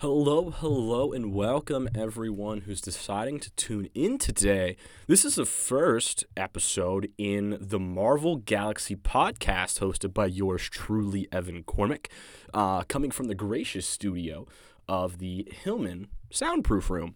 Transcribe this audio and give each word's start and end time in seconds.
Hello, 0.00 0.48
hello, 0.48 1.12
and 1.12 1.34
welcome 1.34 1.86
everyone 1.94 2.62
who's 2.62 2.80
deciding 2.80 3.38
to 3.38 3.50
tune 3.50 3.90
in 3.92 4.16
today. 4.16 4.78
This 5.06 5.26
is 5.26 5.34
the 5.34 5.44
first 5.44 6.24
episode 6.38 7.10
in 7.18 7.58
the 7.60 7.78
Marvel 7.78 8.36
Galaxy 8.36 8.96
podcast 8.96 9.78
hosted 9.78 10.14
by 10.14 10.24
yours 10.24 10.70
truly, 10.70 11.28
Evan 11.30 11.64
Cormick, 11.64 12.06
uh, 12.54 12.84
coming 12.84 13.10
from 13.10 13.26
the 13.26 13.34
gracious 13.34 13.86
studio 13.86 14.46
of 14.88 15.18
the 15.18 15.46
Hillman 15.52 16.08
Soundproof 16.30 16.88
Room. 16.88 17.14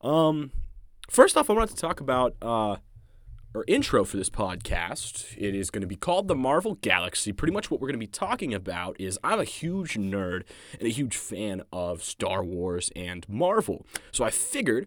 Um, 0.00 0.52
first 1.10 1.36
off, 1.36 1.50
I 1.50 1.54
wanted 1.54 1.70
to 1.70 1.80
talk 1.82 1.98
about 1.98 2.36
uh, 2.40 2.76
our 3.54 3.64
intro 3.66 4.04
for 4.04 4.16
this 4.16 4.30
podcast. 4.30 5.36
It 5.36 5.54
is 5.54 5.70
going 5.70 5.82
to 5.82 5.86
be 5.86 5.96
called 5.96 6.26
The 6.26 6.34
Marvel 6.34 6.76
Galaxy. 6.76 7.32
Pretty 7.32 7.52
much 7.52 7.70
what 7.70 7.80
we're 7.80 7.88
going 7.88 8.00
to 8.00 8.06
be 8.06 8.06
talking 8.06 8.54
about 8.54 8.98
is 8.98 9.18
I'm 9.22 9.40
a 9.40 9.44
huge 9.44 9.94
nerd 9.94 10.44
and 10.78 10.88
a 10.88 10.90
huge 10.90 11.16
fan 11.16 11.62
of 11.70 12.02
Star 12.02 12.42
Wars 12.42 12.90
and 12.96 13.28
Marvel. 13.28 13.84
So 14.10 14.24
I 14.24 14.30
figured 14.30 14.86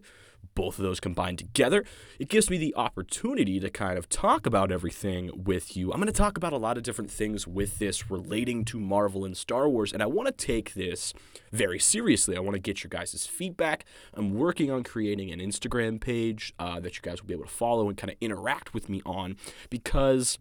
both 0.56 0.78
of 0.78 0.82
those 0.82 0.98
combined 0.98 1.38
together, 1.38 1.84
it 2.18 2.28
gives 2.28 2.50
me 2.50 2.58
the 2.58 2.74
opportunity 2.74 3.60
to 3.60 3.70
kind 3.70 3.96
of 3.96 4.08
talk 4.08 4.44
about 4.44 4.72
everything 4.72 5.30
with 5.44 5.76
you. 5.76 5.92
I'm 5.92 6.00
going 6.00 6.08
to 6.08 6.12
talk 6.12 6.36
about 6.36 6.52
a 6.52 6.56
lot 6.56 6.76
of 6.76 6.82
different 6.82 7.12
things 7.12 7.46
with 7.46 7.78
this 7.78 8.10
relating 8.10 8.64
to 8.64 8.80
Marvel 8.80 9.24
and 9.24 9.36
Star 9.36 9.68
Wars, 9.68 9.92
and 9.92 10.02
I 10.02 10.06
want 10.06 10.26
to 10.26 10.32
take 10.32 10.74
this 10.74 11.14
very 11.52 11.78
seriously. 11.78 12.36
I 12.36 12.40
want 12.40 12.54
to 12.54 12.60
get 12.60 12.82
your 12.82 12.88
guys' 12.88 13.26
feedback. 13.26 13.84
I'm 14.14 14.34
working 14.34 14.72
on 14.72 14.82
creating 14.82 15.30
an 15.30 15.38
Instagram 15.38 16.00
page 16.00 16.52
uh, 16.58 16.80
that 16.80 16.96
you 16.96 17.02
guys 17.02 17.20
will 17.20 17.28
be 17.28 17.34
able 17.34 17.44
to 17.44 17.50
follow 17.50 17.88
and 17.88 17.96
kind 17.96 18.10
of 18.10 18.16
interact 18.20 18.74
with 18.74 18.88
me 18.88 19.02
on 19.06 19.36
because 19.70 20.38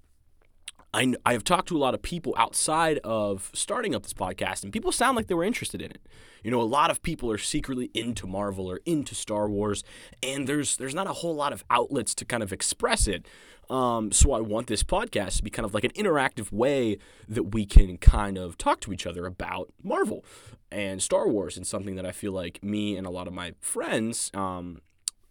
I, 0.96 1.14
I 1.26 1.34
have 1.34 1.44
talked 1.44 1.68
to 1.68 1.76
a 1.76 1.78
lot 1.78 1.94
of 1.94 2.02
people 2.02 2.34
outside 2.38 3.00
of 3.00 3.52
starting 3.54 3.94
up 3.94 4.04
this 4.04 4.14
podcast, 4.14 4.64
and 4.64 4.72
people 4.72 4.94
sound 4.94 5.18
like 5.18 5.28
they 5.28 5.34
were 5.34 5.44
interested 5.44 5.82
in 5.82 5.92
it. 5.92 6.00
You 6.42 6.52
know, 6.52 6.62
a 6.62 6.64
lot 6.64 6.90
of 6.90 7.02
people 7.02 7.30
are 7.32 7.38
secretly 7.38 7.92
into 7.94 8.26
Marvel 8.26 8.66
or 8.72 8.80
into 8.86 9.14
Star 9.14 9.50
Wars, 9.50 9.84
and 10.24 10.48
there's 10.48 10.78
there's 10.78 10.96
not 10.96 11.08
a 11.08 11.14
whole 11.14 11.36
lot 11.36 11.52
of 11.52 11.66
outlets 11.70 12.16
to 12.16 12.24
kind 12.24 12.42
of 12.42 12.54
express 12.54 13.10
it. 13.10 13.26
Um, 13.70 14.14
so 14.14 14.32
I 14.32 14.40
want 14.40 14.68
this 14.68 14.84
podcast 14.84 15.38
to 15.38 15.44
be 15.44 15.50
kind 15.50 15.66
of 15.66 15.74
like 15.74 15.84
an 15.84 15.92
interactive 15.92 16.54
way 16.54 16.98
that 17.28 17.54
we 17.54 17.66
can 17.66 17.98
kind 17.98 18.38
of 18.38 18.58
talk 18.58 18.80
to 18.82 18.94
each 18.94 19.06
other 19.06 19.26
about 19.26 19.74
Marvel 19.84 20.24
and 20.72 21.04
Star 21.04 21.28
Wars, 21.28 21.58
and 21.58 21.68
something 21.68 21.96
that 21.96 22.06
I 22.06 22.14
feel 22.14 22.32
like 22.32 22.64
me 22.64 22.96
and 22.96 23.06
a 23.06 23.10
lot 23.10 23.28
of 23.28 23.34
my 23.34 23.54
friends 23.60 24.32
um, 24.34 24.80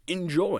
enjoy. 0.05 0.59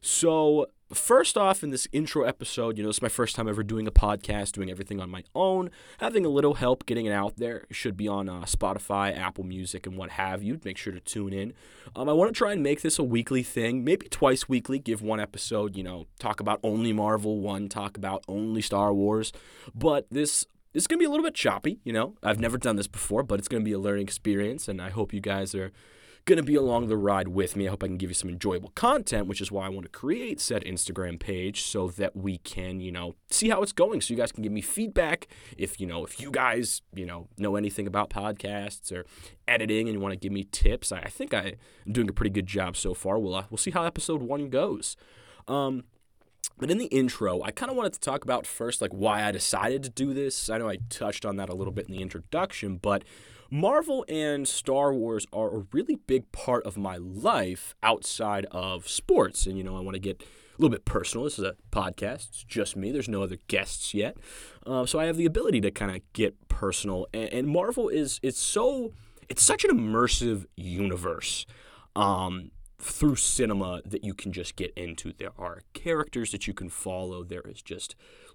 So 0.00 0.66
first 0.92 1.36
off, 1.36 1.62
in 1.62 1.70
this 1.70 1.86
intro 1.92 2.24
episode, 2.24 2.76
you 2.76 2.82
know, 2.82 2.90
it's 2.90 3.02
my 3.02 3.08
first 3.08 3.36
time 3.36 3.48
ever 3.48 3.62
doing 3.62 3.86
a 3.86 3.92
podcast, 3.92 4.52
doing 4.52 4.70
everything 4.70 5.00
on 5.00 5.10
my 5.10 5.24
own, 5.34 5.70
having 5.98 6.24
a 6.24 6.28
little 6.28 6.54
help 6.54 6.86
getting 6.86 7.06
it 7.06 7.12
out 7.12 7.36
there. 7.36 7.64
It 7.70 7.76
should 7.76 7.96
be 7.96 8.08
on 8.08 8.28
uh, 8.28 8.42
Spotify, 8.42 9.16
Apple 9.16 9.44
Music, 9.44 9.86
and 9.86 9.96
what 9.96 10.10
have 10.10 10.42
you. 10.42 10.60
Make 10.64 10.78
sure 10.78 10.92
to 10.92 11.00
tune 11.00 11.32
in. 11.32 11.52
Um, 11.94 12.08
I 12.08 12.12
want 12.12 12.32
to 12.32 12.36
try 12.36 12.52
and 12.52 12.62
make 12.62 12.82
this 12.82 12.98
a 12.98 13.04
weekly 13.04 13.42
thing, 13.42 13.84
maybe 13.84 14.08
twice 14.08 14.48
weekly. 14.48 14.78
Give 14.78 15.02
one 15.02 15.20
episode, 15.20 15.76
you 15.76 15.82
know, 15.82 16.06
talk 16.18 16.40
about 16.40 16.60
only 16.62 16.92
Marvel, 16.92 17.40
one 17.40 17.68
talk 17.68 17.96
about 17.96 18.24
only 18.28 18.62
Star 18.62 18.92
Wars. 18.92 19.32
But 19.74 20.06
this 20.10 20.46
this 20.72 20.84
is 20.84 20.86
gonna 20.86 21.00
be 21.00 21.04
a 21.04 21.10
little 21.10 21.24
bit 21.24 21.34
choppy, 21.34 21.80
you 21.84 21.92
know. 21.92 22.14
I've 22.22 22.38
never 22.38 22.56
done 22.56 22.76
this 22.76 22.86
before, 22.86 23.22
but 23.22 23.38
it's 23.38 23.48
gonna 23.48 23.64
be 23.64 23.72
a 23.72 23.78
learning 23.78 24.04
experience, 24.04 24.68
and 24.68 24.80
I 24.80 24.90
hope 24.90 25.12
you 25.12 25.20
guys 25.20 25.54
are 25.54 25.72
going 26.24 26.36
to 26.36 26.42
be 26.42 26.54
along 26.54 26.88
the 26.88 26.96
ride 26.96 27.28
with 27.28 27.56
me. 27.56 27.66
I 27.66 27.70
hope 27.70 27.82
I 27.82 27.86
can 27.86 27.96
give 27.96 28.10
you 28.10 28.14
some 28.14 28.30
enjoyable 28.30 28.70
content, 28.70 29.26
which 29.26 29.40
is 29.40 29.50
why 29.50 29.66
I 29.66 29.68
want 29.68 29.84
to 29.84 29.90
create 29.90 30.40
said 30.40 30.64
Instagram 30.64 31.18
page 31.18 31.62
so 31.62 31.88
that 31.88 32.16
we 32.16 32.38
can, 32.38 32.80
you 32.80 32.92
know, 32.92 33.14
see 33.30 33.48
how 33.48 33.62
it's 33.62 33.72
going. 33.72 34.00
So 34.00 34.12
you 34.12 34.18
guys 34.18 34.32
can 34.32 34.42
give 34.42 34.52
me 34.52 34.60
feedback 34.60 35.28
if, 35.56 35.80
you 35.80 35.86
know, 35.86 36.04
if 36.04 36.20
you 36.20 36.30
guys, 36.30 36.82
you 36.94 37.06
know, 37.06 37.28
know 37.36 37.56
anything 37.56 37.86
about 37.86 38.10
podcasts 38.10 38.92
or 38.92 39.04
editing 39.48 39.88
and 39.88 39.94
you 39.94 40.00
want 40.00 40.12
to 40.12 40.18
give 40.18 40.32
me 40.32 40.44
tips. 40.44 40.92
I, 40.92 41.00
I 41.00 41.08
think 41.08 41.34
I 41.34 41.54
am 41.86 41.92
doing 41.92 42.08
a 42.08 42.12
pretty 42.12 42.30
good 42.30 42.46
job 42.46 42.76
so 42.76 42.94
far. 42.94 43.18
We'll, 43.18 43.34
uh, 43.34 43.44
we'll 43.50 43.58
see 43.58 43.70
how 43.70 43.84
episode 43.84 44.22
one 44.22 44.48
goes. 44.48 44.96
Um, 45.48 45.84
but 46.58 46.70
in 46.70 46.78
the 46.78 46.86
intro, 46.86 47.42
I 47.42 47.50
kind 47.50 47.70
of 47.70 47.76
wanted 47.76 47.94
to 47.94 48.00
talk 48.00 48.24
about 48.24 48.46
first, 48.46 48.80
like 48.80 48.92
why 48.92 49.24
I 49.24 49.32
decided 49.32 49.82
to 49.84 49.90
do 49.90 50.12
this. 50.12 50.50
I 50.50 50.58
know 50.58 50.68
I 50.68 50.78
touched 50.88 51.24
on 51.24 51.36
that 51.36 51.48
a 51.48 51.54
little 51.54 51.72
bit 51.72 51.86
in 51.86 51.92
the 51.92 52.02
introduction, 52.02 52.76
but 52.76 53.04
Marvel 53.50 54.04
and 54.08 54.46
Star 54.46 54.94
Wars 54.94 55.26
are 55.32 55.56
a 55.56 55.66
really 55.72 55.96
big 55.96 56.30
part 56.32 56.64
of 56.64 56.76
my 56.76 56.96
life 56.98 57.74
outside 57.82 58.46
of 58.50 58.88
sports. 58.88 59.46
And, 59.46 59.58
you 59.58 59.64
know, 59.64 59.76
I 59.76 59.80
want 59.80 59.94
to 59.94 60.00
get 60.00 60.22
a 60.22 60.26
little 60.60 60.70
bit 60.70 60.84
personal. 60.84 61.24
This 61.24 61.38
is 61.38 61.44
a 61.44 61.56
podcast, 61.72 62.28
it's 62.28 62.44
just 62.44 62.76
me, 62.76 62.92
there's 62.92 63.08
no 63.08 63.22
other 63.22 63.38
guests 63.48 63.92
yet. 63.92 64.16
Uh, 64.64 64.86
so 64.86 65.00
I 65.00 65.06
have 65.06 65.16
the 65.16 65.26
ability 65.26 65.60
to 65.62 65.70
kind 65.70 65.90
of 65.90 66.00
get 66.12 66.48
personal. 66.48 67.06
And, 67.12 67.32
and, 67.32 67.48
Marvel 67.48 67.88
is, 67.88 68.20
it's 68.22 68.38
so, 68.38 68.92
it's 69.28 69.42
such 69.42 69.64
an 69.64 69.70
immersive 69.70 70.44
universe. 70.56 71.46
Um, 71.96 72.50
through 72.80 73.16
cinema 73.16 73.82
that 73.84 74.04
you 74.04 74.14
can 74.14 74.32
just 74.32 74.56
get 74.56 74.72
into. 74.76 75.12
There 75.12 75.32
are 75.38 75.60
characters 75.74 76.32
that 76.32 76.46
you 76.46 76.54
can 76.54 76.68
follow. 76.68 77.22
There 77.22 77.42
is 77.42 77.62
just 77.62 77.94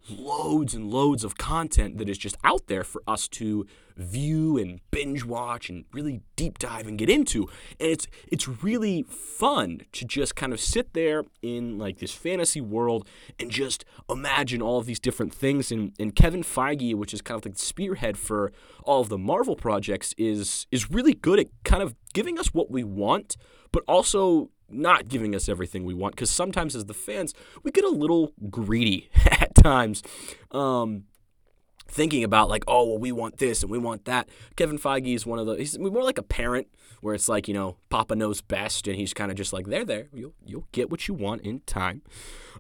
loads 0.09 0.73
and 0.73 0.91
loads 0.91 1.23
of 1.23 1.38
content 1.38 1.97
that 1.97 2.07
is 2.07 2.17
just 2.17 2.38
out 2.44 2.67
there 2.67 2.84
for 2.84 3.01
us 3.07 3.28
to 3.28 3.66
view 3.97 4.57
and 4.57 4.81
binge 4.91 5.23
watch 5.23 5.69
and 5.69 5.85
really 5.94 6.22
deep 6.35 6.59
dive 6.59 6.85
and 6.85 6.97
get 6.97 7.09
into. 7.09 7.47
And 7.79 7.89
it's 7.89 8.07
it's 8.28 8.47
really 8.47 9.03
fun 9.03 9.81
to 9.94 10.05
just 10.05 10.35
kind 10.35 10.53
of 10.53 10.59
sit 10.59 10.94
there 10.94 11.23
in 11.41 11.78
like 11.78 11.97
this 12.00 12.13
fantasy 12.13 12.61
world 12.61 13.07
and 13.39 13.50
just 13.50 13.85
imagine 14.09 14.61
all 14.61 14.79
of 14.79 14.85
these 14.85 15.00
different 15.00 15.34
things. 15.34 15.72
And, 15.72 15.94
and 16.00 16.16
Kevin 16.16 16.44
Feige, 16.44 16.94
which 16.94 17.13
is 17.13 17.22
kind 17.22 17.39
of 17.39 17.45
like 17.45 17.55
the 17.55 17.66
spearhead 17.66 18.17
for 18.17 18.51
all 18.84 19.01
of 19.01 19.09
the 19.09 19.17
Marvel 19.17 19.55
projects, 19.55 20.13
is 20.17 20.67
is 20.72 20.91
really 20.91 21.13
good 21.13 21.39
at 21.39 21.47
kind 21.63 21.81
of 21.81 21.95
giving 22.13 22.38
us 22.38 22.53
what 22.53 22.69
we 22.69 22.84
want 22.84 23.38
but 23.75 23.84
also 23.90 24.50
not 24.69 25.09
giving 25.09 25.36
us 25.36 25.50
everything 25.50 25.84
we 25.84 25.94
want 25.94 26.16
because 26.16 26.30
sometimes 26.30 26.78
as 26.78 26.86
the 26.86 26.94
fans 26.94 27.34
we 27.62 27.72
get 27.72 27.84
a 27.84 27.90
little 27.90 28.31
greedy 28.50 29.09
at 29.25 29.53
times 29.53 30.02
um, 30.52 31.03
thinking 31.90 32.24
about 32.24 32.47
like 32.47 32.64
oh 32.69 32.85
well 32.88 32.97
we 32.97 33.12
want 33.12 33.38
this 33.38 33.62
and 33.64 33.69
we 33.69 33.78
want 33.78 34.06
that. 34.06 34.30
Kevin 34.56 34.80
feige 34.80 35.14
is 35.14 35.25
one 35.25 35.40
of 35.40 35.46
the 35.46 35.56
he's 35.56 35.78
more 35.78 36.03
like 36.03 36.18
a 36.18 36.24
parent 36.24 36.68
where 37.02 37.14
it's 37.14 37.28
like 37.28 37.50
you 37.50 37.53
know 37.53 37.75
papa 37.90 38.16
knows 38.16 38.40
best 38.40 38.88
and 38.88 38.96
he's 38.96 39.14
kind 39.14 39.30
of 39.30 39.35
just 39.35 39.52
like 39.52 39.66
there 39.68 39.84
there 39.84 40.08
you'll, 40.14 40.34
you'll 40.46 40.68
get 40.72 40.90
what 40.90 41.09
you 41.09 41.14
want 41.14 41.41
in 41.41 41.59
time. 41.66 42.02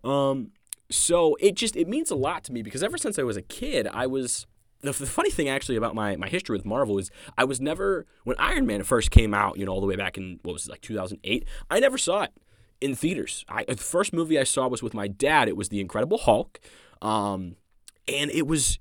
Um, 0.03 0.51
so 0.91 1.37
it 1.39 1.55
just 1.55 1.77
it 1.77 1.87
means 1.87 2.11
a 2.11 2.15
lot 2.15 2.43
to 2.43 2.51
me 2.51 2.61
because 2.61 2.83
ever 2.83 2.95
since 2.95 3.17
i 3.17 3.23
was 3.23 3.35
a 3.35 3.41
kid 3.41 3.87
i 3.87 4.05
was 4.05 4.45
the, 4.87 4.91
the, 4.91 5.05
funny 5.05 5.29
thing 5.29 5.49
actually 5.49 5.75
about 5.75 5.95
my, 5.95 6.15
my 6.15 6.27
history 6.27 6.55
with 6.55 6.65
Marvel 6.65 6.97
is 6.97 7.11
I 7.37 7.43
was 7.43 7.61
never 7.61 8.05
when 8.23 8.35
Iron 8.39 8.65
Man 8.65 8.83
first 8.83 9.11
came 9.11 9.33
out, 9.33 9.57
you 9.57 9.65
know, 9.65 9.71
all 9.71 9.81
the 9.81 9.87
way 9.87 9.95
back 9.95 10.17
in 10.17 10.39
what 10.43 10.53
was 10.53 10.67
it 10.67 10.71
like 10.71 10.81
2008. 10.81 11.45
I 11.69 11.79
never 11.79 11.97
saw 11.97 12.23
it 12.23 12.33
in 12.81 12.95
theaters. 12.95 13.45
I, 13.47 13.63
the 13.65 13.77
first 13.77 14.13
movie 14.13 14.39
I 14.39 14.43
saw 14.43 14.67
was 14.67 14.83
with 14.83 14.93
my 14.93 15.07
dad. 15.07 15.47
It 15.47 15.57
was 15.57 15.69
The 15.69 15.79
Incredible 15.79 16.17
Hulk, 16.19 16.59
um, 17.01 17.55
and 18.07 18.31
it 18.31 18.47
was 18.47 18.79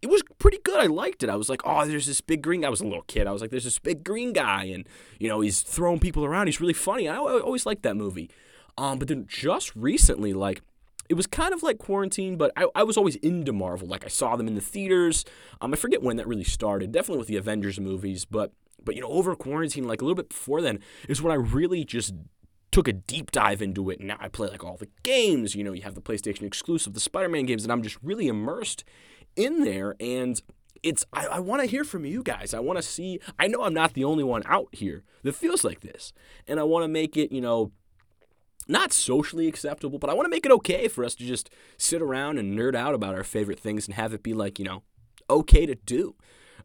it 0.00 0.10
was 0.10 0.22
pretty 0.38 0.58
good. 0.64 0.80
I 0.80 0.86
liked 0.86 1.22
it. 1.22 1.30
I 1.30 1.36
was 1.36 1.48
like, 1.48 1.62
oh, 1.64 1.86
there's 1.86 2.06
this 2.06 2.20
big 2.20 2.42
green 2.42 2.62
guy. 2.62 2.66
I 2.66 2.70
was 2.70 2.80
a 2.80 2.84
little 2.84 3.02
kid. 3.02 3.28
I 3.28 3.32
was 3.32 3.40
like, 3.40 3.52
there's 3.52 3.64
this 3.64 3.78
big 3.78 4.02
green 4.02 4.32
guy, 4.32 4.64
and 4.64 4.86
you 5.18 5.28
know, 5.28 5.40
he's 5.40 5.62
throwing 5.62 6.00
people 6.00 6.24
around. 6.24 6.46
He's 6.46 6.60
really 6.60 6.72
funny. 6.72 7.08
I 7.08 7.16
always 7.16 7.66
liked 7.66 7.82
that 7.84 7.96
movie. 7.96 8.30
Um, 8.76 8.98
but 8.98 9.08
then 9.08 9.26
just 9.28 9.74
recently, 9.76 10.32
like 10.32 10.62
it 11.08 11.14
was 11.14 11.26
kind 11.26 11.52
of 11.52 11.62
like 11.62 11.78
quarantine, 11.78 12.36
but 12.36 12.52
I, 12.56 12.66
I 12.74 12.82
was 12.82 12.96
always 12.96 13.16
into 13.16 13.52
Marvel. 13.52 13.88
Like 13.88 14.04
I 14.04 14.08
saw 14.08 14.36
them 14.36 14.48
in 14.48 14.54
the 14.54 14.60
theaters. 14.60 15.24
Um, 15.60 15.72
I 15.72 15.76
forget 15.76 16.02
when 16.02 16.16
that 16.16 16.26
really 16.26 16.44
started. 16.44 16.92
Definitely 16.92 17.18
with 17.18 17.28
the 17.28 17.36
Avengers 17.36 17.78
movies, 17.80 18.24
but 18.24 18.52
but 18.84 18.94
you 18.94 19.00
know 19.00 19.08
over 19.08 19.34
quarantine, 19.34 19.86
like 19.86 20.00
a 20.00 20.04
little 20.04 20.16
bit 20.16 20.28
before 20.28 20.60
then, 20.60 20.80
is 21.08 21.22
when 21.22 21.32
I 21.32 21.36
really 21.36 21.84
just 21.84 22.14
took 22.70 22.88
a 22.88 22.92
deep 22.92 23.30
dive 23.30 23.62
into 23.62 23.90
it. 23.90 23.98
And 23.98 24.08
now 24.08 24.16
I 24.18 24.28
play 24.28 24.48
like 24.48 24.64
all 24.64 24.76
the 24.76 24.88
games. 25.02 25.54
You 25.54 25.62
know, 25.64 25.72
you 25.72 25.82
have 25.82 25.94
the 25.94 26.00
PlayStation 26.00 26.42
exclusive, 26.42 26.94
the 26.94 27.00
Spider-Man 27.00 27.46
games, 27.46 27.62
and 27.62 27.72
I'm 27.72 27.82
just 27.82 27.98
really 28.02 28.28
immersed 28.28 28.84
in 29.36 29.62
there. 29.64 29.94
And 30.00 30.40
it's 30.82 31.04
I, 31.12 31.26
I 31.26 31.38
want 31.40 31.62
to 31.62 31.68
hear 31.68 31.84
from 31.84 32.04
you 32.04 32.22
guys. 32.22 32.54
I 32.54 32.60
want 32.60 32.78
to 32.78 32.82
see. 32.82 33.20
I 33.38 33.46
know 33.46 33.62
I'm 33.62 33.74
not 33.74 33.94
the 33.94 34.04
only 34.04 34.24
one 34.24 34.42
out 34.46 34.68
here 34.72 35.04
that 35.22 35.34
feels 35.34 35.64
like 35.64 35.80
this, 35.80 36.12
and 36.48 36.58
I 36.58 36.64
want 36.64 36.84
to 36.84 36.88
make 36.88 37.16
it 37.16 37.32
you 37.32 37.40
know 37.40 37.72
not 38.68 38.92
socially 38.92 39.48
acceptable, 39.48 39.98
but 39.98 40.10
I 40.10 40.14
want 40.14 40.26
to 40.26 40.30
make 40.30 40.46
it 40.46 40.52
okay 40.52 40.88
for 40.88 41.04
us 41.04 41.14
to 41.16 41.24
just 41.24 41.50
sit 41.76 42.02
around 42.02 42.38
and 42.38 42.58
nerd 42.58 42.74
out 42.74 42.94
about 42.94 43.14
our 43.14 43.24
favorite 43.24 43.60
things 43.60 43.86
and 43.86 43.94
have 43.94 44.12
it 44.12 44.22
be 44.22 44.34
like, 44.34 44.58
you 44.58 44.64
know, 44.64 44.82
okay 45.28 45.66
to 45.66 45.74
do. 45.74 46.14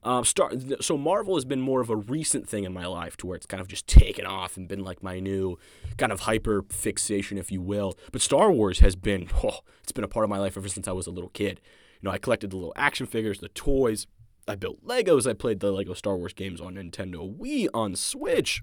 Um, 0.03 0.23
so 0.23 0.97
Marvel 0.97 1.35
has 1.35 1.45
been 1.45 1.61
more 1.61 1.81
of 1.81 1.89
a 1.89 1.95
recent 1.95 2.47
thing 2.47 2.63
in 2.63 2.73
my 2.73 2.85
life 2.85 3.17
to 3.17 3.27
where 3.27 3.35
it's 3.35 3.45
kind 3.45 3.61
of 3.61 3.67
just 3.67 3.87
taken 3.87 4.25
off 4.25 4.55
and 4.55 4.67
been 4.67 4.83
like 4.83 5.01
my 5.01 5.19
new 5.19 5.57
kind 5.97 6.11
of 6.11 6.21
hyper 6.21 6.63
fixation, 6.69 7.37
if 7.37 7.51
you 7.51 7.61
will. 7.61 7.97
But 8.11 8.21
Star 8.21 8.51
Wars 8.51 8.79
has 8.79 8.95
been, 8.95 9.29
oh, 9.43 9.59
it's 9.81 9.91
been 9.91 10.03
a 10.03 10.07
part 10.09 10.23
of 10.23 10.29
my 10.29 10.37
life 10.37 10.57
ever 10.57 10.69
since 10.69 10.87
I 10.87 10.91
was 10.91 11.07
a 11.07 11.11
little 11.11 11.31
kid. 11.31 11.61
You 12.01 12.07
know, 12.07 12.11
I 12.11 12.19
collected 12.19 12.51
the 12.51 12.57
little 12.57 12.73
action 12.75 13.07
figures, 13.07 13.39
the 13.39 13.49
toys. 13.49 14.07
I 14.47 14.55
built 14.55 14.85
Legos. 14.85 15.29
I 15.29 15.33
played 15.33 15.59
the 15.59 15.71
Lego 15.71 15.93
Star 15.93 16.15
Wars 16.15 16.33
games 16.33 16.61
on 16.61 16.75
Nintendo 16.75 17.35
Wii, 17.35 17.67
on 17.73 17.95
Switch. 17.95 18.61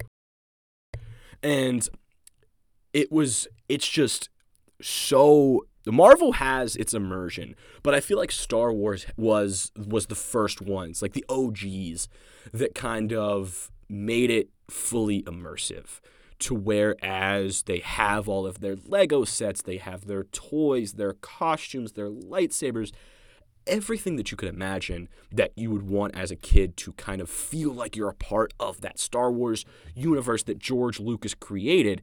And 1.43 1.87
it 2.95 3.13
was 3.13 3.47
it's 3.69 3.89
just 3.89 4.31
so 4.81 5.67
the 5.85 5.93
Marvel 5.93 6.33
has 6.33 6.77
its 6.77 6.95
immersion, 6.95 7.55
but 7.83 7.95
I 7.95 8.01
feel 8.01 8.17
like 8.17 8.33
Star 8.33 8.73
Wars 8.73 9.05
was 9.17 9.71
was 9.77 10.07
the 10.07 10.15
first 10.15 10.63
ones, 10.63 11.03
like 11.03 11.13
the 11.13 11.27
OGs, 11.29 12.09
that 12.53 12.75
kind 12.75 13.13
of 13.13 13.71
made 13.89 14.31
it 14.31 14.49
fully 14.71 15.23
immersive 15.25 16.01
to 16.39 16.55
whereas 16.55 17.63
they 17.63 17.79
have 17.79 18.29
all 18.29 18.47
of 18.47 18.61
their 18.61 18.77
Lego 18.87 19.25
sets, 19.25 19.63
they 19.63 19.77
have 19.77 20.07
their 20.07 20.25
toys, 20.25 20.95
their 20.95 21.15
costumes, 21.15 21.93
their 21.93 22.11
lightsabers, 22.11 22.93
everything 23.67 24.17
that 24.17 24.31
you 24.31 24.37
could 24.37 24.49
imagine 24.49 25.09
that 25.33 25.53
you 25.57 25.71
would 25.71 25.89
want 25.89 26.15
as 26.17 26.31
a 26.31 26.37
kid 26.37 26.77
to 26.77 26.93
kind 26.95 27.21
of 27.21 27.31
feel 27.31 27.73
like 27.73 27.97
you're 27.97 28.11
a 28.11 28.15
part 28.15 28.53
of 28.59 28.81
that 28.81 28.99
Star 28.99 29.31
Wars 29.31 29.65
universe 29.95 30.43
that 30.45 30.59
George 30.59 31.01
Lucas 31.01 31.35
created. 31.35 32.03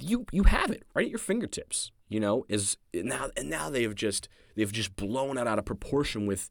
You 0.00 0.26
you 0.32 0.44
have 0.44 0.70
it 0.70 0.84
right 0.94 1.04
at 1.04 1.10
your 1.10 1.18
fingertips, 1.18 1.92
you 2.08 2.20
know, 2.20 2.44
is 2.48 2.76
now 2.92 3.30
and 3.36 3.48
now 3.48 3.70
they 3.70 3.82
have 3.82 3.94
just 3.94 4.28
they've 4.54 4.72
just 4.72 4.96
blown 4.96 5.38
it 5.38 5.46
out 5.46 5.58
of 5.58 5.64
proportion 5.64 6.26
with 6.26 6.50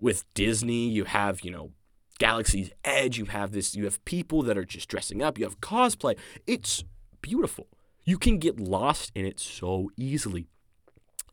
with 0.00 0.24
Disney. 0.34 0.88
You 0.88 1.04
have, 1.04 1.42
you 1.42 1.50
know, 1.50 1.70
Galaxy's 2.18 2.70
Edge, 2.84 3.18
you 3.18 3.26
have 3.26 3.52
this 3.52 3.74
you 3.74 3.84
have 3.84 4.04
people 4.04 4.42
that 4.42 4.56
are 4.56 4.64
just 4.64 4.88
dressing 4.88 5.22
up, 5.22 5.38
you 5.38 5.44
have 5.44 5.60
cosplay. 5.60 6.16
It's 6.46 6.84
beautiful. 7.22 7.68
You 8.04 8.18
can 8.18 8.38
get 8.38 8.58
lost 8.58 9.12
in 9.14 9.26
it 9.26 9.38
so 9.38 9.90
easily. 9.96 10.48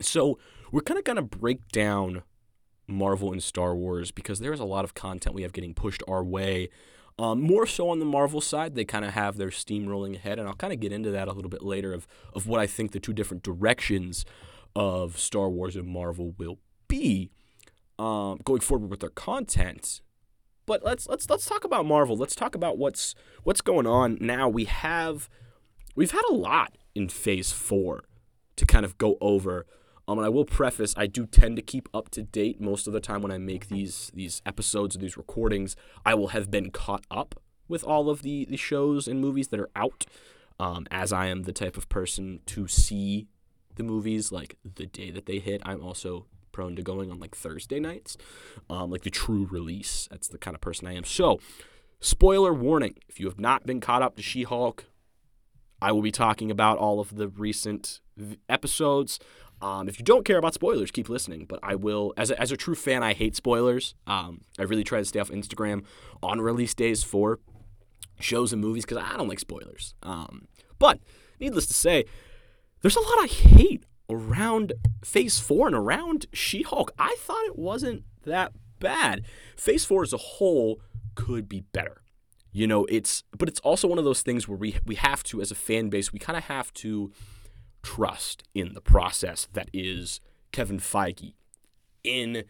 So, 0.02 0.38
we're 0.72 0.82
kind 0.82 0.98
of 0.98 1.06
going 1.06 1.16
to 1.16 1.24
break 1.24 1.70
down 1.70 2.24
Marvel 2.88 3.32
and 3.32 3.42
Star 3.42 3.76
Wars 3.76 4.12
because 4.12 4.40
there 4.40 4.54
is 4.54 4.60
a 4.60 4.66
lot 4.66 4.84
of 4.84 4.94
content 4.94 5.36
we 5.36 5.42
have 5.42 5.54
getting 5.54 5.74
pushed 5.74 6.04
our 6.08 6.24
way. 6.24 6.70
Um, 7.20 7.42
more 7.42 7.66
so 7.66 7.90
on 7.90 8.00
the 8.00 8.06
Marvel 8.06 8.42
side, 8.42 8.76
they 8.76 8.86
kind 8.86 9.04
of 9.04 9.14
have 9.14 9.38
their 9.38 9.50
steam 9.50 9.88
rolling 9.88 10.16
ahead, 10.16 10.38
and 10.38 10.48
I'll 10.48 10.54
kind 10.56 10.72
of 10.72 10.80
get 10.80 10.92
into 10.92 11.10
that 11.12 11.28
a 11.28 11.34
little 11.34 11.50
bit 11.50 11.64
later 11.64 11.92
of, 11.94 12.08
of 12.34 12.46
what 12.46 12.60
I 12.60 12.68
think 12.68 12.92
the 12.92 13.00
two 13.00 13.14
different 13.14 13.42
directions 13.42 14.24
of 14.76 15.18
Star 15.18 15.50
Wars 15.50 15.76
and 15.76 15.88
Marvel 15.88 16.36
will 16.38 16.60
be 16.88 17.32
um, 17.98 18.40
going 18.44 18.62
forward 18.62 18.92
with 18.92 19.00
their 19.00 19.10
content. 19.10 20.02
But 20.68 20.84
let's 20.84 21.08
let's 21.08 21.30
let's 21.30 21.46
talk 21.46 21.64
about 21.64 21.86
Marvel. 21.86 22.18
Let's 22.18 22.36
talk 22.36 22.54
about 22.54 22.78
what's 22.78 23.16
what's 23.44 23.62
going 23.62 23.88
on 23.88 24.18
now. 24.20 24.50
We 24.50 24.66
have 24.66 25.30
we've 25.96 26.12
had 26.12 26.24
a 26.30 26.34
lot 26.34 26.78
in 26.94 27.08
Phase 27.08 27.52
Four 27.52 28.04
to 28.58 28.66
kind 28.66 28.86
of 28.86 28.98
go 28.98 29.18
over. 29.22 29.66
Um, 30.08 30.20
and 30.20 30.26
I 30.26 30.30
will 30.30 30.46
preface, 30.46 30.94
I 30.96 31.06
do 31.08 31.26
tend 31.26 31.58
to 31.58 31.62
keep 31.62 31.90
up 31.94 32.10
to 32.12 32.24
date 32.24 32.62
most 32.62 32.88
of 32.88 32.94
the 32.94 33.02
time 33.02 33.22
when 33.22 33.32
I 33.32 33.38
make 33.38 33.68
these 33.68 34.10
these 34.14 34.42
episodes 34.46 34.96
or 34.96 35.00
these 35.00 35.18
recordings. 35.18 35.76
I 36.06 36.14
will 36.14 36.30
have 36.30 36.50
been 36.50 36.72
caught 36.72 37.06
up 37.12 37.36
with 37.68 37.84
all 37.84 38.10
of 38.10 38.22
the, 38.22 38.46
the 38.46 38.56
shows 38.56 39.08
and 39.08 39.20
movies 39.20 39.50
that 39.50 39.60
are 39.60 39.70
out, 39.76 40.06
um, 40.60 40.88
as 40.90 41.12
I 41.12 41.26
am 41.26 41.44
the 41.44 41.52
type 41.52 41.76
of 41.76 41.90
person 41.90 42.40
to 42.46 42.68
see 42.68 43.28
the 43.76 43.84
movies 43.84 44.32
like 44.32 44.58
the 44.64 44.86
day 44.86 45.12
that 45.12 45.26
they 45.26 45.40
hit. 45.40 45.62
I'm 45.66 45.84
also 45.84 46.26
prone 46.54 46.78
to 46.78 46.82
going 46.82 47.12
on 47.12 47.20
like 47.20 47.36
Thursday 47.36 47.80
nights, 47.80 48.18
um, 48.70 48.90
like 48.90 49.04
the 49.04 49.10
true 49.10 49.48
release. 49.52 50.08
That's 50.10 50.30
the 50.30 50.38
kind 50.38 50.56
of 50.56 50.62
person 50.62 50.88
I 50.88 50.94
am. 50.94 51.04
So, 51.04 51.42
spoiler 52.00 52.54
warning: 52.54 52.96
if 53.10 53.20
you 53.20 53.26
have 53.28 53.40
not 53.40 53.66
been 53.66 53.82
caught 53.82 54.02
up 54.02 54.16
to 54.16 54.24
She-Hulk, 54.24 54.86
I 55.82 55.92
will 55.92 56.02
be 56.02 56.12
talking 56.12 56.50
about 56.50 56.78
all 56.78 57.02
of 57.02 57.16
the 57.18 57.28
recent 57.28 58.00
episodes. 58.50 59.20
Um, 59.62 59.90
if 59.90 59.98
you 60.00 60.06
don't 60.06 60.26
care 60.26 60.38
about 60.38 60.54
spoilers, 60.54 60.92
keep 60.92 61.10
listening. 61.10 61.46
But 61.46 61.60
I 61.64 61.76
will, 61.76 62.14
as 62.18 62.32
a, 62.32 62.40
as 62.40 62.52
a 62.52 62.58
true 62.58 62.76
fan, 62.76 63.04
I 63.04 63.14
hate 63.14 63.36
spoilers. 63.36 63.96
Um, 64.06 64.42
I 64.60 64.64
really 64.64 64.84
try 64.84 65.00
to 65.00 65.06
stay 65.06 65.20
off 65.20 65.30
Instagram 65.30 65.84
on 66.22 66.42
release 66.42 66.74
days 66.74 67.04
for 67.04 67.40
shows 68.20 68.54
and 68.54 68.62
movies 68.62 68.86
because 68.86 69.04
I 69.04 69.18
don't 69.18 69.28
like 69.28 69.40
spoilers. 69.40 69.96
Um, 70.04 70.48
but 70.80 71.00
needless 71.40 71.68
to 71.68 71.74
say, 71.74 72.06
there's 72.82 72.96
a 72.96 73.02
lot 73.02 73.24
of 73.24 73.32
hate 73.32 73.84
around 74.10 74.74
Phase 75.04 75.40
4 75.40 75.68
and 75.68 75.76
around 75.76 76.28
She 76.34 76.62
Hulk. 76.62 76.92
I 76.98 77.16
thought 77.20 77.46
it 77.46 77.58
wasn't 77.58 78.04
that 78.26 78.54
bad. 78.80 79.24
Phase 79.56 79.86
4 79.86 80.04
as 80.04 80.14
a 80.14 80.18
whole 80.18 80.80
could 81.16 81.50
be 81.50 81.62
better. 81.74 82.02
You 82.52 82.66
know, 82.66 82.86
it's 82.86 83.24
but 83.38 83.50
it's 83.50 83.60
also 83.60 83.88
one 83.88 84.00
of 84.00 84.06
those 84.06 84.22
things 84.22 84.48
where 84.48 84.58
we 84.58 84.78
we 84.86 84.96
have 84.96 85.22
to 85.26 85.42
as 85.42 85.52
a 85.52 85.56
fan 85.56 85.90
base, 85.90 86.12
we 86.12 86.20
kind 86.20 86.38
of 86.38 86.46
have 86.46 86.74
to 86.76 87.12
trust 87.84 88.44
in 88.54 88.74
the 88.74 88.82
process 88.82 89.48
that 89.54 89.70
is 89.74 90.20
Kevin 90.52 90.80
Feige. 90.80 91.34
In 92.04 92.44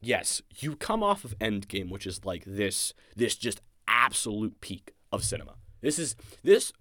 yes, 0.00 0.42
you 0.58 0.76
come 0.76 1.02
off 1.02 1.24
of 1.24 1.38
Endgame, 1.38 1.90
which 1.90 2.06
is 2.06 2.24
like 2.24 2.44
this 2.46 2.94
this 3.14 3.36
just 3.36 3.60
absolute 3.88 4.60
peak 4.60 4.92
of 5.12 5.24
cinema. 5.24 5.54
This 5.80 5.98
is 5.98 6.16
this 6.42 6.72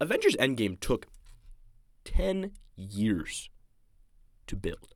Avengers 0.00 0.36
Endgame 0.36 0.78
took 0.80 1.06
10 2.04 2.52
years 2.76 3.50
to 4.46 4.56
build. 4.56 4.94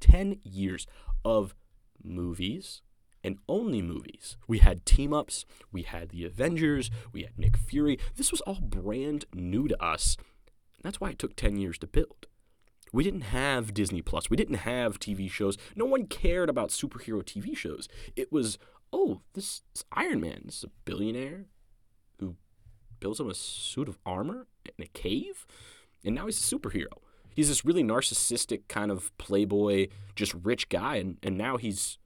10 0.00 0.38
years 0.42 0.86
of 1.24 1.54
movies 2.02 2.82
and 3.24 3.38
only 3.48 3.82
movies. 3.82 4.36
We 4.48 4.58
had 4.58 4.84
team 4.84 5.12
ups, 5.12 5.44
we 5.70 5.82
had 5.82 6.08
the 6.08 6.24
Avengers, 6.24 6.90
we 7.12 7.22
had 7.22 7.38
Nick 7.38 7.56
Fury. 7.56 7.98
This 8.16 8.32
was 8.32 8.40
all 8.42 8.60
brand 8.60 9.26
new 9.32 9.68
to 9.68 9.82
us 9.82 10.16
that's 10.82 11.00
why 11.00 11.10
it 11.10 11.18
took 11.18 11.36
10 11.36 11.56
years 11.56 11.78
to 11.78 11.86
build. 11.86 12.26
We 12.92 13.04
didn't 13.04 13.22
have 13.22 13.72
Disney 13.72 14.02
Plus. 14.02 14.28
We 14.28 14.36
didn't 14.36 14.56
have 14.56 14.98
TV 14.98 15.30
shows. 15.30 15.56
No 15.74 15.86
one 15.86 16.06
cared 16.06 16.50
about 16.50 16.68
superhero 16.68 17.22
TV 17.22 17.56
shows. 17.56 17.88
It 18.16 18.30
was, 18.30 18.58
oh, 18.92 19.22
this, 19.32 19.62
this 19.72 19.84
Iron 19.92 20.20
Man 20.20 20.42
This 20.44 20.58
is 20.58 20.64
a 20.64 20.70
billionaire 20.84 21.46
who 22.18 22.36
builds 23.00 23.18
him 23.18 23.30
a 23.30 23.34
suit 23.34 23.88
of 23.88 23.98
armor 24.04 24.46
in 24.66 24.84
a 24.84 24.88
cave, 24.88 25.46
and 26.04 26.14
now 26.14 26.26
he's 26.26 26.38
a 26.38 26.56
superhero. 26.56 26.98
He's 27.34 27.48
this 27.48 27.64
really 27.64 27.82
narcissistic 27.82 28.68
kind 28.68 28.90
of 28.90 29.16
playboy, 29.16 29.88
just 30.14 30.34
rich 30.34 30.68
guy, 30.68 30.96
and, 30.96 31.16
and 31.22 31.38
now 31.38 31.56
he's 31.56 31.98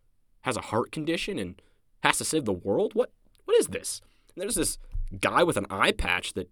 has 0.42 0.56
a 0.56 0.60
heart 0.60 0.92
condition 0.92 1.40
and 1.40 1.60
has 2.04 2.18
to 2.18 2.24
save 2.24 2.44
the 2.44 2.52
world. 2.52 2.94
What 2.94 3.10
what 3.44 3.56
is 3.56 3.66
this? 3.66 4.00
And 4.34 4.42
there's 4.42 4.54
this 4.54 4.78
guy 5.20 5.42
with 5.42 5.56
an 5.56 5.66
eye 5.68 5.90
patch 5.90 6.34
that 6.34 6.48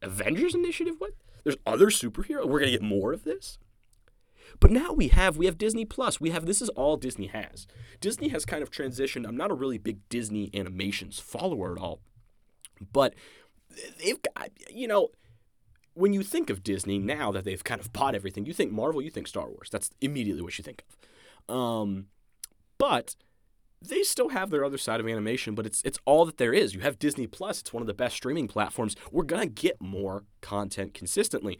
Avengers 0.00 0.54
Initiative. 0.54 0.94
What? 0.98 1.12
There's 1.44 1.56
other 1.66 1.86
superheroes. 1.86 2.48
We're 2.48 2.60
gonna 2.60 2.72
get 2.72 2.82
more 2.82 3.12
of 3.12 3.24
this. 3.24 3.58
But 4.60 4.70
now 4.70 4.92
we 4.92 5.08
have 5.08 5.36
we 5.36 5.46
have 5.46 5.58
Disney 5.58 5.84
Plus. 5.84 6.20
We 6.20 6.30
have 6.30 6.46
this 6.46 6.62
is 6.62 6.68
all 6.70 6.96
Disney 6.96 7.26
has. 7.28 7.66
Disney 8.00 8.28
has 8.28 8.44
kind 8.44 8.62
of 8.62 8.70
transitioned. 8.70 9.26
I'm 9.26 9.36
not 9.36 9.50
a 9.50 9.54
really 9.54 9.78
big 9.78 10.08
Disney 10.08 10.50
animations 10.54 11.18
follower 11.18 11.72
at 11.72 11.82
all, 11.82 12.00
but 12.92 13.14
they've 13.98 14.20
got 14.22 14.50
you 14.70 14.88
know 14.88 15.10
when 15.94 16.12
you 16.12 16.22
think 16.22 16.50
of 16.50 16.62
Disney 16.62 16.98
now 16.98 17.30
that 17.32 17.44
they've 17.44 17.62
kind 17.62 17.80
of 17.80 17.92
bought 17.92 18.14
everything, 18.14 18.46
you 18.46 18.52
think 18.52 18.72
Marvel, 18.72 19.00
you 19.00 19.10
think 19.10 19.28
Star 19.28 19.48
Wars. 19.48 19.68
That's 19.70 19.90
immediately 20.00 20.42
what 20.42 20.58
you 20.58 20.64
think 20.64 20.82
of. 21.48 21.54
Um, 21.54 22.06
but 22.78 23.14
they 23.88 24.02
still 24.02 24.30
have 24.30 24.50
their 24.50 24.64
other 24.64 24.78
side 24.78 25.00
of 25.00 25.08
animation, 25.08 25.54
but 25.54 25.66
it's 25.66 25.82
it's 25.82 25.98
all 26.04 26.24
that 26.24 26.38
there 26.38 26.52
is. 26.52 26.74
You 26.74 26.80
have 26.80 26.98
Disney 26.98 27.26
Plus; 27.26 27.60
it's 27.60 27.72
one 27.72 27.82
of 27.82 27.86
the 27.86 27.94
best 27.94 28.16
streaming 28.16 28.48
platforms. 28.48 28.96
We're 29.10 29.24
gonna 29.24 29.46
get 29.46 29.80
more 29.80 30.24
content 30.40 30.94
consistently. 30.94 31.58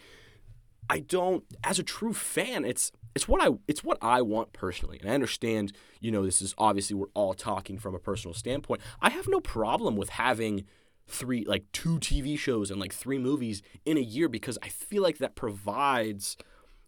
I 0.90 0.98
don't, 0.98 1.44
as 1.62 1.78
a 1.78 1.82
true 1.82 2.12
fan, 2.12 2.64
it's 2.64 2.92
it's 3.14 3.26
what 3.28 3.42
I 3.42 3.54
it's 3.68 3.84
what 3.84 3.98
I 4.02 4.22
want 4.22 4.52
personally, 4.52 4.98
and 5.00 5.10
I 5.10 5.14
understand. 5.14 5.72
You 6.00 6.10
know, 6.10 6.24
this 6.24 6.42
is 6.42 6.54
obviously 6.58 6.96
we're 6.96 7.06
all 7.14 7.34
talking 7.34 7.78
from 7.78 7.94
a 7.94 7.98
personal 7.98 8.34
standpoint. 8.34 8.82
I 9.00 9.10
have 9.10 9.28
no 9.28 9.40
problem 9.40 9.96
with 9.96 10.10
having 10.10 10.64
three 11.06 11.44
like 11.44 11.64
two 11.72 11.98
TV 11.98 12.38
shows 12.38 12.70
and 12.70 12.80
like 12.80 12.92
three 12.92 13.18
movies 13.18 13.62
in 13.84 13.96
a 13.96 14.00
year 14.00 14.28
because 14.28 14.58
I 14.62 14.68
feel 14.68 15.02
like 15.02 15.18
that 15.18 15.34
provides 15.34 16.36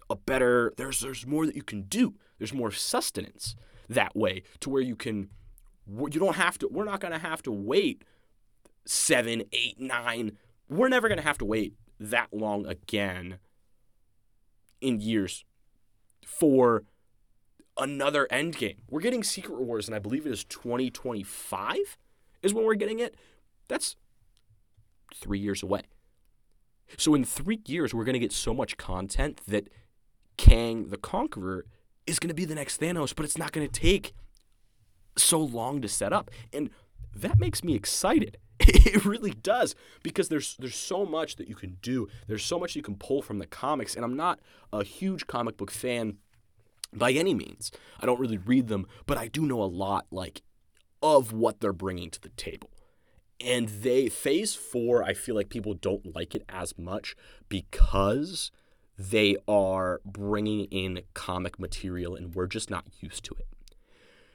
a 0.09 0.17
better. 0.17 0.73
There's 0.77 1.01
there's 1.01 1.27
more 1.27 1.47
that 1.47 1.57
you 1.57 1.63
can 1.63 1.83
do. 1.83 2.15
There's 2.39 2.53
more 2.53 2.71
sustenance 2.71 3.57
that 3.89 4.15
way 4.17 4.43
to 4.61 4.71
where 4.71 4.83
you 4.83 4.97
can 4.97 5.31
you 5.89 6.21
don't 6.21 6.37
have 6.37 6.59
to 6.59 6.69
we're 6.69 6.85
not 6.85 7.01
going 7.01 7.13
to 7.13 7.19
have 7.19 7.43
to 7.43 7.53
wait 7.53 8.03
seven 8.85 9.43
eight 9.53 9.79
nine 9.79 10.37
we're 10.69 10.89
never 10.89 11.09
going 11.09 11.19
to 11.19 11.25
have 11.25 11.39
to 11.39 11.45
wait 11.45 11.75
that 12.01 12.29
long 12.33 12.67
again 12.67 13.39
in 14.81 15.01
years 15.01 15.45
for 16.25 16.85
another 17.79 18.27
end 18.31 18.57
game 18.57 18.83
we're 18.89 19.01
getting 19.01 19.23
secret 19.23 19.61
wars 19.61 19.87
and 19.87 19.95
i 19.95 19.99
believe 19.99 20.27
it 20.27 20.33
is 20.33 20.45
2025 20.45 21.97
is 22.47 22.55
when 22.55 22.65
we're 22.65 22.75
getting 22.75 23.01
it. 23.01 23.15
That's 23.69 23.97
three 25.15 25.39
years 25.39 25.63
away. 25.63 25.83
So 26.97 27.15
in 27.15 27.25
three 27.25 27.61
years 27.67 27.93
we're 27.93 28.05
going 28.05 28.15
to 28.15 28.21
get 28.21 28.33
so 28.33 28.55
much 28.55 28.77
content 28.77 29.41
that 29.49 29.69
kang 30.37 30.89
the 30.89 30.97
conqueror 30.97 31.67
is 32.07 32.19
going 32.19 32.29
to 32.29 32.35
be 32.35 32.45
the 32.45 32.55
next 32.55 32.81
Thanos, 32.81 33.15
but 33.15 33.25
it's 33.25 33.39
not 33.39 33.53
going 33.53 33.69
to 33.69 33.81
take 33.81 34.13
so 35.17 35.41
long 35.41 35.81
to 35.83 35.89
set 35.89 36.13
up. 36.13 36.31
And 36.53 36.71
that 37.15 37.39
makes 37.39 37.65
me 37.65 37.75
excited. 37.75 38.39
It 38.69 39.05
really 39.05 39.33
does 39.33 39.75
because 40.03 40.29
there's 40.29 40.57
there's 40.59 40.77
so 40.77 41.05
much 41.05 41.37
that 41.37 41.49
you 41.49 41.55
can 41.55 41.77
do. 41.83 42.09
There's 42.27 42.45
so 42.45 42.59
much 42.59 42.75
you 42.75 42.83
can 42.83 42.95
pull 42.95 43.21
from 43.21 43.39
the 43.39 43.47
comics 43.47 43.95
and 43.95 44.05
I'm 44.05 44.17
not 44.17 44.41
a 44.73 44.83
huge 44.83 45.27
comic 45.27 45.57
book 45.57 45.71
fan 45.71 46.19
by 46.93 47.13
any 47.13 47.35
means. 47.35 47.71
I 48.01 48.07
don't 48.07 48.21
really 48.21 48.39
read 48.39 48.69
them, 48.69 48.87
but 49.05 49.19
I 49.19 49.29
do 49.29 49.43
know 49.43 49.63
a 49.63 49.65
lot 49.65 50.07
like 50.11 50.43
of 51.03 51.33
what 51.33 51.61
they're 51.61 51.73
bringing 51.73 52.11
to 52.11 52.21
the 52.21 52.31
table. 52.31 52.71
And 53.45 53.69
they 53.69 54.09
phase 54.09 54.55
4, 54.55 55.03
I 55.03 55.13
feel 55.13 55.35
like 55.35 55.51
people 55.51 55.75
don't 55.75 56.15
like 56.15 56.35
it 56.35 56.45
as 56.49 56.79
much 56.79 57.15
because 57.49 58.51
they 58.99 59.37
are 59.47 60.01
bringing 60.05 60.65
in 60.67 61.03
comic 61.15 61.59
material 61.59 62.15
and 62.15 62.35
we're 62.35 62.47
just 62.47 62.71
not 62.71 62.85
used 63.01 63.25
to 63.25 63.35
it. 63.39 63.47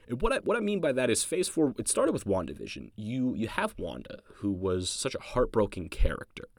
And 0.08 0.22
what 0.22 0.34
I, 0.34 0.38
what 0.40 0.58
I 0.58 0.60
mean 0.60 0.80
by 0.80 0.92
that 0.92 1.10
is 1.10 1.24
Phase 1.24 1.48
Four. 1.48 1.74
It 1.78 1.88
started 1.88 2.12
with 2.12 2.26
WandaVision. 2.26 2.92
You 2.96 3.34
you 3.34 3.48
have 3.48 3.74
Wanda, 3.78 4.20
who 4.36 4.52
was 4.52 4.90
such 4.90 5.16
a 5.16 5.22
heartbroken 5.22 5.88
character, 5.90 6.50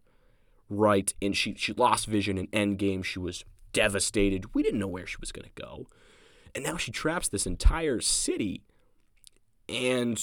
right? 0.71 1.12
And 1.21 1.37
she 1.37 1.54
she 1.54 1.75
lost 1.75 2.06
Vision 2.06 2.38
in 2.38 2.47
Endgame. 2.49 3.04
She 3.04 3.18
was 3.18 3.44
devastated. 3.73 4.54
We 4.54 4.62
didn't 4.62 4.80
know 4.80 4.88
where 4.88 5.06
she 5.06 5.18
was 5.21 5.32
going 5.32 5.44
to 5.54 5.62
go, 5.62 5.87
and 6.54 6.64
now 6.64 6.78
she 6.78 6.90
traps 6.90 7.28
this 7.28 7.47
entire 7.47 8.00
city, 8.00 8.62
and 9.68 10.18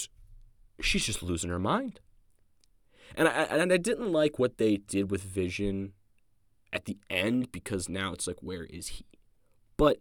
she's 0.81 1.05
just 1.05 1.21
losing 1.21 1.51
her 1.51 1.59
mind. 1.59 1.99
And 3.15 3.27
I 3.27 3.43
and 3.43 3.71
I 3.71 3.77
didn't 3.77 4.11
like 4.11 4.39
what 4.39 4.57
they 4.57 4.77
did 4.77 5.11
with 5.11 5.21
Vision 5.21 5.93
at 6.71 6.85
the 6.85 6.97
end 7.09 7.51
because 7.51 7.89
now 7.89 8.13
it's 8.13 8.27
like 8.27 8.41
where 8.41 8.63
is 8.65 8.87
he? 8.87 9.05
But 9.77 9.99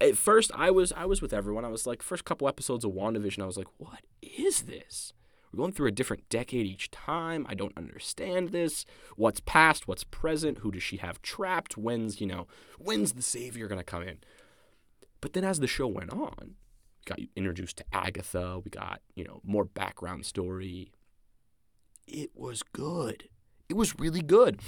at 0.00 0.16
first 0.16 0.50
I 0.54 0.70
was 0.70 0.92
I 0.92 1.04
was 1.04 1.22
with 1.22 1.32
everyone. 1.32 1.64
I 1.64 1.68
was 1.68 1.86
like 1.86 2.02
first 2.02 2.24
couple 2.24 2.48
episodes 2.48 2.84
of 2.84 2.92
WandaVision 2.92 3.42
I 3.42 3.46
was 3.46 3.56
like 3.56 3.68
what 3.78 4.00
is 4.22 4.62
this? 4.62 5.12
We're 5.52 5.58
going 5.58 5.72
through 5.72 5.88
a 5.88 5.92
different 5.92 6.28
decade 6.28 6.66
each 6.66 6.90
time. 6.90 7.46
I 7.48 7.54
don't 7.54 7.76
understand 7.76 8.50
this. 8.50 8.84
What's 9.16 9.40
past, 9.40 9.88
what's 9.88 10.04
present? 10.04 10.58
Who 10.58 10.70
does 10.70 10.82
she 10.82 10.98
have 10.98 11.22
trapped? 11.22 11.78
When's, 11.78 12.20
you 12.20 12.26
know, 12.26 12.46
when's 12.78 13.12
the 13.12 13.22
savior 13.22 13.66
going 13.66 13.80
to 13.80 13.84
come 13.84 14.02
in? 14.02 14.18
But 15.20 15.32
then 15.32 15.44
as 15.44 15.60
the 15.60 15.66
show 15.66 15.86
went 15.86 16.12
on, 16.12 16.56
we 16.98 17.04
got 17.06 17.18
introduced 17.34 17.78
to 17.78 17.84
Agatha, 17.92 18.60
we 18.62 18.70
got, 18.70 19.00
you 19.14 19.24
know, 19.24 19.40
more 19.42 19.64
background 19.64 20.26
story. 20.26 20.92
It 22.06 22.30
was 22.34 22.62
good. 22.62 23.28
It 23.68 23.76
was 23.76 23.98
really 23.98 24.22
good. 24.22 24.60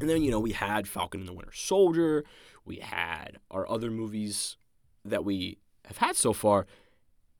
And 0.00 0.08
then, 0.08 0.22
you 0.22 0.30
know, 0.30 0.40
we 0.40 0.52
had 0.52 0.86
Falcon 0.86 1.20
and 1.20 1.28
the 1.28 1.32
Winter 1.32 1.52
Soldier. 1.52 2.24
We 2.64 2.76
had 2.76 3.38
our 3.50 3.68
other 3.68 3.90
movies 3.90 4.56
that 5.04 5.24
we 5.24 5.58
have 5.86 5.98
had 5.98 6.16
so 6.16 6.32
far, 6.32 6.66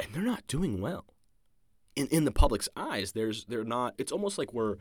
and 0.01 0.09
they're 0.13 0.23
not 0.23 0.47
doing 0.47 0.81
well. 0.81 1.05
In, 1.95 2.07
in 2.09 2.25
the 2.25 2.33
public's 2.33 2.69
eyes, 2.77 3.13
there's 3.13 3.45
they're 3.47 3.65
not 3.65 3.95
it's 3.99 4.13
almost 4.13 4.39
like 4.39 4.53
we're 4.53 4.77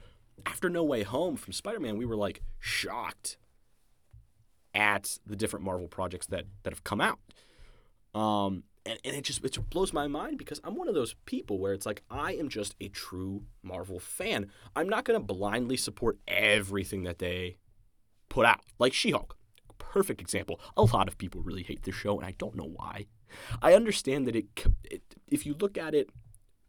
after 0.45 0.69
No 0.69 0.83
Way 0.83 1.03
Home 1.03 1.35
from 1.35 1.53
Spider-Man, 1.53 1.97
we 1.97 2.05
were 2.05 2.15
like 2.15 2.41
shocked 2.59 3.37
at 4.73 5.17
the 5.25 5.35
different 5.35 5.65
Marvel 5.65 5.87
projects 5.87 6.27
that 6.27 6.45
that 6.63 6.71
have 6.71 6.83
come 6.83 7.01
out. 7.01 7.19
Um, 8.13 8.63
and, 8.87 8.99
and 9.03 9.15
it 9.15 9.23
just 9.23 9.43
it 9.43 9.69
blows 9.69 9.93
my 9.93 10.07
mind 10.07 10.37
because 10.37 10.61
I'm 10.63 10.75
one 10.75 10.87
of 10.87 10.95
those 10.95 11.15
people 11.25 11.59
where 11.59 11.73
it's 11.73 11.85
like 11.85 12.03
I 12.09 12.33
am 12.33 12.49
just 12.49 12.75
a 12.79 12.87
true 12.87 13.43
Marvel 13.61 13.99
fan. 13.99 14.51
I'm 14.75 14.89
not 14.89 15.03
gonna 15.03 15.19
blindly 15.19 15.77
support 15.77 16.17
everything 16.27 17.03
that 17.03 17.19
they 17.19 17.57
put 18.29 18.45
out, 18.45 18.61
like 18.79 18.93
She-Hulk. 18.93 19.35
Perfect 19.77 20.21
example. 20.21 20.59
A 20.75 20.83
lot 20.83 21.07
of 21.07 21.17
people 21.17 21.41
really 21.41 21.63
hate 21.63 21.83
the 21.83 21.91
show, 21.91 22.17
and 22.17 22.25
I 22.25 22.33
don't 22.37 22.55
know 22.55 22.67
why. 22.67 23.05
I 23.61 23.73
understand 23.73 24.27
that 24.27 24.35
it, 24.35 24.45
it 24.83 25.01
if 25.27 25.45
you 25.45 25.55
look 25.59 25.77
at 25.77 25.93
it 25.93 26.09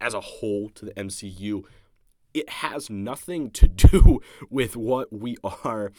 as 0.01 0.13
a 0.13 0.21
whole 0.21 0.69
to 0.69 0.85
the 0.85 0.93
MCU, 0.93 1.63
it 2.33 2.49
has 2.49 2.89
nothing 2.89 3.49
to 3.51 3.67
do 3.67 4.19
with 4.49 4.75
what 4.75 5.11
we 5.11 5.37
are 5.43 5.91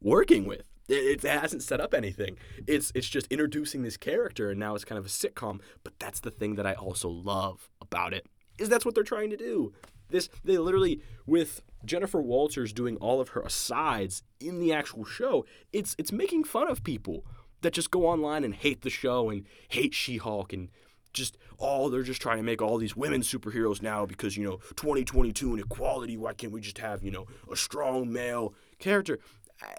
working 0.00 0.46
with. 0.46 0.62
It, 0.88 1.24
it, 1.24 1.28
hasn't 1.28 1.62
set 1.62 1.80
up 1.80 1.94
anything. 1.94 2.36
It's 2.66 2.92
it's 2.94 3.08
just 3.08 3.26
introducing 3.26 3.82
this 3.82 3.96
character, 3.96 4.50
and 4.50 4.60
now 4.60 4.74
it's 4.74 4.84
kind 4.84 4.98
of 4.98 5.06
a 5.06 5.08
sitcom. 5.08 5.60
But 5.82 5.98
that's 5.98 6.20
the 6.20 6.30
thing 6.30 6.54
that 6.56 6.66
I 6.66 6.74
also 6.74 7.08
love 7.08 7.68
about 7.80 8.14
it 8.14 8.26
is 8.58 8.68
that's 8.68 8.84
what 8.84 8.94
they're 8.94 9.04
trying 9.04 9.30
to 9.30 9.36
do. 9.36 9.72
This 10.08 10.28
they 10.44 10.58
literally 10.58 11.00
with 11.26 11.62
Jennifer 11.84 12.22
Walters 12.22 12.72
doing 12.72 12.96
all 12.96 13.20
of 13.20 13.30
her 13.30 13.40
asides 13.40 14.22
in 14.40 14.60
the 14.60 14.72
actual 14.72 15.04
show. 15.04 15.44
It's 15.72 15.96
it's 15.98 16.12
making 16.12 16.44
fun 16.44 16.70
of 16.70 16.84
people 16.84 17.24
that 17.62 17.72
just 17.72 17.90
go 17.90 18.06
online 18.06 18.44
and 18.44 18.54
hate 18.54 18.82
the 18.82 18.90
show 18.90 19.30
and 19.30 19.44
hate 19.68 19.94
She-Hulk 19.94 20.52
and 20.52 20.68
just 21.12 21.38
oh 21.58 21.88
they're 21.88 22.02
just 22.02 22.20
trying 22.20 22.36
to 22.36 22.42
make 22.42 22.60
all 22.60 22.76
these 22.76 22.94
women 22.94 23.22
superheroes 23.22 23.80
now 23.80 24.04
because 24.04 24.36
you 24.36 24.44
know 24.44 24.58
2022 24.76 25.52
and 25.52 25.60
equality 25.60 26.16
why 26.16 26.34
can't 26.34 26.52
we 26.52 26.60
just 26.60 26.78
have 26.78 27.02
you 27.02 27.10
know 27.10 27.26
a 27.50 27.56
strong 27.56 28.12
male 28.12 28.54
character 28.78 29.18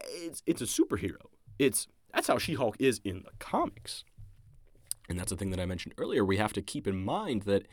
it's 0.07 0.41
it's 0.46 0.62
a 0.62 0.65
superhero. 0.65 1.22
It's 1.60 1.88
that's 2.13 2.27
how 2.27 2.38
she-hulk 2.38 2.77
is 2.79 3.00
in 3.03 3.24
the 3.24 3.31
comics. 3.39 4.03
And 5.10 5.19
that's 5.19 5.29
the 5.29 5.38
thing 5.38 5.51
that 5.51 5.60
i 5.60 5.65
mentioned 5.65 5.93
earlier. 5.98 6.24
We 6.25 6.38
have 6.38 6.53
to 6.53 6.62
keep 6.62 6.88
in 6.88 7.03
mind 7.03 7.43
that 7.43 7.67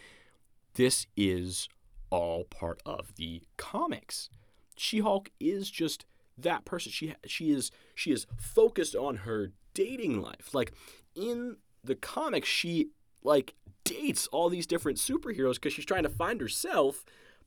this 0.75 1.07
is 1.17 1.69
all 2.11 2.45
part 2.45 2.81
of 2.85 3.15
the 3.17 3.43
comics. 3.57 4.31
She-hulk 4.77 5.31
is 5.41 5.71
just 5.71 6.05
that 6.37 6.65
person. 6.65 6.93
She 6.93 7.15
she 7.27 7.51
is 7.51 7.71
she 7.95 8.13
is 8.13 8.27
focused 8.37 8.95
on 8.95 9.19
her 9.19 9.53
dating 9.73 10.21
life. 10.21 10.53
Like 10.53 10.73
in 11.15 11.57
the 11.83 11.95
comics 11.95 12.49
she 12.49 12.89
like 13.23 13.55
dates 13.85 14.27
all 14.29 14.49
these 14.49 14.67
different 14.67 14.99
superheroes 14.99 15.55
because 15.55 15.73
she's 15.73 15.85
trying 15.85 16.03
to 16.03 16.09
find 16.09 16.41
herself 16.41 17.05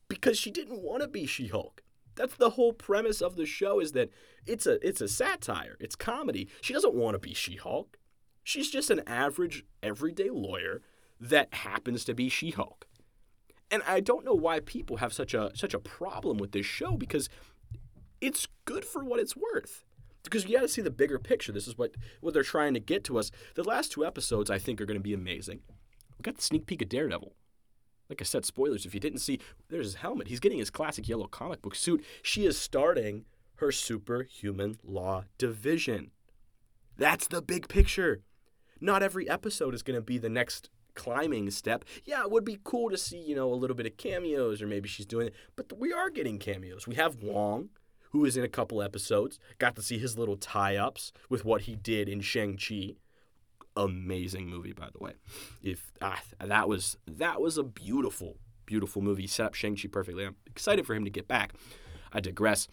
because 0.08 0.38
she 0.38 0.50
didn't 0.50 0.80
want 0.80 1.02
to 1.02 1.08
be 1.08 1.26
She-Hulk. 1.26 1.82
That's 2.18 2.34
the 2.34 2.50
whole 2.50 2.72
premise 2.72 3.22
of 3.22 3.36
the 3.36 3.46
show 3.46 3.78
is 3.78 3.92
that 3.92 4.10
it's 4.44 4.66
a 4.66 4.84
it's 4.86 5.00
a 5.00 5.06
satire, 5.06 5.76
it's 5.78 5.94
comedy. 5.94 6.48
She 6.60 6.72
doesn't 6.74 6.94
want 6.94 7.14
to 7.14 7.20
be 7.20 7.32
She-Hulk. 7.32 7.96
She's 8.42 8.70
just 8.70 8.90
an 8.90 9.02
average 9.06 9.64
everyday 9.84 10.28
lawyer 10.28 10.82
that 11.20 11.54
happens 11.54 12.04
to 12.06 12.14
be 12.14 12.28
She-Hulk. 12.28 12.86
And 13.70 13.84
I 13.86 14.00
don't 14.00 14.24
know 14.24 14.34
why 14.34 14.58
people 14.58 14.96
have 14.96 15.12
such 15.12 15.32
a 15.32 15.52
such 15.54 15.74
a 15.74 15.78
problem 15.78 16.38
with 16.38 16.50
this 16.50 16.66
show 16.66 16.96
because 16.96 17.28
it's 18.20 18.48
good 18.64 18.84
for 18.84 19.04
what 19.04 19.20
it's 19.20 19.36
worth 19.36 19.84
because 20.24 20.44
you 20.44 20.56
got 20.56 20.62
to 20.62 20.68
see 20.68 20.82
the 20.82 20.90
bigger 20.90 21.20
picture. 21.20 21.52
This 21.52 21.68
is 21.68 21.78
what 21.78 21.92
what 22.20 22.34
they're 22.34 22.42
trying 22.42 22.74
to 22.74 22.80
get 22.80 23.04
to 23.04 23.18
us. 23.18 23.30
The 23.54 23.62
last 23.62 23.92
two 23.92 24.04
episodes, 24.04 24.50
I 24.50 24.58
think, 24.58 24.80
are 24.80 24.86
going 24.86 24.98
to 24.98 25.02
be 25.02 25.14
amazing. 25.14 25.60
We 26.18 26.22
got 26.22 26.34
the 26.34 26.42
sneak 26.42 26.66
peek 26.66 26.82
of 26.82 26.88
Daredevil. 26.88 27.32
Like 28.08 28.22
I 28.22 28.24
said, 28.24 28.44
spoilers. 28.44 28.86
If 28.86 28.94
you 28.94 29.00
didn't 29.00 29.18
see, 29.18 29.38
there's 29.68 29.86
his 29.86 29.94
helmet. 29.96 30.28
He's 30.28 30.40
getting 30.40 30.58
his 30.58 30.70
classic 30.70 31.08
yellow 31.08 31.26
comic 31.26 31.62
book 31.62 31.74
suit. 31.74 32.04
She 32.22 32.46
is 32.46 32.58
starting 32.58 33.24
her 33.56 33.70
superhuman 33.72 34.78
law 34.82 35.24
division. 35.36 36.10
That's 36.96 37.28
the 37.28 37.42
big 37.42 37.68
picture. 37.68 38.22
Not 38.80 39.02
every 39.02 39.28
episode 39.28 39.74
is 39.74 39.82
going 39.82 39.96
to 39.98 40.02
be 40.02 40.18
the 40.18 40.28
next 40.28 40.70
climbing 40.94 41.50
step. 41.50 41.84
Yeah, 42.04 42.22
it 42.22 42.30
would 42.30 42.44
be 42.44 42.58
cool 42.64 42.90
to 42.90 42.96
see, 42.96 43.18
you 43.18 43.34
know, 43.34 43.52
a 43.52 43.54
little 43.54 43.76
bit 43.76 43.86
of 43.86 43.96
cameos 43.96 44.62
or 44.62 44.66
maybe 44.66 44.88
she's 44.88 45.06
doing 45.06 45.28
it, 45.28 45.34
but 45.54 45.78
we 45.78 45.92
are 45.92 46.10
getting 46.10 46.38
cameos. 46.38 46.86
We 46.86 46.96
have 46.96 47.22
Wong, 47.22 47.68
who 48.10 48.24
is 48.24 48.36
in 48.36 48.44
a 48.44 48.48
couple 48.48 48.82
episodes. 48.82 49.38
Got 49.58 49.76
to 49.76 49.82
see 49.82 49.98
his 49.98 50.18
little 50.18 50.36
tie 50.36 50.76
ups 50.76 51.12
with 51.28 51.44
what 51.44 51.62
he 51.62 51.76
did 51.76 52.08
in 52.08 52.20
Shang-Chi. 52.20 52.94
Amazing 53.78 54.50
movie, 54.50 54.72
by 54.72 54.88
the 54.92 54.98
way. 54.98 55.12
If 55.62 55.92
ah, 56.02 56.20
that 56.44 56.68
was 56.68 56.96
that 57.06 57.40
was 57.40 57.56
a 57.56 57.62
beautiful, 57.62 58.36
beautiful 58.66 59.00
movie. 59.00 59.28
Set 59.28 59.46
up 59.46 59.54
Shang-Chi 59.54 59.88
perfectly. 59.90 60.26
I'm 60.26 60.34
excited 60.46 60.84
for 60.84 60.94
him 60.94 61.04
to 61.04 61.10
get 61.10 61.28
back. 61.28 61.54
I 62.12 62.18
digress. 62.20 62.66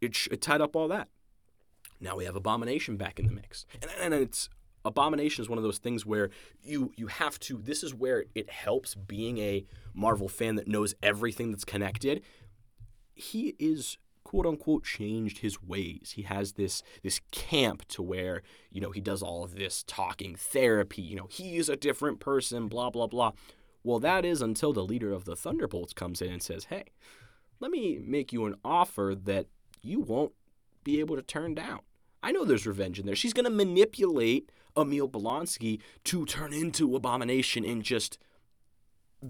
It, 0.00 0.16
it 0.32 0.42
tied 0.42 0.60
up 0.60 0.74
all 0.74 0.88
that. 0.88 1.08
Now 2.00 2.16
we 2.16 2.24
have 2.24 2.34
Abomination 2.34 2.96
back 2.96 3.20
in 3.20 3.26
the 3.26 3.32
mix, 3.32 3.64
and, 3.80 3.90
and 4.00 4.12
it's 4.12 4.48
Abomination 4.84 5.42
is 5.42 5.48
one 5.48 5.58
of 5.58 5.64
those 5.64 5.78
things 5.78 6.04
where 6.04 6.30
you 6.60 6.92
you 6.96 7.06
have 7.06 7.38
to. 7.40 7.58
This 7.58 7.84
is 7.84 7.94
where 7.94 8.24
it 8.34 8.50
helps 8.50 8.96
being 8.96 9.38
a 9.38 9.64
Marvel 9.94 10.28
fan 10.28 10.56
that 10.56 10.66
knows 10.66 10.94
everything 11.02 11.52
that's 11.52 11.64
connected. 11.64 12.22
He 13.14 13.54
is 13.60 13.96
quote 14.32 14.46
unquote 14.46 14.82
changed 14.82 15.38
his 15.38 15.62
ways. 15.62 16.14
He 16.16 16.22
has 16.22 16.54
this 16.54 16.82
this 17.02 17.20
camp 17.32 17.86
to 17.88 18.02
where, 18.02 18.42
you 18.70 18.80
know, 18.80 18.90
he 18.90 19.02
does 19.02 19.22
all 19.22 19.44
of 19.44 19.56
this 19.56 19.84
talking 19.86 20.34
therapy, 20.36 21.02
you 21.02 21.16
know, 21.16 21.28
he 21.30 21.58
is 21.58 21.68
a 21.68 21.76
different 21.76 22.18
person, 22.18 22.66
blah 22.66 22.88
blah 22.88 23.06
blah. 23.06 23.32
Well, 23.84 23.98
that 23.98 24.24
is 24.24 24.40
until 24.40 24.72
the 24.72 24.84
leader 24.84 25.12
of 25.12 25.26
the 25.26 25.36
Thunderbolts 25.36 25.92
comes 25.92 26.22
in 26.22 26.32
and 26.32 26.42
says, 26.42 26.64
"Hey, 26.64 26.84
let 27.60 27.70
me 27.70 27.98
make 28.02 28.32
you 28.32 28.46
an 28.46 28.54
offer 28.64 29.14
that 29.24 29.48
you 29.82 30.00
won't 30.00 30.32
be 30.82 30.98
able 31.00 31.16
to 31.16 31.22
turn 31.22 31.54
down." 31.54 31.80
I 32.22 32.32
know 32.32 32.46
there's 32.46 32.66
revenge 32.66 32.98
in 32.98 33.04
there. 33.04 33.16
She's 33.16 33.34
going 33.34 33.44
to 33.44 33.50
manipulate 33.50 34.50
Emil 34.74 35.10
Blonsky 35.10 35.82
to 36.04 36.24
turn 36.24 36.54
into 36.54 36.96
Abomination 36.96 37.66
and 37.66 37.82
just 37.82 38.18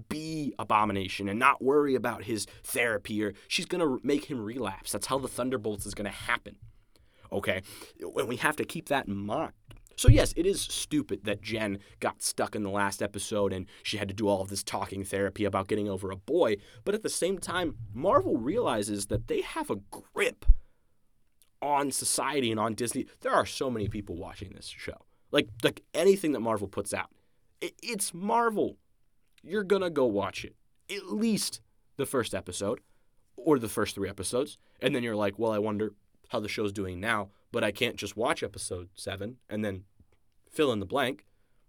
be 0.09 0.53
Abomination 0.59 1.29
and 1.29 1.39
not 1.39 1.61
worry 1.61 1.95
about 1.95 2.23
his 2.23 2.45
therapy 2.63 3.23
or 3.23 3.33
she's 3.47 3.65
going 3.65 3.81
to 3.81 3.99
make 4.03 4.25
him 4.25 4.43
relapse. 4.43 4.91
That's 4.91 5.07
how 5.07 5.17
the 5.17 5.27
Thunderbolts 5.27 5.85
is 5.85 5.93
going 5.93 6.09
to 6.09 6.17
happen. 6.17 6.57
Okay? 7.31 7.61
And 7.99 8.27
we 8.27 8.37
have 8.37 8.55
to 8.57 8.65
keep 8.65 8.89
that 8.89 9.07
in 9.07 9.15
mind. 9.15 9.53
So, 9.95 10.07
yes, 10.07 10.33
it 10.35 10.45
is 10.45 10.61
stupid 10.61 11.25
that 11.25 11.41
Jen 11.41 11.79
got 11.99 12.21
stuck 12.21 12.55
in 12.55 12.63
the 12.63 12.69
last 12.69 13.01
episode 13.01 13.53
and 13.53 13.67
she 13.83 13.97
had 13.97 14.07
to 14.07 14.13
do 14.13 14.27
all 14.27 14.41
of 14.41 14.49
this 14.49 14.63
talking 14.63 15.03
therapy 15.03 15.45
about 15.45 15.67
getting 15.67 15.87
over 15.87 16.09
a 16.09 16.15
boy. 16.15 16.57
But 16.83 16.95
at 16.95 17.03
the 17.03 17.09
same 17.09 17.37
time, 17.37 17.75
Marvel 17.93 18.37
realizes 18.37 19.07
that 19.07 19.27
they 19.27 19.41
have 19.41 19.69
a 19.69 19.77
grip 19.91 20.45
on 21.61 21.91
society 21.91 22.51
and 22.51 22.59
on 22.59 22.73
Disney. 22.73 23.05
There 23.21 23.31
are 23.31 23.45
so 23.45 23.69
many 23.69 23.87
people 23.87 24.15
watching 24.15 24.51
this 24.53 24.67
show. 24.67 25.05
Like, 25.31 25.49
like 25.63 25.83
anything 25.93 26.33
that 26.33 26.39
Marvel 26.39 26.67
puts 26.67 26.93
out, 26.93 27.09
it's 27.61 28.13
Marvel 28.13 28.77
you're 29.43 29.63
going 29.63 29.81
to 29.81 29.89
go 29.89 30.05
watch 30.05 30.45
it. 30.45 30.55
At 30.89 31.11
least 31.11 31.61
the 31.97 32.05
first 32.05 32.33
episode 32.33 32.79
or 33.35 33.59
the 33.59 33.69
first 33.69 33.95
three 33.95 34.09
episodes. 34.09 34.57
And 34.81 34.95
then 34.95 35.03
you're 35.03 35.15
like, 35.15 35.37
well, 35.37 35.51
I 35.51 35.59
wonder 35.59 35.93
how 36.29 36.39
the 36.39 36.49
show's 36.49 36.73
doing 36.73 36.99
now, 36.99 37.29
but 37.51 37.63
I 37.63 37.71
can't 37.71 37.95
just 37.95 38.17
watch 38.17 38.43
episode 38.43 38.89
seven 38.95 39.37
and 39.49 39.63
then 39.63 39.83
fill 40.49 40.71
in 40.71 40.79
the 40.79 40.85
blank. 40.85 41.25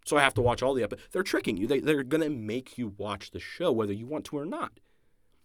So 0.07 0.17
I 0.17 0.23
have 0.23 0.35
to 0.35 0.43
watch 0.43 0.63
all 0.63 0.75
the 0.75 0.83
episodes. 0.83 1.09
They're 1.13 1.23
tricking 1.23 1.57
you. 1.57 1.67
They, 1.67 1.81
they're 1.81 2.03
going 2.03 2.23
to 2.23 2.31
make 2.31 2.77
you 2.77 2.95
watch 2.97 3.31
the 3.31 3.41
show 3.41 3.73
whether 3.73 3.93
you 3.93 4.07
want 4.07 4.27
to 4.27 4.39
or 4.39 4.45
not. 4.45 4.81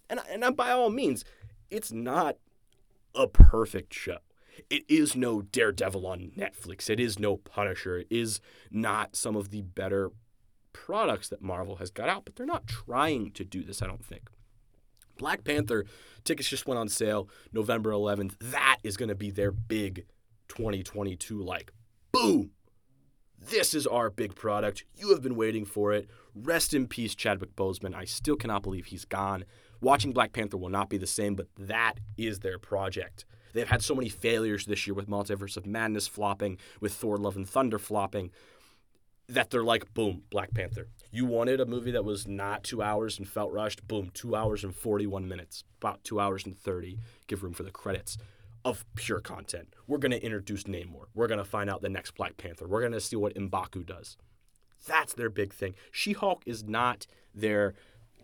And, 0.09 0.19
and 0.29 0.55
by 0.55 0.71
all 0.71 0.89
means, 0.89 1.24
it's 1.69 1.91
not 1.91 2.38
a 3.15 3.27
perfect 3.27 3.93
show. 3.93 4.17
It 4.69 4.83
is 4.89 5.15
no 5.15 5.41
Daredevil 5.41 6.05
on 6.05 6.31
Netflix. 6.38 6.89
It 6.89 7.00
is 7.00 7.17
no 7.17 7.38
Punisher. 7.38 8.00
It 8.00 8.07
is 8.09 8.41
not 8.69 9.15
some 9.15 9.36
of 9.36 9.51
the 9.51 9.62
better 9.62 10.12
products 10.74 11.30
that 11.30 11.42
Marvel 11.42 11.78
has 11.78 11.90
got 11.90 12.10
out, 12.10 12.26
but 12.26 12.36
they're 12.36 12.46
not 12.46 12.68
trying 12.68 13.32
to 13.32 13.44
do 13.44 13.64
this, 13.64 13.82
I 13.82 13.88
don't 13.88 14.06
think. 14.06 14.30
Black 15.18 15.44
Panther 15.44 15.86
tickets 16.24 16.50
just 16.50 16.68
went 16.68 16.80
on 16.80 16.90
sale 16.90 17.30
November 17.52 17.92
11th. 17.92 18.36
That 18.40 18.78
is 18.84 18.98
going 18.98 19.10
to 19.10 19.16
be 19.16 19.32
their 19.32 19.52
big 19.52 20.06
2022 20.48 21.42
like 21.42 21.72
boom. 22.12 22.52
This 23.38 23.74
is 23.74 23.88
our 23.88 24.10
big 24.10 24.36
product. 24.36 24.84
You 24.96 25.10
have 25.10 25.22
been 25.22 25.36
waiting 25.36 25.66
for 25.66 25.94
it. 25.94 26.10
Rest 26.36 26.74
in 26.74 26.88
peace, 26.88 27.16
Chadwick 27.16 27.56
Boseman. 27.56 27.96
I 27.96 28.06
still 28.06 28.36
cannot 28.36 28.64
believe 28.64 28.88
he's 28.88 29.06
gone. 29.06 29.46
Watching 29.82 30.12
Black 30.12 30.34
Panther 30.34 30.58
will 30.58 30.70
not 30.70 30.90
be 30.90 30.98
the 30.98 31.08
same, 31.08 31.36
but 31.36 31.48
that 31.58 31.96
is 32.18 32.40
their 32.40 32.60
project. 32.60 33.26
They've 33.54 33.68
had 33.68 33.82
so 33.82 33.96
many 33.96 34.10
failures 34.10 34.66
this 34.66 34.86
year 34.86 34.94
with 34.94 35.08
Multiverse 35.08 35.58
of 35.58 35.66
Madness 35.66 36.08
flopping, 36.08 36.58
with 36.82 36.94
Thor 36.94 37.18
Love 37.18 37.36
and 37.36 37.48
Thunder 37.48 37.80
flopping, 37.80 38.32
that 39.29 39.51
they're 39.51 39.63
like, 39.63 39.93
boom, 39.93 40.24
Black 40.29 40.53
Panther. 40.53 40.88
You 41.12 41.25
wanted 41.25 41.62
a 41.62 41.65
movie 41.65 41.91
that 41.91 42.03
was 42.03 42.27
not 42.27 42.63
two 42.63 42.81
hours 42.81 43.17
and 43.17 43.27
felt 43.27 43.51
rushed, 43.51 43.88
boom, 43.88 44.09
two 44.13 44.36
hours 44.36 44.63
and 44.63 44.75
41 44.75 45.27
minutes, 45.27 45.63
about 45.81 46.03
two 46.03 46.19
hours 46.19 46.45
and 46.45 46.57
30, 46.57 46.98
give 47.27 47.43
room 47.43 47.53
for 47.53 47.63
the 47.63 47.71
credits 47.71 48.17
of 48.65 48.86
pure 48.95 49.21
content. 49.21 49.74
We're 49.88 50.00
going 50.00 50.12
to 50.12 50.24
introduce 50.24 50.63
Namor. 50.63 51.05
We're 51.13 51.27
going 51.27 51.39
to 51.39 51.45
find 51.45 51.69
out 51.69 51.81
the 51.81 51.89
next 51.89 52.12
Black 52.12 52.38
Panther. 52.38 52.67
We're 52.67 52.81
going 52.81 52.91
to 52.91 53.00
see 53.00 53.15
what 53.15 53.36
Mbaku 53.36 53.86
does. 53.86 54.17
That's 54.88 55.13
their 55.13 55.29
big 55.29 55.53
thing. 55.53 55.75
She 55.91 56.13
Hulk 56.13 56.43
is 56.45 56.63
not 56.63 57.05
their 57.33 57.74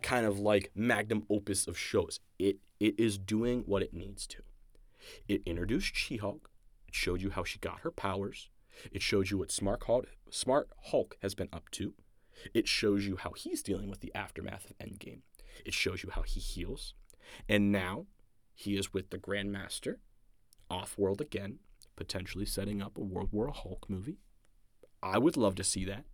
kind 0.02 0.26
of 0.26 0.38
like 0.38 0.70
magnum 0.74 1.24
opus 1.30 1.66
of 1.66 1.78
shows. 1.78 2.20
It 2.38 2.56
it 2.78 2.98
is 2.98 3.16
doing 3.16 3.62
what 3.66 3.82
it 3.82 3.94
needs 3.94 4.26
to. 4.28 4.38
It 5.28 5.42
introduced 5.46 5.96
She 5.96 6.16
Hulk. 6.16 6.50
It 6.88 6.94
showed 6.94 7.20
you 7.22 7.30
how 7.30 7.44
she 7.44 7.58
got 7.58 7.80
her 7.80 7.90
powers. 7.90 8.50
It 8.92 9.02
shows 9.02 9.30
you 9.30 9.38
what 9.38 9.50
Smart 9.50 9.84
Hulk, 9.84 10.06
Smart 10.30 10.68
Hulk 10.86 11.16
has 11.22 11.34
been 11.34 11.48
up 11.52 11.70
to. 11.72 11.94
It 12.52 12.68
shows 12.68 13.06
you 13.06 13.16
how 13.16 13.32
he's 13.32 13.62
dealing 13.62 13.88
with 13.88 14.00
the 14.00 14.14
aftermath 14.14 14.70
of 14.70 14.78
Endgame. 14.78 15.20
It 15.64 15.74
shows 15.74 16.02
you 16.02 16.10
how 16.10 16.22
he 16.22 16.40
heals. 16.40 16.94
And 17.48 17.72
now 17.72 18.06
he 18.54 18.76
is 18.76 18.92
with 18.92 19.10
the 19.10 19.18
Grandmaster, 19.18 19.96
off 20.70 20.98
world 20.98 21.20
again, 21.20 21.58
potentially 21.96 22.46
setting 22.46 22.82
up 22.82 22.98
a 22.98 23.02
World 23.02 23.30
War 23.32 23.50
Hulk 23.50 23.88
movie. 23.88 24.18
I 25.02 25.18
would 25.18 25.36
love 25.36 25.54
to 25.56 25.64
see 25.64 25.84
that. 25.86 26.04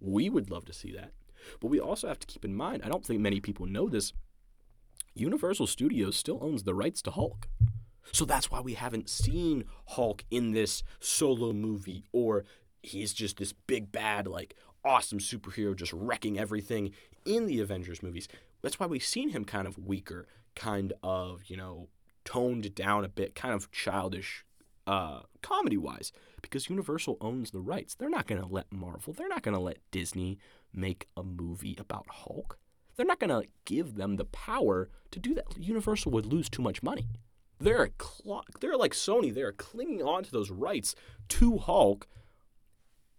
We 0.00 0.28
would 0.28 0.50
love 0.50 0.64
to 0.66 0.72
see 0.72 0.92
that. 0.92 1.12
But 1.60 1.68
we 1.68 1.80
also 1.80 2.08
have 2.08 2.18
to 2.20 2.26
keep 2.26 2.44
in 2.44 2.54
mind, 2.54 2.82
I 2.84 2.88
don't 2.88 3.04
think 3.04 3.20
many 3.20 3.40
people 3.40 3.66
know 3.66 3.88
this, 3.88 4.12
Universal 5.14 5.66
Studios 5.68 6.16
still 6.16 6.38
owns 6.42 6.62
the 6.62 6.74
rights 6.74 7.02
to 7.02 7.10
Hulk. 7.10 7.48
So 8.12 8.24
that's 8.24 8.50
why 8.50 8.60
we 8.60 8.74
haven't 8.74 9.08
seen 9.08 9.64
Hulk 9.86 10.24
in 10.30 10.52
this 10.52 10.82
solo 11.00 11.52
movie 11.52 12.04
or 12.12 12.44
he's 12.82 13.12
just 13.12 13.38
this 13.38 13.52
big 13.52 13.92
bad, 13.92 14.26
like 14.26 14.54
awesome 14.84 15.18
superhero 15.18 15.76
just 15.76 15.92
wrecking 15.92 16.38
everything 16.38 16.92
in 17.24 17.46
the 17.46 17.60
Avengers 17.60 18.02
movies. 18.02 18.28
That's 18.62 18.80
why 18.80 18.86
we've 18.86 19.04
seen 19.04 19.30
him 19.30 19.44
kind 19.44 19.66
of 19.66 19.78
weaker, 19.78 20.26
kind 20.56 20.92
of, 21.02 21.42
you 21.46 21.56
know, 21.56 21.88
toned 22.24 22.74
down 22.74 23.04
a 23.04 23.08
bit, 23.08 23.34
kind 23.34 23.54
of 23.54 23.70
childish 23.70 24.44
uh, 24.86 25.20
comedy 25.42 25.76
wise, 25.76 26.12
because 26.40 26.70
Universal 26.70 27.18
owns 27.20 27.50
the 27.50 27.60
rights. 27.60 27.94
They're 27.94 28.08
not 28.08 28.26
going 28.26 28.40
to 28.40 28.48
let 28.48 28.72
Marvel, 28.72 29.12
they're 29.12 29.28
not 29.28 29.42
going 29.42 29.54
to 29.54 29.60
let 29.60 29.78
Disney 29.90 30.38
make 30.72 31.06
a 31.16 31.22
movie 31.22 31.76
about 31.78 32.06
Hulk. 32.08 32.58
They're 32.96 33.06
not 33.06 33.20
going 33.20 33.30
to 33.30 33.48
give 33.64 33.94
them 33.94 34.16
the 34.16 34.24
power 34.24 34.88
to 35.12 35.20
do 35.20 35.34
that. 35.34 35.44
Universal 35.56 36.10
would 36.12 36.26
lose 36.26 36.48
too 36.48 36.62
much 36.62 36.82
money. 36.82 37.06
They're 37.60 37.90
cl- 38.00 38.44
they're 38.60 38.76
like 38.76 38.92
Sony. 38.92 39.34
They're 39.34 39.52
clinging 39.52 40.02
on 40.02 40.24
to 40.24 40.30
those 40.30 40.50
rights 40.50 40.94
to 41.28 41.58
Hulk, 41.58 42.06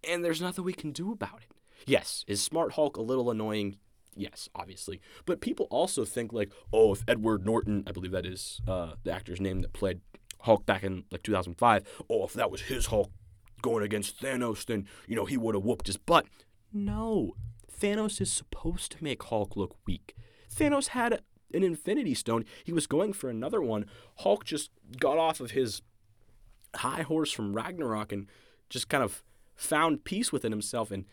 and 0.08 0.24
there's 0.24 0.40
nothing 0.40 0.64
we 0.64 0.72
can 0.72 0.92
do 0.92 1.12
about 1.12 1.40
it. 1.42 1.54
Yes, 1.86 2.24
is 2.26 2.42
Smart 2.42 2.72
Hulk 2.72 2.96
a 2.96 3.02
little 3.02 3.30
annoying? 3.30 3.76
Yes, 4.16 4.48
obviously. 4.54 5.00
But 5.24 5.40
people 5.40 5.66
also 5.70 6.04
think 6.04 6.32
like, 6.32 6.52
oh, 6.72 6.92
if 6.92 7.04
Edward 7.06 7.46
Norton, 7.46 7.84
I 7.86 7.92
believe 7.92 8.10
that 8.12 8.26
is 8.26 8.60
uh, 8.66 8.94
the 9.04 9.12
actor's 9.12 9.40
name 9.40 9.62
that 9.62 9.72
played 9.72 10.00
Hulk 10.40 10.66
back 10.66 10.82
in 10.82 11.04
like 11.10 11.22
2005, 11.22 11.84
oh, 12.08 12.24
if 12.24 12.32
that 12.34 12.50
was 12.50 12.62
his 12.62 12.86
Hulk 12.86 13.10
going 13.62 13.84
against 13.84 14.20
Thanos, 14.20 14.64
then 14.64 14.86
you 15.06 15.16
know 15.16 15.26
he 15.26 15.36
would 15.36 15.54
have 15.54 15.64
whooped 15.64 15.86
his 15.86 15.96
butt. 15.96 16.26
No, 16.72 17.34
Thanos 17.80 18.20
is 18.20 18.32
supposed 18.32 18.92
to 18.92 19.04
make 19.04 19.22
Hulk 19.22 19.56
look 19.56 19.76
weak. 19.86 20.14
Thanos 20.52 20.88
had 20.88 21.20
an 21.54 21.62
Infinity 21.62 22.14
Stone. 22.14 22.44
He 22.64 22.72
was 22.72 22.86
going 22.86 23.12
for 23.12 23.28
another 23.28 23.60
one. 23.60 23.86
Hulk 24.18 24.44
just 24.44 24.70
got 24.98 25.18
off 25.18 25.40
of 25.40 25.52
his 25.52 25.82
high 26.76 27.02
horse 27.02 27.32
from 27.32 27.54
Ragnarok 27.54 28.12
and 28.12 28.28
just 28.68 28.88
kind 28.88 29.02
of 29.02 29.22
found 29.56 30.04
peace 30.04 30.32
within 30.32 30.52
himself. 30.52 30.90
And 30.90 31.04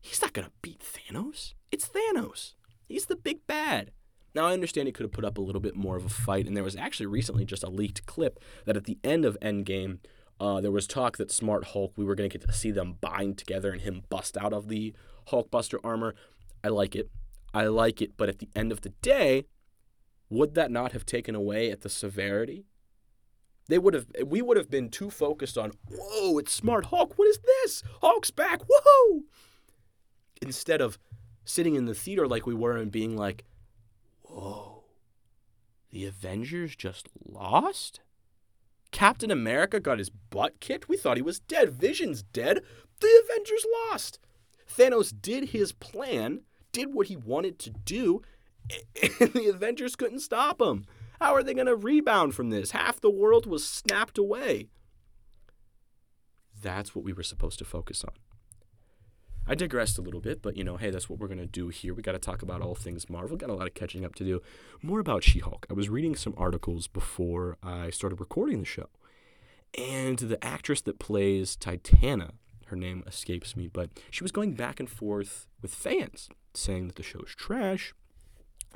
he's 0.00 0.22
not 0.22 0.32
going 0.32 0.46
to 0.46 0.52
beat 0.62 0.80
Thanos. 0.80 1.54
It's 1.70 1.88
Thanos. 1.88 2.54
He's 2.86 3.06
the 3.06 3.16
big 3.16 3.46
bad. 3.46 3.90
Now, 4.34 4.46
I 4.46 4.52
understand 4.52 4.86
he 4.86 4.92
could 4.92 5.04
have 5.04 5.12
put 5.12 5.24
up 5.24 5.38
a 5.38 5.42
little 5.42 5.62
bit 5.62 5.76
more 5.76 5.96
of 5.96 6.04
a 6.04 6.10
fight, 6.10 6.46
and 6.46 6.54
there 6.54 6.62
was 6.62 6.76
actually 6.76 7.06
recently 7.06 7.46
just 7.46 7.64
a 7.64 7.70
leaked 7.70 8.04
clip 8.04 8.38
that 8.66 8.76
at 8.76 8.84
the 8.84 8.98
end 9.02 9.24
of 9.24 9.38
Endgame, 9.40 9.98
uh, 10.38 10.60
there 10.60 10.70
was 10.70 10.86
talk 10.86 11.16
that 11.16 11.30
Smart 11.30 11.68
Hulk, 11.68 11.94
we 11.96 12.04
were 12.04 12.14
going 12.14 12.28
to 12.28 12.38
get 12.38 12.46
to 12.46 12.52
see 12.52 12.70
them 12.70 12.98
bind 13.00 13.38
together 13.38 13.72
and 13.72 13.80
him 13.80 14.02
bust 14.10 14.36
out 14.36 14.52
of 14.52 14.68
the 14.68 14.94
Hulkbuster 15.30 15.78
armor. 15.82 16.14
I 16.62 16.68
like 16.68 16.94
it. 16.94 17.10
I 17.54 17.66
like 17.68 18.02
it, 18.02 18.18
but 18.18 18.28
at 18.28 18.38
the 18.38 18.50
end 18.54 18.72
of 18.72 18.82
the 18.82 18.90
day, 19.00 19.46
would 20.28 20.54
that 20.54 20.70
not 20.70 20.92
have 20.92 21.06
taken 21.06 21.34
away 21.34 21.70
at 21.70 21.82
the 21.82 21.88
severity? 21.88 22.66
They 23.68 23.78
would 23.78 23.94
have 23.94 24.06
we 24.24 24.42
would 24.42 24.56
have 24.56 24.70
been 24.70 24.90
too 24.90 25.10
focused 25.10 25.58
on, 25.58 25.72
whoa, 25.90 26.38
it's 26.38 26.52
Smart 26.52 26.86
Hulk. 26.86 27.18
What 27.18 27.28
is 27.28 27.38
this? 27.38 27.82
Hulk's 28.00 28.30
back. 28.30 28.62
Whoa! 28.68 29.22
Instead 30.40 30.80
of 30.80 30.98
sitting 31.44 31.74
in 31.74 31.86
the 31.86 31.94
theater 31.94 32.28
like 32.28 32.46
we 32.46 32.54
were 32.54 32.76
and 32.76 32.92
being 32.92 33.16
like, 33.16 33.44
whoa, 34.22 34.84
the 35.90 36.04
Avengers 36.04 36.76
just 36.76 37.08
lost? 37.24 38.00
Captain 38.92 39.30
America 39.30 39.80
got 39.80 39.98
his 39.98 40.10
butt 40.10 40.60
kicked? 40.60 40.88
We 40.88 40.96
thought 40.96 41.16
he 41.16 41.22
was 41.22 41.40
dead. 41.40 41.70
Vision's 41.70 42.22
dead. 42.22 42.62
The 43.00 43.22
Avengers 43.24 43.66
lost. 43.90 44.18
Thanos 44.70 45.12
did 45.20 45.50
his 45.50 45.72
plan, 45.72 46.42
did 46.72 46.94
what 46.94 47.08
he 47.08 47.16
wanted 47.16 47.58
to 47.60 47.70
do, 47.70 48.22
the 49.20 49.50
Avengers 49.52 49.96
couldn't 49.96 50.20
stop 50.20 50.60
him. 50.60 50.84
How 51.20 51.34
are 51.34 51.42
they 51.42 51.54
going 51.54 51.66
to 51.66 51.76
rebound 51.76 52.34
from 52.34 52.50
this? 52.50 52.72
Half 52.72 53.00
the 53.00 53.10
world 53.10 53.46
was 53.46 53.66
snapped 53.66 54.18
away. 54.18 54.68
That's 56.62 56.94
what 56.94 57.04
we 57.04 57.12
were 57.12 57.22
supposed 57.22 57.58
to 57.58 57.64
focus 57.64 58.04
on. 58.04 58.14
I 59.48 59.54
digressed 59.54 59.96
a 59.96 60.02
little 60.02 60.20
bit, 60.20 60.42
but 60.42 60.56
you 60.56 60.64
know, 60.64 60.76
hey, 60.76 60.90
that's 60.90 61.08
what 61.08 61.20
we're 61.20 61.28
going 61.28 61.38
to 61.38 61.46
do 61.46 61.68
here. 61.68 61.94
We 61.94 62.02
got 62.02 62.12
to 62.12 62.18
talk 62.18 62.42
about 62.42 62.62
all 62.62 62.74
things 62.74 63.08
Marvel. 63.08 63.36
Got 63.36 63.50
a 63.50 63.54
lot 63.54 63.68
of 63.68 63.74
catching 63.74 64.04
up 64.04 64.14
to 64.16 64.24
do. 64.24 64.42
More 64.82 64.98
about 64.98 65.22
She 65.22 65.38
Hulk. 65.38 65.66
I 65.70 65.74
was 65.74 65.88
reading 65.88 66.16
some 66.16 66.34
articles 66.36 66.88
before 66.88 67.56
I 67.62 67.90
started 67.90 68.18
recording 68.18 68.58
the 68.58 68.64
show. 68.64 68.88
And 69.78 70.18
the 70.18 70.42
actress 70.44 70.80
that 70.82 70.98
plays 70.98 71.54
Titania, 71.54 72.32
her 72.66 72.76
name 72.76 73.04
escapes 73.06 73.56
me, 73.56 73.68
but 73.68 73.90
she 74.10 74.24
was 74.24 74.32
going 74.32 74.54
back 74.54 74.80
and 74.80 74.90
forth 74.90 75.46
with 75.62 75.74
fans 75.74 76.28
saying 76.54 76.88
that 76.88 76.96
the 76.96 77.02
show's 77.02 77.34
trash, 77.36 77.94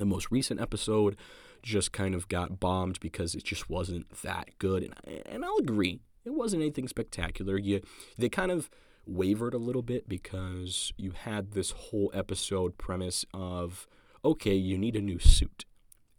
the 0.01 0.07
most 0.07 0.31
recent 0.31 0.61
episode 0.61 1.17
just 1.63 1.93
kind 1.93 2.15
of 2.15 2.27
got 2.29 2.59
bombed 2.59 2.99
because 3.01 3.35
it 3.35 3.45
just 3.45 3.71
wasn't 3.71 4.11
that 4.23 4.49
good. 4.59 4.83
And, 4.83 5.23
and 5.27 5.45
I'll 5.45 5.59
agree, 5.59 6.01
it 6.25 6.31
wasn't 6.31 6.63
anything 6.63 6.89
spectacular. 6.89 7.59
You, 7.59 7.83
they 8.19 8.29
kind 8.29 8.51
of 8.51 8.71
wavered 9.07 9.55
a 9.55 9.59
little 9.59 9.83
bit 9.83 10.09
because 10.09 10.93
you 10.97 11.13
had 11.13 11.53
this 11.53 11.71
whole 11.71 12.11
episode 12.15 12.79
premise 12.79 13.25
of, 13.33 13.87
okay, 14.25 14.55
you 14.55 14.79
need 14.79 14.97
a 14.97 15.01
new 15.01 15.19
suit. 15.19 15.65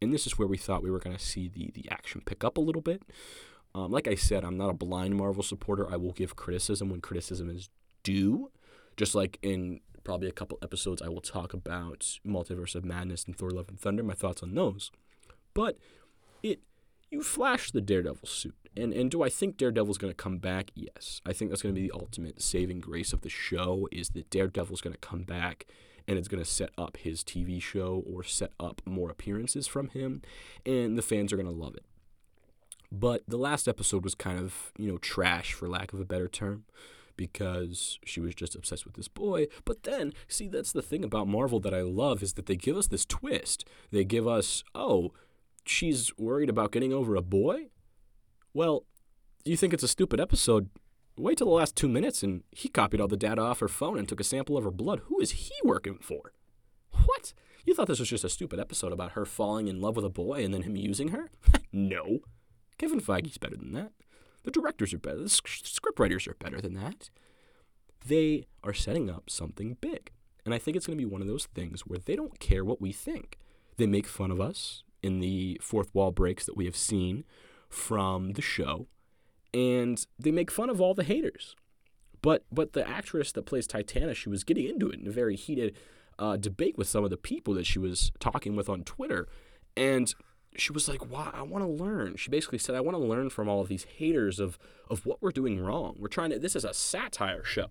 And 0.02 0.14
this 0.14 0.26
is 0.26 0.38
where 0.38 0.48
we 0.48 0.58
thought 0.58 0.84
we 0.84 0.92
were 0.92 1.00
going 1.00 1.16
to 1.16 1.24
see 1.24 1.48
the, 1.48 1.72
the 1.74 1.90
action 1.92 2.22
pick 2.26 2.44
up 2.44 2.58
a 2.58 2.62
little 2.62 2.82
bit. 2.82 3.04
Um, 3.74 3.92
like 3.92 4.08
I 4.08 4.16
said, 4.16 4.44
I'm 4.44 4.58
not 4.58 4.70
a 4.70 4.74
blind 4.74 5.16
Marvel 5.16 5.44
supporter. 5.44 5.90
I 5.90 5.96
will 5.96 6.12
give 6.12 6.36
criticism 6.36 6.90
when 6.90 7.02
criticism 7.02 7.50
is 7.50 7.70
due. 8.04 8.52
Just 8.98 9.16
like 9.16 9.40
in 9.42 9.80
probably 10.04 10.28
a 10.28 10.34
couple 10.34 10.58
episodes, 10.62 11.02
I 11.02 11.10
will 11.10 11.22
talk 11.22 11.54
about 11.54 12.20
Multiverse 12.26 12.76
of 12.76 12.86
Madness 12.86 13.26
and 13.26 13.38
Thor: 13.38 13.52
Love 13.52 13.70
and 13.70 13.80
Thunder. 13.80 14.04
My 14.04 14.14
thoughts 14.14 14.44
on 14.44 14.56
those, 14.56 14.92
but 15.54 15.78
it 16.44 16.62
you 17.10 17.22
flash 17.24 17.72
the 17.72 17.82
Daredevil 17.82 18.28
suit, 18.28 18.56
and 18.76 18.94
and 18.94 19.12
do 19.12 19.24
I 19.24 19.30
think 19.30 19.58
Daredevil's 19.58 19.98
going 19.98 20.12
to 20.12 20.16
come 20.16 20.38
back? 20.38 20.72
Yes, 20.76 21.22
I 21.26 21.34
think 21.34 21.52
that's 21.52 21.62
going 21.62 21.76
to 21.76 21.82
be 21.82 21.88
the 21.88 21.96
ultimate 21.96 22.42
saving 22.42 22.80
grace 22.80 23.14
of 23.14 23.22
the 23.22 23.30
show 23.30 23.88
is 23.92 24.10
that 24.10 24.30
Daredevil's 24.30 24.82
going 24.82 24.94
to 24.94 25.00
come 25.00 25.24
back. 25.24 25.66
And 26.08 26.18
it's 26.18 26.28
going 26.28 26.44
to 26.44 26.50
set 26.50 26.72
up 26.80 26.98
his 26.98 27.24
TV 27.24 27.62
show 27.62 28.04
or 28.12 28.24
set 28.24 28.52
up 28.60 28.82
more 28.86 29.12
appearances 29.12 29.68
from 29.68 29.90
him, 29.90 30.24
and 30.66 30.98
the 30.98 31.04
fans 31.04 31.32
are 31.32 31.38
going 31.38 31.46
to 31.46 31.54
love 31.54 31.76
it. 31.76 31.86
But 32.92 33.22
the 33.28 33.38
last 33.38 33.68
episode 33.68 34.04
was 34.04 34.16
kind 34.16 34.40
of, 34.40 34.74
you 34.78 34.92
know, 34.92 34.98
trash 34.98 35.54
for 35.54 35.70
lack 35.70 35.94
of 35.94 36.00
a 36.00 36.06
better 36.06 36.28
term 36.28 36.66
because 37.22 38.00
she 38.04 38.20
was 38.20 38.34
just 38.34 38.56
obsessed 38.56 38.84
with 38.84 38.96
this 38.96 39.08
boy. 39.08 39.46
But 39.64 39.84
then, 39.84 40.12
see, 40.28 40.48
that's 40.48 40.72
the 40.72 40.82
thing 40.82 41.04
about 41.04 41.28
Marvel 41.28 41.60
that 41.60 41.72
I 41.72 41.82
love 41.82 42.24
is 42.24 42.34
that 42.34 42.48
they 42.48 42.56
give 42.56 42.76
us 42.76 42.88
this 42.88 43.06
twist. 43.06 43.64
They 43.92 44.04
give 44.04 44.28
us, 44.28 44.64
oh, 44.74 45.12
she's 45.64 46.18
worried 46.18 46.50
about 46.50 46.72
getting 46.72 46.92
over 46.92 47.16
a 47.16 47.22
boy? 47.22 47.68
Well, 48.56 48.86
you 49.46 49.56
think 49.56 49.72
it's 49.72 49.84
a 49.84 49.88
stupid 49.88 50.20
episode? 50.20 50.70
Wait 51.16 51.38
till 51.38 51.46
the 51.46 51.54
last 51.54 51.76
two 51.76 51.88
minutes 51.88 52.24
and 52.24 52.42
he 52.52 52.70
copied 52.70 53.00
all 53.00 53.08
the 53.08 53.16
data 53.16 53.40
off 53.40 53.60
her 53.60 53.68
phone 53.68 54.00
and 54.00 54.10
took 54.10 54.20
a 54.20 54.24
sample 54.24 54.58
of 54.58 54.64
her 54.64 54.72
blood. 54.72 55.02
Who 55.06 55.22
is 55.22 55.32
he 55.32 55.54
working 55.64 56.00
for? 56.02 56.34
What? 57.06 57.34
You 57.66 57.76
thought 57.76 57.88
this 57.88 58.00
was 58.00 58.10
just 58.10 58.24
a 58.24 58.30
stupid 58.30 58.60
episode 58.60 58.94
about 58.94 59.12
her 59.12 59.28
falling 59.28 59.68
in 59.68 59.80
love 59.80 59.96
with 59.96 60.06
a 60.06 60.10
boy 60.10 60.44
and 60.44 60.52
then 60.52 60.64
him 60.64 60.76
using 60.76 61.10
her? 61.10 61.30
no. 61.72 62.22
Kevin 62.80 63.00
Feige's 63.00 63.38
better 63.38 63.58
than 63.58 63.74
that. 63.74 63.92
The 64.44 64.52
directors 64.52 64.94
are 64.94 65.00
better. 65.00 65.18
The 65.18 65.26
scriptwriters 65.26 66.28
are 66.28 66.36
better 66.36 66.60
than 66.60 66.74
that. 66.76 67.10
They 68.06 68.46
are 68.64 68.74
setting 68.74 69.10
up 69.10 69.30
something 69.30 69.78
big. 69.82 70.12
And 70.46 70.54
I 70.54 70.58
think 70.58 70.76
it's 70.76 70.88
going 70.88 70.98
to 70.98 71.06
be 71.06 71.12
one 71.12 71.22
of 71.22 71.28
those 71.28 71.46
things 71.46 71.82
where 71.82 72.00
they 72.00 72.16
don't 72.16 72.40
care 72.40 72.66
what 72.66 72.82
we 72.82 72.92
think. 72.92 73.38
They 73.78 73.86
make 73.86 74.08
fun 74.08 74.32
of 74.32 74.42
us 74.42 74.84
in 75.04 75.20
the 75.20 75.60
fourth 75.62 75.94
wall 75.94 76.12
breaks 76.12 76.46
that 76.46 76.58
we 76.58 76.66
have 76.66 76.76
seen 76.76 77.24
from 77.70 78.34
the 78.34 78.42
show, 78.42 78.88
and 79.54 80.06
they 80.20 80.32
make 80.32 80.52
fun 80.52 80.70
of 80.70 80.82
all 80.82 80.94
the 80.94 81.04
haters. 81.04 81.56
But 82.22 82.46
but 82.52 82.74
the 82.74 82.88
actress 82.88 83.32
that 83.32 83.46
plays 83.46 83.66
Titania, 83.66 84.14
she 84.14 84.30
was 84.30 84.44
getting 84.44 84.68
into 84.68 84.90
it 84.90 85.00
in 85.00 85.08
a 85.08 85.12
very 85.12 85.36
heated 85.36 85.76
uh, 86.20 86.38
debate 86.38 86.78
with 86.78 86.88
some 86.88 87.04
of 87.04 87.10
the 87.10 87.18
people 87.18 87.54
that 87.56 87.66
she 87.66 87.80
was 87.80 88.12
talking 88.20 88.56
with 88.56 88.70
on 88.70 88.84
Twitter, 88.84 89.28
and 89.76 90.14
she 90.58 90.74
was 90.74 90.88
like, 90.88 91.10
"Why? 91.10 91.32
I 91.34 91.44
want 91.44 91.64
to 91.64 91.70
learn." 91.70 92.16
She 92.18 92.30
basically 92.30 92.58
said, 92.58 92.76
"I 92.76 92.82
want 92.82 92.98
to 92.98 93.04
learn 93.04 93.30
from 93.30 93.48
all 93.48 93.62
of 93.62 93.68
these 93.68 93.86
haters 93.98 94.40
of 94.40 94.58
of 94.90 95.06
what 95.06 95.22
we're 95.22 95.32
doing 95.32 95.60
wrong. 95.60 95.96
We're 95.98 96.08
trying 96.08 96.32
to. 96.32 96.40
This 96.40 96.56
is 96.56 96.66
a 96.66 96.74
satire 96.74 97.44
show." 97.44 97.68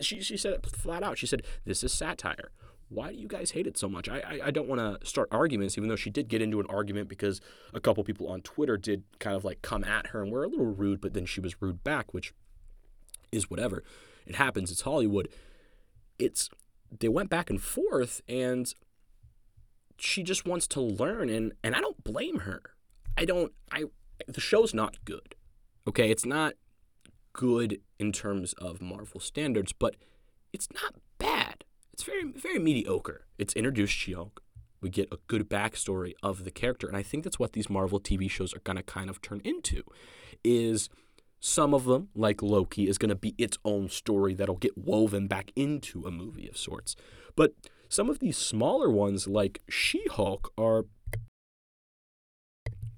She 0.00 0.20
she 0.20 0.36
said 0.36 0.54
it 0.54 0.66
flat 0.66 1.02
out. 1.02 1.18
She 1.18 1.26
said, 1.26 1.42
"This 1.64 1.84
is 1.84 1.92
satire." 1.92 2.50
Why 2.90 3.12
do 3.12 3.18
you 3.18 3.26
guys 3.26 3.52
hate 3.52 3.66
it 3.66 3.78
so 3.78 3.88
much? 3.88 4.08
I 4.08 4.18
I, 4.18 4.40
I 4.46 4.50
don't 4.50 4.68
want 4.68 4.80
to 4.80 5.06
start 5.06 5.28
arguments, 5.30 5.78
even 5.78 5.88
though 5.88 5.96
she 5.96 6.10
did 6.10 6.28
get 6.28 6.42
into 6.42 6.60
an 6.60 6.66
argument 6.68 7.08
because 7.08 7.40
a 7.72 7.80
couple 7.80 8.04
people 8.04 8.28
on 8.28 8.42
Twitter 8.42 8.76
did 8.76 9.04
kind 9.18 9.36
of 9.36 9.44
like 9.44 9.62
come 9.62 9.84
at 9.84 10.08
her 10.08 10.22
and 10.22 10.30
were 10.30 10.44
a 10.44 10.48
little 10.48 10.66
rude, 10.66 11.00
but 11.00 11.14
then 11.14 11.26
she 11.26 11.40
was 11.40 11.60
rude 11.62 11.82
back, 11.82 12.12
which 12.12 12.34
is 13.32 13.50
whatever. 13.50 13.82
It 14.26 14.36
happens. 14.36 14.70
It's 14.70 14.82
Hollywood. 14.82 15.28
It's 16.18 16.50
they 16.98 17.08
went 17.08 17.30
back 17.30 17.50
and 17.50 17.60
forth 17.60 18.20
and 18.28 18.72
she 19.98 20.22
just 20.22 20.46
wants 20.46 20.66
to 20.68 20.80
learn 20.80 21.28
and 21.28 21.52
and 21.62 21.74
I 21.74 21.80
don't 21.80 22.02
blame 22.02 22.40
her. 22.40 22.62
I 23.16 23.24
don't 23.24 23.52
I 23.70 23.84
the 24.26 24.40
show's 24.40 24.74
not 24.74 25.04
good. 25.04 25.34
Okay, 25.86 26.10
it's 26.10 26.24
not 26.24 26.54
good 27.32 27.80
in 27.98 28.12
terms 28.12 28.52
of 28.54 28.80
Marvel 28.80 29.20
standards, 29.20 29.72
but 29.72 29.96
it's 30.52 30.68
not 30.72 30.94
bad. 31.18 31.64
It's 31.92 32.02
very 32.02 32.24
very 32.24 32.58
mediocre. 32.58 33.26
It's 33.38 33.54
introduced 33.54 33.92
She-Hulk. 33.92 34.42
We 34.80 34.90
get 34.90 35.08
a 35.10 35.18
good 35.28 35.48
backstory 35.48 36.12
of 36.22 36.44
the 36.44 36.50
character, 36.50 36.86
and 36.86 36.96
I 36.96 37.02
think 37.02 37.24
that's 37.24 37.38
what 37.38 37.54
these 37.54 37.70
Marvel 37.70 38.00
TV 38.00 38.30
shows 38.30 38.54
are 38.54 38.60
gonna 38.60 38.82
kind 38.82 39.08
of 39.08 39.22
turn 39.22 39.40
into. 39.44 39.82
Is 40.42 40.90
some 41.44 41.74
of 41.74 41.84
them, 41.84 42.08
like 42.14 42.40
Loki, 42.40 42.88
is 42.88 42.96
going 42.96 43.10
to 43.10 43.14
be 43.14 43.34
its 43.36 43.58
own 43.66 43.90
story 43.90 44.32
that'll 44.32 44.56
get 44.56 44.78
woven 44.78 45.26
back 45.26 45.52
into 45.54 46.06
a 46.06 46.10
movie 46.10 46.48
of 46.48 46.56
sorts. 46.56 46.96
But 47.36 47.52
some 47.94 48.10
of 48.10 48.18
these 48.18 48.36
smaller 48.36 48.90
ones, 48.90 49.28
like 49.28 49.62
She 49.70 50.04
Hulk, 50.10 50.52
are 50.58 50.86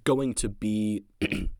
going 0.04 0.32
to 0.34 0.48
be 0.48 1.04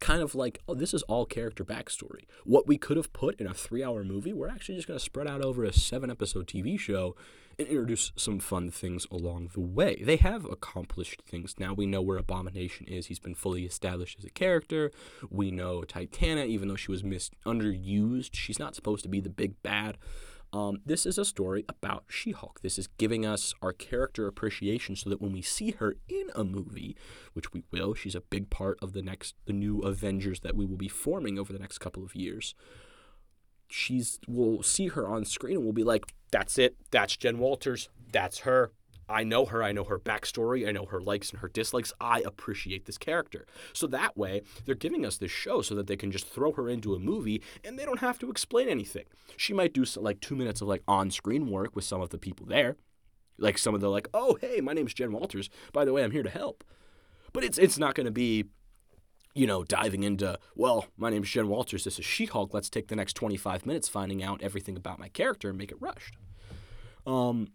kind 0.00 0.20
of 0.22 0.34
like, 0.34 0.60
oh, 0.68 0.74
this 0.74 0.92
is 0.92 1.02
all 1.04 1.24
character 1.24 1.64
backstory. 1.64 2.24
What 2.44 2.66
we 2.66 2.76
could 2.76 2.98
have 2.98 3.14
put 3.14 3.40
in 3.40 3.46
a 3.46 3.54
three 3.54 3.82
hour 3.82 4.04
movie, 4.04 4.34
we're 4.34 4.48
actually 4.48 4.76
just 4.76 4.86
going 4.86 4.98
to 4.98 5.04
spread 5.04 5.26
out 5.26 5.42
over 5.42 5.64
a 5.64 5.72
seven 5.72 6.10
episode 6.10 6.46
TV 6.46 6.78
show 6.78 7.16
and 7.58 7.66
introduce 7.68 8.12
some 8.16 8.38
fun 8.38 8.70
things 8.70 9.06
along 9.10 9.50
the 9.54 9.60
way. 9.60 10.02
They 10.04 10.16
have 10.16 10.44
accomplished 10.44 11.22
things. 11.26 11.54
Now 11.58 11.72
we 11.72 11.86
know 11.86 12.02
where 12.02 12.18
Abomination 12.18 12.86
is. 12.86 13.06
He's 13.06 13.18
been 13.18 13.34
fully 13.34 13.64
established 13.64 14.18
as 14.18 14.26
a 14.26 14.30
character. 14.30 14.90
We 15.30 15.50
know 15.50 15.84
Titania, 15.84 16.44
even 16.44 16.68
though 16.68 16.76
she 16.76 16.90
was 16.90 17.02
mis- 17.02 17.30
underused, 17.46 18.30
she's 18.34 18.58
not 18.58 18.74
supposed 18.74 19.04
to 19.04 19.08
be 19.08 19.20
the 19.20 19.30
big 19.30 19.62
bad. 19.62 19.96
Um, 20.52 20.80
this 20.84 21.06
is 21.06 21.16
a 21.16 21.24
story 21.24 21.64
about 21.68 22.04
She 22.08 22.32
Hulk. 22.32 22.60
This 22.62 22.78
is 22.78 22.88
giving 22.98 23.24
us 23.24 23.54
our 23.62 23.72
character 23.72 24.26
appreciation 24.26 24.96
so 24.96 25.08
that 25.08 25.20
when 25.20 25.32
we 25.32 25.42
see 25.42 25.72
her 25.72 25.96
in 26.08 26.28
a 26.34 26.42
movie, 26.42 26.96
which 27.34 27.52
we 27.52 27.62
will, 27.70 27.94
she's 27.94 28.16
a 28.16 28.20
big 28.20 28.50
part 28.50 28.78
of 28.82 28.92
the 28.92 29.02
next, 29.02 29.36
the 29.46 29.52
new 29.52 29.80
Avengers 29.80 30.40
that 30.40 30.56
we 30.56 30.66
will 30.66 30.76
be 30.76 30.88
forming 30.88 31.38
over 31.38 31.52
the 31.52 31.58
next 31.58 31.78
couple 31.78 32.02
of 32.02 32.16
years. 32.16 32.54
She's, 33.68 34.18
we'll 34.26 34.64
see 34.64 34.88
her 34.88 35.06
on 35.08 35.24
screen 35.24 35.56
and 35.56 35.64
we'll 35.64 35.72
be 35.72 35.84
like, 35.84 36.12
that's 36.32 36.58
it. 36.58 36.76
That's 36.90 37.16
Jen 37.16 37.38
Walters. 37.38 37.88
That's 38.10 38.40
her. 38.40 38.72
I 39.10 39.24
know 39.24 39.44
her. 39.46 39.62
I 39.62 39.72
know 39.72 39.84
her 39.84 39.98
backstory. 39.98 40.68
I 40.68 40.72
know 40.72 40.86
her 40.86 41.00
likes 41.00 41.30
and 41.30 41.40
her 41.40 41.48
dislikes. 41.48 41.92
I 42.00 42.20
appreciate 42.20 42.86
this 42.86 42.98
character. 42.98 43.46
So 43.72 43.86
that 43.88 44.16
way, 44.16 44.42
they're 44.64 44.74
giving 44.74 45.04
us 45.04 45.18
this 45.18 45.30
show 45.30 45.62
so 45.62 45.74
that 45.74 45.86
they 45.86 45.96
can 45.96 46.12
just 46.12 46.26
throw 46.26 46.52
her 46.52 46.68
into 46.68 46.94
a 46.94 46.98
movie 46.98 47.42
and 47.64 47.78
they 47.78 47.84
don't 47.84 48.00
have 48.00 48.18
to 48.20 48.30
explain 48.30 48.68
anything. 48.68 49.04
She 49.36 49.52
might 49.52 49.72
do 49.72 49.84
like 49.96 50.20
two 50.20 50.36
minutes 50.36 50.60
of 50.60 50.68
like 50.68 50.82
on 50.86 51.10
screen 51.10 51.50
work 51.50 51.74
with 51.74 51.84
some 51.84 52.00
of 52.00 52.10
the 52.10 52.18
people 52.18 52.46
there. 52.46 52.76
Like 53.38 53.58
some 53.58 53.74
of 53.74 53.80
the 53.80 53.88
like, 53.88 54.08
oh, 54.14 54.38
hey, 54.40 54.60
my 54.60 54.72
name's 54.72 54.94
Jen 54.94 55.12
Walters. 55.12 55.50
By 55.72 55.84
the 55.84 55.92
way, 55.92 56.04
I'm 56.04 56.10
here 56.10 56.22
to 56.22 56.30
help. 56.30 56.62
But 57.32 57.44
it's 57.44 57.58
it's 57.58 57.78
not 57.78 57.94
going 57.94 58.06
to 58.06 58.12
be 58.12 58.44
you 59.32 59.46
know, 59.46 59.62
diving 59.62 60.02
into, 60.02 60.36
well, 60.56 60.86
my 60.96 61.08
name's 61.08 61.30
Jen 61.30 61.48
Walters, 61.48 61.84
this 61.84 62.00
is 62.00 62.04
She 62.04 62.26
Hulk, 62.26 62.52
let's 62.52 62.68
take 62.68 62.88
the 62.88 62.96
next 62.96 63.12
25 63.12 63.64
minutes 63.64 63.88
finding 63.88 64.24
out 64.24 64.42
everything 64.42 64.76
about 64.76 64.98
my 64.98 65.08
character 65.08 65.48
and 65.48 65.56
make 65.56 65.70
it 65.70 65.80
rushed. 65.80 66.16
Um, 67.06 67.48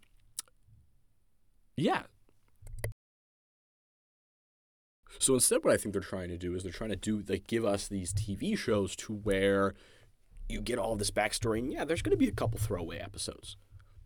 yeah. 1.78 2.04
So 5.20 5.34
instead, 5.34 5.64
what 5.64 5.74
I 5.74 5.78
think 5.78 5.94
they're 5.94 6.02
trying 6.02 6.30
to 6.30 6.38
do 6.38 6.56
is 6.56 6.64
they're 6.64 6.72
trying 6.72 6.90
to 6.90 6.96
do 6.96 7.24
like 7.28 7.48
give 7.48 7.66
us 7.66 7.88
these 7.88 8.14
TV 8.14 8.58
shows 8.58 8.96
to 8.98 9.14
where 9.14 9.74
you 10.50 10.62
get 10.62 10.78
all 10.78 10.96
this 10.96 11.12
backstory, 11.12 11.60
and 11.60 11.72
yeah, 11.72 11.86
there's 11.86 12.02
going 12.02 12.12
to 12.12 12.18
be 12.18 12.28
a 12.28 12.34
couple 12.34 12.60
throwaway 12.60 13.00
episodes. 13.00 13.58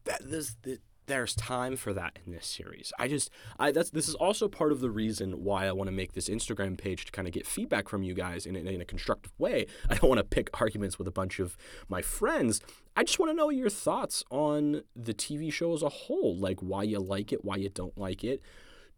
That 0.06 0.30
this, 0.30 0.56
this 0.64 0.80
there's 1.10 1.36
time 1.36 1.76
for 1.76 1.92
that 1.92 2.20
in 2.26 2.32
this 2.32 2.46
series. 2.46 2.94
I 2.98 3.08
just 3.08 3.30
I 3.60 3.72
that's 3.72 3.90
this 3.90 4.08
is 4.08 4.16
also 4.16 4.48
part 4.48 4.72
of 4.72 4.80
the 4.80 4.92
reason 4.92 5.44
why 5.44 5.66
I 5.66 5.72
want 5.74 5.90
to 5.90 5.92
make 5.92 6.14
this 6.14 6.30
Instagram 6.30 6.78
page 6.78 7.04
to 7.06 7.12
kind 7.12 7.28
of 7.28 7.34
get 7.34 7.46
feedback 7.46 7.90
from 7.90 8.04
you 8.04 8.14
guys 8.14 8.46
in, 8.46 8.56
in, 8.56 8.68
in 8.68 8.80
a 8.80 8.86
constructive 8.86 9.34
way. 9.38 9.66
I 9.90 9.96
don't 9.96 10.08
want 10.08 10.20
to 10.20 10.24
pick 10.24 10.50
arguments 10.62 10.98
with 10.98 11.08
a 11.08 11.12
bunch 11.12 11.40
of 11.40 11.58
my 11.90 12.02
friends. 12.02 12.62
I 12.96 13.04
just 13.04 13.20
want 13.20 13.32
to 13.32 13.36
know 13.36 13.50
your 13.50 13.70
thoughts 13.70 14.24
on 14.30 14.84
the 14.96 15.14
TV 15.14 15.52
show 15.52 15.74
as 15.74 15.82
a 15.82 15.90
whole, 15.90 16.38
like 16.38 16.60
why 16.62 16.84
you 16.84 17.00
like 17.00 17.34
it, 17.34 17.44
why 17.44 17.58
you 17.58 17.70
don't 17.70 17.98
like 17.98 18.24
it. 18.24 18.42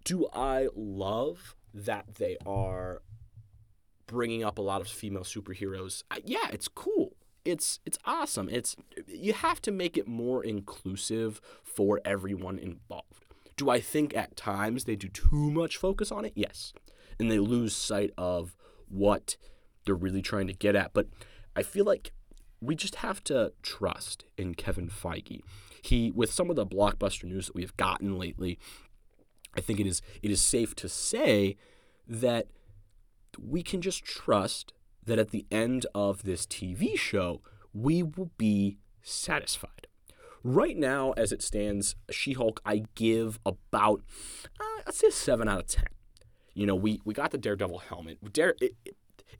Do 0.04 0.28
I 0.34 0.67
love 0.76 1.56
that 1.74 2.15
they 2.15 2.38
are 2.45 3.02
bringing 4.06 4.43
up 4.43 4.58
a 4.58 4.62
lot 4.62 4.82
of 4.82 4.88
female 4.89 5.24
superheroes? 5.24 6.04
I, 6.12 6.21
yeah, 6.26 6.47
it's 6.52 6.67
cool 6.67 7.11
it's 7.45 7.80
it's 7.86 7.97
awesome. 8.06 8.49
It's 8.49 8.75
you 9.08 9.34
have 9.34 9.62
to 9.63 9.71
make 9.71 9.97
it 9.97 10.08
more 10.08 10.43
inclusive 10.43 11.41
for 11.63 12.01
everyone 12.06 12.60
involved. 12.60 13.25
Do 13.58 13.69
I 13.69 13.80
think 13.80 14.15
at 14.15 14.36
times 14.36 14.86
they 14.86 14.95
do 14.95 15.08
too 15.08 15.51
much 15.51 15.77
focus 15.77 16.12
on 16.12 16.25
it? 16.25 16.34
Yes. 16.36 16.73
And 17.19 17.30
they 17.30 17.39
lose 17.39 17.75
sight 17.75 18.12
of 18.17 18.56
what 18.88 19.38
they're 19.86 19.95
really 19.95 20.21
trying 20.21 20.47
to 20.47 20.54
get 20.54 20.75
at. 20.75 20.93
But 20.93 21.08
I 21.56 21.63
feel 21.63 21.86
like 21.86 22.12
we 22.62 22.75
just 22.75 22.95
have 22.95 23.23
to 23.25 23.54
trust 23.62 24.25
in 24.38 24.56
Kevin 24.56 24.89
Feige. 24.89 25.41
He 25.82 26.12
with 26.12 26.32
some 26.32 26.49
of 26.49 26.56
the 26.56 26.65
blockbuster 26.65 27.23
news 27.23 27.47
that 27.47 27.56
we 27.56 27.63
have 27.63 27.75
gotten 27.77 28.17
lately, 28.17 28.60
I 29.56 29.62
think 29.62 29.80
it 29.80 29.88
is 29.88 30.01
it 30.21 30.32
is 30.32 30.41
safe 30.41 30.75
to 30.75 30.89
say 30.89 31.58
that 32.08 32.47
we 33.39 33.63
can 33.63 33.82
just 33.82 34.04
trust 34.04 34.73
that 35.06 35.20
at 35.20 35.32
the 35.32 35.46
end 35.52 35.86
of 35.94 36.24
this 36.24 36.46
TV 36.46 36.98
show, 36.98 37.42
we 37.74 38.04
will 38.04 38.32
be 38.38 38.78
satisfied. 39.02 39.88
Right 40.44 40.78
now, 40.78 41.12
as 41.12 41.32
it 41.32 41.42
stands, 41.42 41.96
She 42.10 42.34
Hulk, 42.34 42.62
I 42.66 42.84
give 42.96 43.40
about, 43.46 44.02
uh, 44.60 44.82
I'd 44.88 44.94
say 44.94 45.08
a 45.08 45.12
7 45.12 45.48
out 45.48 45.60
of 45.60 45.68
10. 45.68 45.86
You 46.54 46.66
know, 46.66 46.76
we, 46.76 47.00
we 47.06 47.14
got 47.14 47.32
the 47.32 47.38
Daredevil 47.38 47.80
helmet. 47.80 48.34
Dare, 48.34 48.56
it, 48.60 48.76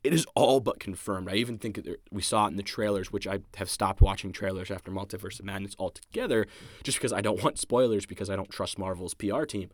it 0.04 0.12
is 0.12 0.26
all 0.34 0.60
but 0.60 0.80
confirmed. 0.80 1.28
I 1.28 1.34
even 1.34 1.58
think 1.58 1.80
we 2.10 2.22
saw 2.22 2.46
it 2.46 2.50
in 2.50 2.56
the 2.56 2.62
trailers, 2.62 3.12
which 3.12 3.26
I 3.26 3.40
have 3.56 3.70
stopped 3.70 4.00
watching 4.00 4.32
trailers 4.32 4.70
after 4.70 4.90
Multiverse 4.90 5.38
of 5.38 5.44
Madness 5.44 5.76
altogether, 5.78 6.46
just 6.82 6.98
because 6.98 7.12
I 7.12 7.20
don't 7.20 7.42
want 7.42 7.58
spoilers 7.58 8.06
because 8.06 8.30
I 8.30 8.36
don't 8.36 8.50
trust 8.50 8.78
Marvel's 8.78 9.14
PR 9.14 9.44
team. 9.44 9.70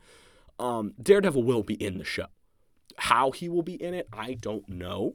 Um, 0.59 0.95
Daredevil 1.01 1.43
will 1.43 1.63
be 1.63 1.75
in 1.75 1.99
the 1.99 2.05
show. 2.05 2.27
How 2.97 3.31
he 3.31 3.49
will 3.49 3.63
be 3.63 3.75
in 3.75 3.95
it, 3.95 4.09
I 4.13 4.35
don't 4.35 4.69
know. 4.69 5.15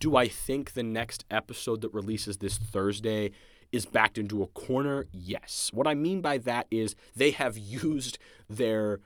Do 0.00 0.16
I 0.16 0.28
think 0.28 0.72
the 0.72 0.82
next 0.82 1.24
episode 1.30 1.80
that 1.82 1.92
releases 1.92 2.38
this 2.38 2.58
Thursday 2.58 3.30
is 3.72 3.86
backed 3.86 4.18
into 4.18 4.42
a 4.42 4.46
corner? 4.48 5.06
Yes. 5.12 5.70
What 5.72 5.86
I 5.86 5.94
mean 5.94 6.20
by 6.20 6.38
that 6.38 6.66
is 6.70 6.94
they 7.14 7.30
have 7.32 7.58
used 7.58 8.18
their 8.48 9.00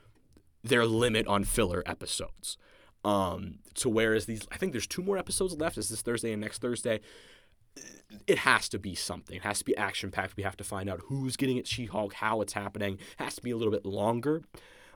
their 0.64 0.86
limit 0.86 1.26
on 1.26 1.42
filler 1.42 1.82
episodes. 1.86 2.56
Um, 3.04 3.58
to 3.74 3.88
whereas 3.88 4.26
these, 4.26 4.46
I 4.52 4.58
think 4.58 4.70
there's 4.70 4.86
two 4.86 5.02
more 5.02 5.18
episodes 5.18 5.54
left. 5.54 5.76
Is 5.76 5.88
this 5.88 6.02
Thursday 6.02 6.32
and 6.32 6.40
next 6.40 6.60
Thursday? 6.60 7.00
it 8.26 8.38
has 8.38 8.68
to 8.68 8.78
be 8.78 8.94
something. 8.94 9.36
It 9.36 9.42
has 9.42 9.60
to 9.60 9.64
be 9.64 9.76
action 9.76 10.10
packed. 10.10 10.36
We 10.36 10.42
have 10.42 10.56
to 10.58 10.64
find 10.64 10.90
out 10.90 11.00
who's 11.06 11.36
getting 11.36 11.56
it 11.56 11.66
She 11.66 11.86
Hulk, 11.86 12.14
how 12.14 12.40
it's 12.40 12.52
happening. 12.52 12.94
It 12.94 13.24
has 13.24 13.34
to 13.36 13.42
be 13.42 13.50
a 13.50 13.56
little 13.56 13.72
bit 13.72 13.86
longer. 13.86 14.42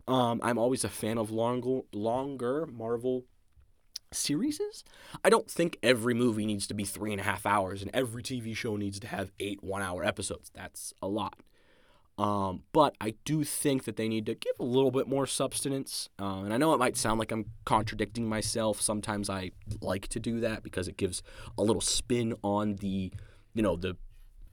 Um, 0.07 0.41
I'm 0.43 0.59
always 0.59 0.85
a 0.85 0.89
fan 0.89 1.19
of 1.19 1.31
longer, 1.31 1.81
longer 1.93 2.67
Marvel 2.67 3.25
series. 4.13 4.85
I 5.25 5.31
don't 5.31 5.51
think 5.51 5.79
every 5.83 6.15
movie 6.15 6.47
needs 6.47 6.67
to 6.69 6.75
be 6.75 6.85
three 6.85 7.13
and 7.13 7.21
a 7.21 7.25
half 7.25 7.47
hours 7.47 7.83
and 7.83 7.91
every 7.95 8.23
TV 8.23 8.57
show 8.57 8.77
needs 8.77 9.01
to 9.01 9.07
have 9.07 9.33
eight 9.41 9.63
one 9.63 9.83
hour 9.83 10.05
episodes. 10.05 10.51
That's 10.55 10.93
a 11.03 11.09
lot. 11.09 11.41
Um, 12.19 12.63
but 12.73 12.97
I 13.01 13.15
do 13.27 13.45
think 13.45 13.85
that 13.85 13.97
they 13.97 14.09
need 14.09 14.25
to 14.27 14.35
give 14.35 14.55
a 14.59 14.65
little 14.65 14.91
bit 14.91 15.07
more 15.07 15.27
substance. 15.27 16.09
Uh, 16.19 16.41
and 16.41 16.55
I 16.55 16.57
know 16.57 16.73
it 16.73 16.79
might 16.79 16.97
sound 16.97 17.19
like 17.19 17.31
I'm 17.31 17.51
contradicting 17.65 18.27
myself. 18.27 18.81
Sometimes 18.81 19.29
I 19.29 19.51
like 19.83 20.09
to 20.09 20.21
do 20.21 20.41
that 20.41 20.63
because 20.63 20.89
it 20.89 20.97
gives 20.97 21.23
a 21.59 21.63
little 21.63 21.83
spin 21.83 22.35
on 22.43 22.77
the, 22.77 23.13
you 23.53 23.63
know, 23.63 23.77
the 23.77 23.97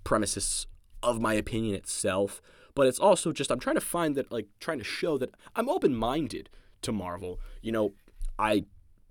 premises 0.03 0.67
of 1.01 1.21
my 1.21 1.33
opinion 1.35 1.75
itself. 1.75 2.41
But 2.75 2.87
it's 2.87 2.99
also 2.99 3.31
just 3.31 3.51
I'm 3.51 3.59
trying 3.59 3.75
to 3.75 3.81
find 3.81 4.15
that 4.15 4.31
like 4.31 4.47
trying 4.59 4.79
to 4.79 4.83
show 4.83 5.17
that 5.19 5.29
I'm 5.55 5.69
open 5.69 5.95
minded 5.95 6.49
to 6.81 6.91
Marvel. 6.91 7.39
You 7.61 7.71
know, 7.71 7.93
I 8.37 8.65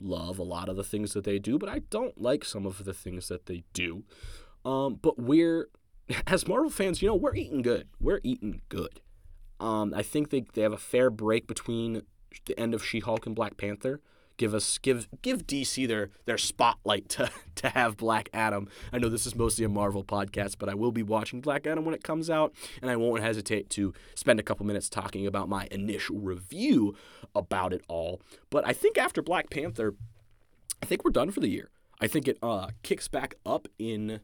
love 0.05 0.39
a 0.39 0.45
lot 0.45 0.69
of 0.69 0.77
the 0.77 0.85
things 0.85 1.13
that 1.15 1.25
they 1.25 1.39
do, 1.39 1.59
but 1.59 1.69
I 1.69 1.81
don't 1.91 2.21
like 2.21 2.45
some 2.45 2.67
of 2.67 2.85
the 2.85 2.95
things 2.95 3.29
that 3.29 3.47
they 3.47 3.65
do. 3.73 4.05
Um, 4.65 4.99
but 5.01 5.19
we're 5.19 5.69
as 6.27 6.47
Marvel 6.47 6.71
fans, 6.71 7.03
you 7.03 7.09
know, 7.09 7.15
we're 7.15 7.35
eating 7.35 7.63
good. 7.63 7.89
We're 8.01 8.21
eating 8.23 8.63
good. 8.69 9.01
Um, 9.61 9.95
I 9.95 10.03
think 10.03 10.31
they, 10.31 10.45
they 10.55 10.63
have 10.63 10.73
a 10.73 10.79
fair 10.79 11.11
break 11.11 11.47
between 11.47 12.03
the 12.47 12.59
end 12.59 12.75
of 12.75 12.85
She-Hulk 12.85 13.27
and 13.27 13.35
Black 13.37 13.57
Panther. 13.57 14.01
Give 14.37 14.55
us 14.55 14.79
give 14.79 15.09
give 15.23 15.47
DC 15.47 15.87
their 15.87 16.11
their 16.25 16.39
spotlight 16.39 17.09
to 17.11 17.31
to 17.57 17.69
have 17.69 17.97
Black 17.97 18.29
Adam. 18.33 18.69
I 18.93 18.99
know 18.99 19.09
this 19.09 19.27
is 19.27 19.35
mostly 19.35 19.65
a 19.65 19.69
Marvel 19.69 20.05
podcast, 20.05 20.57
but 20.59 20.69
I 20.69 20.75
will 20.75 20.93
be 20.93 21.03
watching 21.03 21.41
Black 21.41 21.67
Adam 21.67 21.85
when 21.85 21.95
it 21.95 22.03
comes 22.03 22.31
out, 22.31 22.55
and 22.81 22.91
I 22.91 22.97
won't 22.97 23.23
hesitate 23.23 23.71
to 23.71 23.93
spend 24.15 24.41
a 24.41 24.43
couple 24.43 24.67
minutes 24.67 24.89
talking 24.89 25.27
about 25.27 25.49
my 25.49 25.69
initial 25.71 26.19
review 26.19 26.97
about 27.35 27.73
it 27.73 27.83
all. 27.89 28.21
But 28.51 28.67
I 28.67 28.73
think 28.73 28.99
after 28.99 29.23
Black 29.23 29.51
Panther, 29.51 29.95
I 30.83 30.87
think 30.87 31.05
we're 31.05 31.11
done 31.11 31.31
for 31.31 31.41
the 31.41 31.49
year. 31.49 31.71
I 32.01 32.09
think 32.09 32.27
it 32.27 32.39
uh, 32.43 32.69
kicks 32.83 33.07
back 33.07 33.37
up 33.47 33.69
in 33.79 34.21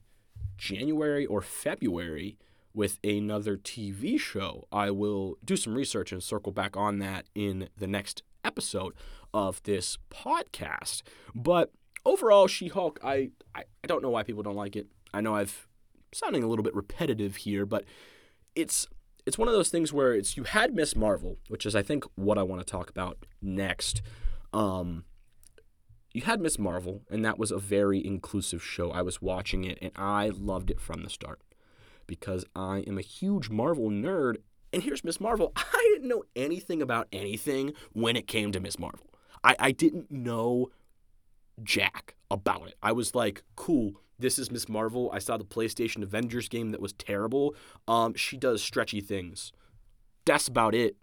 January 0.57 1.25
or 1.25 1.40
February 1.40 2.37
with 2.75 2.99
another 3.03 3.57
TV 3.57 4.18
show. 4.18 4.66
I 4.71 4.90
will 4.90 5.38
do 5.44 5.57
some 5.57 5.75
research 5.75 6.12
and 6.12 6.23
circle 6.23 6.53
back 6.53 6.77
on 6.77 6.99
that 6.99 7.27
in 7.35 7.68
the 7.77 7.87
next 7.87 8.23
episode 8.49 8.95
of 9.33 9.63
this 9.63 9.99
podcast. 10.11 11.03
But 11.35 11.71
overall, 12.05 12.49
She 12.49 12.69
Hulk, 12.69 12.99
I, 13.05 13.31
I, 13.55 13.65
I 13.85 13.87
don't 13.87 14.03
know 14.03 14.11
why 14.11 14.23
people 14.25 14.43
don't 14.43 14.57
like 14.57 14.75
it. 14.75 14.89
I 15.15 15.21
know 15.21 15.37
I've 15.37 15.69
sounding 16.13 16.43
a 16.43 16.49
little 16.49 16.63
bit 16.63 16.75
repetitive 16.75 17.37
here, 17.37 17.67
but 17.67 17.85
it's 18.55 18.87
it's 19.27 19.37
one 19.37 19.47
of 19.47 19.53
those 19.53 19.69
things 19.69 19.93
where 19.93 20.15
it's 20.15 20.37
you 20.37 20.45
had 20.45 20.75
Miss 20.75 20.97
Marvel, 20.97 21.37
which 21.49 21.67
is 21.67 21.77
I 21.77 21.83
think 21.83 22.05
what 22.15 22.39
I 22.39 22.43
want 22.43 22.61
to 22.61 22.71
talk 22.71 22.89
about 22.89 23.27
next. 23.43 24.01
Um, 24.53 25.05
you 26.15 26.23
had 26.23 26.41
Miss 26.41 26.59
Marvel, 26.59 27.03
and 27.11 27.25
that 27.25 27.39
was 27.39 27.51
a 27.51 27.59
very 27.59 28.05
inclusive 28.05 28.63
show. 28.63 28.91
I 28.91 29.03
was 29.03 29.21
watching 29.21 29.65
it, 29.65 29.79
and 29.83 29.93
I 29.95 30.31
loved 30.31 30.71
it 30.71 30.81
from 30.81 31.03
the 31.03 31.11
start 31.11 31.41
because 32.07 32.47
I 32.57 32.79
am 32.87 32.97
a 32.97 33.03
huge 33.03 33.51
Marvel 33.51 33.91
nerd. 33.91 34.37
And 34.72 34.83
here's 34.83 35.04
Miss 35.04 35.20
Marvel. 35.20 35.52
I 35.57 35.90
didn't 35.94 36.09
know 36.09 36.24
anything 36.37 36.83
about 36.83 37.09
anything 37.12 37.72
when 37.92 38.16
it 38.16 38.26
came 38.26 38.52
to 38.52 38.61
Miss 38.61 38.78
Marvel. 38.78 39.07
I, 39.42 39.57
I 39.59 39.70
didn't 39.72 40.11
know 40.11 40.70
jack 41.62 42.14
about 42.31 42.68
it. 42.68 42.74
I 42.83 42.92
was 42.92 43.14
like, 43.14 43.42
cool, 43.57 44.00
this 44.18 44.38
is 44.38 44.50
Miss 44.50 44.68
Marvel. 44.68 45.11
I 45.12 45.18
saw 45.18 45.37
the 45.37 45.44
PlayStation 45.44 46.02
Avengers 46.02 46.48
game 46.48 46.70
that 46.72 46.81
was 46.81 46.92
terrible. 46.92 47.54
Um, 47.87 48.14
she 48.14 48.37
does 48.37 48.62
stretchy 48.62 49.00
things. 49.00 49.52
That's 50.24 50.48
about 50.48 50.74
it. 50.74 50.96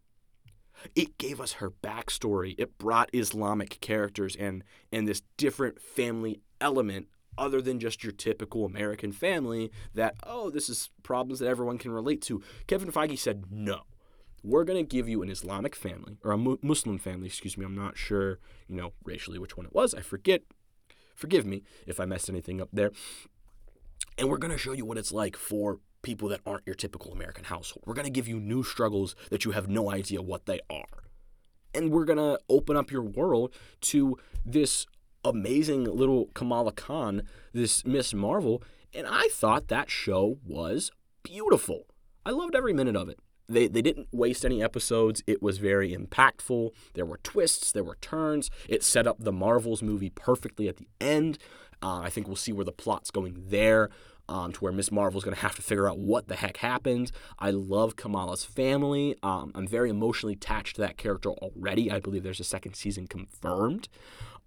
It 0.94 1.18
gave 1.18 1.40
us 1.40 1.54
her 1.54 1.72
backstory. 1.72 2.56
It 2.58 2.78
brought 2.78 3.10
Islamic 3.14 3.80
characters 3.80 4.36
and 4.36 4.64
and 4.92 5.08
this 5.08 5.22
different 5.38 5.82
family 5.82 6.42
element 6.60 7.08
other 7.38 7.62
than 7.62 7.80
just 7.80 8.04
your 8.04 8.14
typical 8.14 8.66
American 8.66 9.12
family 9.12 9.72
that 9.94 10.16
oh 10.24 10.50
this 10.50 10.70
is 10.70 10.90
problems 11.04 11.40
that 11.40 11.48
everyone 11.48 11.78
can 11.78 11.92
relate 11.92 12.22
to. 12.24 12.42
Kevin 12.68 12.92
Feige 12.92 13.18
said 13.18 13.46
no. 13.52 13.82
We're 14.44 14.64
going 14.64 14.78
to 14.78 14.88
give 14.88 15.10
you 15.10 15.24
an 15.24 15.30
Islamic 15.30 15.76
family 15.76 16.18
or 16.24 16.32
a 16.32 16.38
Muslim 16.38 17.00
family, 17.00 17.26
excuse 17.26 17.58
me. 17.58 17.66
I'm 17.66 17.76
not 17.76 17.98
sure, 17.98 18.38
you 18.68 18.76
know, 18.76 18.94
racially 19.04 19.40
which 19.40 19.58
one 19.58 19.66
it 19.66 19.74
was. 19.74 19.96
I 19.96 20.02
forget. 20.02 20.44
Forgive 21.16 21.48
me 21.48 21.64
if 21.88 22.00
I 22.00 22.06
messed 22.06 22.30
anything 22.30 22.62
up 22.62 22.70
there. 22.72 22.92
And 24.20 24.30
we're 24.30 24.38
going 24.38 24.52
to 24.52 24.58
show 24.58 24.74
you 24.74 24.86
what 24.86 25.00
it's 25.00 25.12
like 25.12 25.36
for 25.36 25.80
people 26.04 26.30
that 26.30 26.42
aren't 26.46 26.68
your 26.68 26.76
typical 26.76 27.12
American 27.12 27.46
household. 27.46 27.84
We're 27.88 27.96
going 27.96 28.06
to 28.06 28.12
give 28.12 28.28
you 28.28 28.40
new 28.40 28.64
struggles 28.64 29.16
that 29.32 29.46
you 29.46 29.52
have 29.52 29.68
no 29.68 29.90
idea 29.90 30.22
what 30.22 30.46
they 30.46 30.60
are. 30.70 31.10
And 31.74 31.90
we're 31.90 32.06
going 32.06 32.20
to 32.20 32.40
open 32.48 32.78
up 32.78 32.92
your 32.92 33.02
world 33.02 33.54
to 33.82 34.18
this 34.46 34.86
amazing 35.26 35.84
little 35.86 36.30
Kamala 36.34 36.72
Khan, 36.72 37.24
this 37.54 37.86
Miss 37.86 38.14
Marvel. 38.14 38.64
And 38.94 39.06
I 39.10 39.28
thought 39.32 39.68
that 39.68 39.90
show 39.90 40.38
was 40.46 40.92
beautiful. 41.24 41.88
I 42.26 42.30
loved 42.30 42.56
every 42.56 42.74
minute 42.74 42.96
of 42.96 43.10
it. 43.10 43.20
They, 43.48 43.68
they 43.68 43.82
didn't 43.82 44.08
waste 44.12 44.46
any 44.46 44.64
episodes. 44.64 45.22
It 45.28 45.42
was 45.42 45.58
very 45.58 45.96
impactful. 45.96 46.72
There 46.94 47.06
were 47.06 47.18
twists, 47.18 47.72
there 47.72 47.84
were 47.84 47.98
turns. 48.02 48.50
It 48.68 48.84
set 48.84 49.06
up 49.06 49.18
the 49.20 49.32
Marvels 49.32 49.84
movie 49.84 50.10
perfectly 50.10 50.68
at 50.68 50.78
the 50.78 50.88
end. 51.02 51.38
Uh, 51.84 52.00
I 52.00 52.10
think 52.10 52.28
we'll 52.28 52.38
see 52.38 52.54
where 52.54 52.66
the 52.66 52.72
plot's 52.72 53.12
going 53.12 53.36
there 53.48 53.90
um, 54.28 54.52
to 54.54 54.60
where 54.60 54.72
Miss 54.72 54.92
Marvel's 54.92 55.24
going 55.24 55.36
to 55.36 55.42
have 55.42 55.56
to 55.56 55.62
figure 55.62 55.90
out 55.90 56.00
what 56.00 56.28
the 56.28 56.36
heck 56.36 56.58
happened. 56.58 57.12
I 57.40 57.52
love 57.52 57.96
Kamala's 57.96 58.44
family. 58.44 59.16
Um, 59.24 59.52
I'm 59.56 59.68
very 59.68 59.90
emotionally 59.90 60.34
attached 60.34 60.76
to 60.76 60.82
that 60.82 60.98
character 60.98 61.30
already. 61.32 61.92
I 61.92 62.00
believe 62.00 62.24
there's 62.24 62.40
a 62.40 62.46
second 62.46 62.76
season 62.76 63.08
confirmed. 63.08 63.88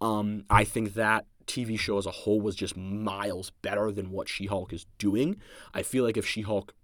Um, 0.00 0.44
I 0.50 0.64
think 0.64 0.94
that 0.94 1.26
TV 1.46 1.78
show 1.78 1.98
as 1.98 2.06
a 2.06 2.10
whole 2.10 2.40
was 2.40 2.54
just 2.54 2.76
miles 2.76 3.50
better 3.62 3.90
than 3.90 4.10
what 4.10 4.28
She 4.28 4.46
Hulk 4.46 4.72
is 4.72 4.86
doing. 4.98 5.36
I 5.74 5.82
feel 5.82 6.04
like 6.04 6.16
if 6.16 6.26
She 6.26 6.42
Hulk 6.42 6.74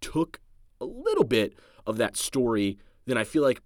took 0.00 0.40
a 0.80 0.84
little 0.84 1.24
bit 1.24 1.54
of 1.86 1.96
that 1.96 2.16
story, 2.16 2.78
then 3.06 3.16
I 3.16 3.24
feel 3.24 3.42
like 3.42 3.62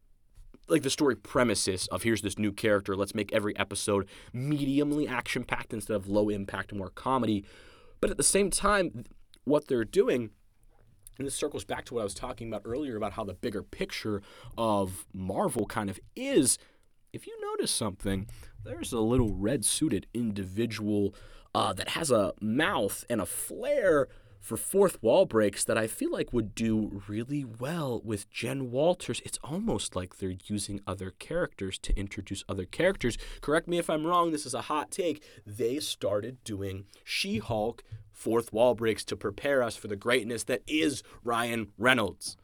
like 0.68 0.82
the 0.82 0.90
story 0.90 1.14
premises 1.14 1.86
of 1.88 2.02
here's 2.02 2.22
this 2.22 2.38
new 2.38 2.50
character, 2.50 2.96
let's 2.96 3.14
make 3.14 3.32
every 3.32 3.56
episode 3.56 4.08
mediumly 4.34 5.08
action 5.08 5.44
packed 5.44 5.72
instead 5.72 5.94
of 5.94 6.08
low 6.08 6.28
impact, 6.28 6.74
more 6.74 6.90
comedy 6.90 7.44
but 8.00 8.10
at 8.10 8.16
the 8.16 8.22
same 8.22 8.50
time, 8.50 9.04
what 9.44 9.68
they're 9.68 9.84
doing, 9.84 10.30
and 11.18 11.26
this 11.26 11.34
circles 11.34 11.64
back 11.64 11.84
to 11.86 11.94
what 11.94 12.00
I 12.00 12.04
was 12.04 12.14
talking 12.14 12.48
about 12.48 12.62
earlier 12.64 12.96
about 12.96 13.12
how 13.12 13.24
the 13.24 13.34
bigger 13.34 13.62
picture 13.62 14.22
of 14.58 15.06
Marvel 15.12 15.66
kind 15.66 15.88
of 15.88 15.98
is. 16.14 16.58
If 17.12 17.26
you 17.26 17.38
notice 17.40 17.70
something, 17.70 18.28
there's 18.64 18.92
a 18.92 19.00
little 19.00 19.32
red 19.32 19.64
suited 19.64 20.06
individual 20.12 21.14
uh, 21.54 21.72
that 21.72 21.90
has 21.90 22.10
a 22.10 22.34
mouth 22.40 23.04
and 23.08 23.20
a 23.20 23.26
flare 23.26 24.08
for 24.46 24.56
fourth 24.56 25.02
wall 25.02 25.26
breaks 25.26 25.64
that 25.64 25.76
I 25.76 25.88
feel 25.88 26.12
like 26.12 26.32
would 26.32 26.54
do 26.54 27.02
really 27.08 27.44
well 27.44 28.00
with 28.04 28.30
Jen 28.30 28.70
Walters. 28.70 29.20
It's 29.24 29.40
almost 29.42 29.96
like 29.96 30.18
they're 30.18 30.36
using 30.44 30.80
other 30.86 31.10
characters 31.10 31.78
to 31.80 31.98
introduce 31.98 32.44
other 32.48 32.64
characters. 32.64 33.18
Correct 33.40 33.66
me 33.66 33.78
if 33.78 33.90
I'm 33.90 34.06
wrong, 34.06 34.30
this 34.30 34.46
is 34.46 34.54
a 34.54 34.62
hot 34.62 34.92
take. 34.92 35.24
They 35.44 35.80
started 35.80 36.44
doing 36.44 36.84
She 37.02 37.38
Hulk 37.38 37.82
fourth 38.12 38.52
wall 38.52 38.76
breaks 38.76 39.04
to 39.06 39.16
prepare 39.16 39.64
us 39.64 39.74
for 39.74 39.88
the 39.88 39.96
greatness 39.96 40.44
that 40.44 40.62
is 40.68 41.02
Ryan 41.24 41.72
Reynolds 41.76 42.36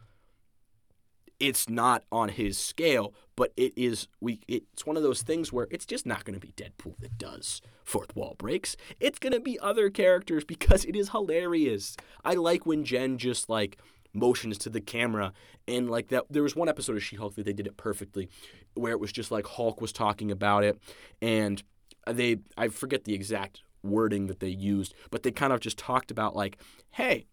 it's 1.42 1.68
not 1.68 2.04
on 2.12 2.28
his 2.28 2.56
scale, 2.56 3.12
but 3.34 3.52
it 3.56 3.72
is 3.76 4.06
we 4.20 4.40
it's 4.46 4.86
one 4.86 4.96
of 4.96 5.02
those 5.02 5.22
things 5.22 5.52
where 5.52 5.66
it's 5.72 5.84
just 5.84 6.06
not 6.06 6.24
going 6.24 6.38
to 6.38 6.46
be 6.46 6.52
Deadpool 6.52 6.96
that 7.00 7.18
does 7.18 7.60
fourth 7.82 8.14
wall 8.14 8.36
breaks. 8.38 8.76
It's 9.00 9.18
going 9.18 9.32
to 9.32 9.40
be 9.40 9.58
other 9.58 9.90
characters 9.90 10.44
because 10.44 10.84
it 10.84 10.94
is 10.94 11.08
hilarious. 11.08 11.96
I 12.24 12.34
like 12.34 12.64
when 12.64 12.84
Jen 12.84 13.18
just 13.18 13.48
like 13.48 13.78
motions 14.14 14.56
to 14.58 14.70
the 14.70 14.80
camera 14.80 15.32
and 15.66 15.90
like 15.90 16.08
that 16.08 16.26
there 16.30 16.44
was 16.44 16.54
one 16.54 16.68
episode 16.68 16.96
of 16.96 17.02
She-Hulk 17.02 17.34
that 17.34 17.44
they 17.44 17.52
did 17.52 17.66
it 17.66 17.76
perfectly 17.76 18.28
where 18.74 18.92
it 18.92 19.00
was 19.00 19.10
just 19.10 19.32
like 19.32 19.46
Hulk 19.46 19.80
was 19.80 19.90
talking 19.90 20.30
about 20.30 20.62
it 20.62 20.78
and 21.20 21.60
they 22.06 22.36
I 22.56 22.68
forget 22.68 23.02
the 23.02 23.14
exact 23.14 23.62
wording 23.82 24.28
that 24.28 24.38
they 24.38 24.48
used, 24.48 24.94
but 25.10 25.24
they 25.24 25.32
kind 25.32 25.52
of 25.52 25.58
just 25.58 25.76
talked 25.76 26.12
about 26.12 26.36
like, 26.36 26.56
"Hey, 26.90 27.26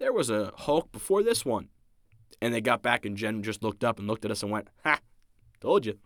there 0.00 0.12
was 0.12 0.30
a 0.30 0.52
Hulk 0.56 0.90
before 0.90 1.22
this 1.22 1.44
one." 1.44 1.68
And 2.40 2.54
they 2.54 2.60
got 2.60 2.82
back, 2.82 3.04
and 3.04 3.16
Jen 3.16 3.42
just 3.42 3.62
looked 3.62 3.82
up 3.82 3.98
and 3.98 4.06
looked 4.06 4.24
at 4.24 4.30
us 4.30 4.42
and 4.42 4.52
went, 4.52 4.68
Ha, 4.84 5.00
told 5.60 5.86
you. 5.86 5.98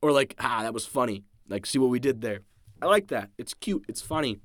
Or 0.00 0.12
like, 0.12 0.34
Ah, 0.38 0.62
that 0.62 0.74
was 0.74 0.86
funny. 0.86 1.24
Like, 1.48 1.66
see 1.66 1.78
what 1.78 1.90
we 1.90 1.98
did 1.98 2.20
there. 2.20 2.40
I 2.80 2.86
like 2.86 3.08
that. 3.08 3.30
It's 3.38 3.54
cute. 3.54 3.84
It's 3.88 4.02
funny. 4.02 4.40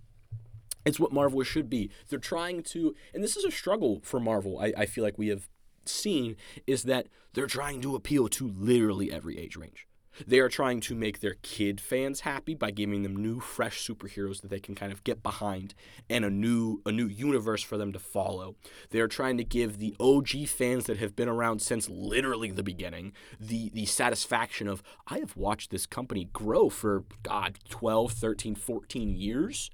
It's 0.85 0.99
what 0.99 1.11
Marvel 1.11 1.43
should 1.43 1.69
be. 1.69 1.89
They're 2.07 2.19
trying 2.19 2.63
to, 2.63 2.95
and 3.13 3.23
this 3.23 3.35
is 3.35 3.43
a 3.43 3.51
struggle 3.51 3.99
for 4.03 4.19
Marvel, 4.19 4.59
I, 4.59 4.73
I 4.77 4.85
feel 4.85 5.03
like 5.03 5.17
we 5.17 5.27
have 5.27 5.49
seen, 5.85 6.35
is 6.65 6.83
that 6.83 7.07
they're 7.33 7.47
trying 7.47 7.81
to 7.81 7.95
appeal 7.95 8.27
to 8.29 8.47
literally 8.47 9.11
every 9.11 9.37
age 9.37 9.55
range. 9.57 9.86
They 10.25 10.39
are 10.39 10.49
trying 10.49 10.81
to 10.81 10.95
make 10.95 11.19
their 11.19 11.35
kid 11.41 11.79
fans 11.79 12.21
happy 12.21 12.55
by 12.55 12.71
giving 12.71 13.03
them 13.03 13.15
new, 13.15 13.39
fresh 13.39 13.85
superheroes 13.85 14.41
that 14.41 14.49
they 14.49 14.59
can 14.59 14.75
kind 14.75 14.91
of 14.91 15.03
get 15.03 15.21
behind 15.21 15.73
and 16.09 16.25
a 16.25 16.29
new 16.29 16.81
a 16.85 16.91
new 16.91 17.07
universe 17.07 17.61
for 17.61 17.77
them 17.77 17.93
to 17.93 17.99
follow. 17.99 18.55
They 18.89 18.99
are 18.99 19.07
trying 19.07 19.37
to 19.37 19.43
give 19.43 19.77
the 19.77 19.95
OG 19.99 20.47
fans 20.47 20.85
that 20.85 20.97
have 20.97 21.15
been 21.15 21.29
around 21.29 21.61
since 21.61 21.89
literally 21.89 22.51
the 22.51 22.63
beginning 22.63 23.13
the 23.39 23.69
the 23.73 23.85
satisfaction 23.85 24.67
of 24.67 24.81
I 25.07 25.19
have 25.19 25.35
watched 25.35 25.71
this 25.71 25.85
company 25.85 26.29
grow 26.33 26.69
for 26.69 27.03
god 27.23 27.59
12, 27.69 28.13
13, 28.13 28.55
14 28.55 29.15
years 29.15 29.69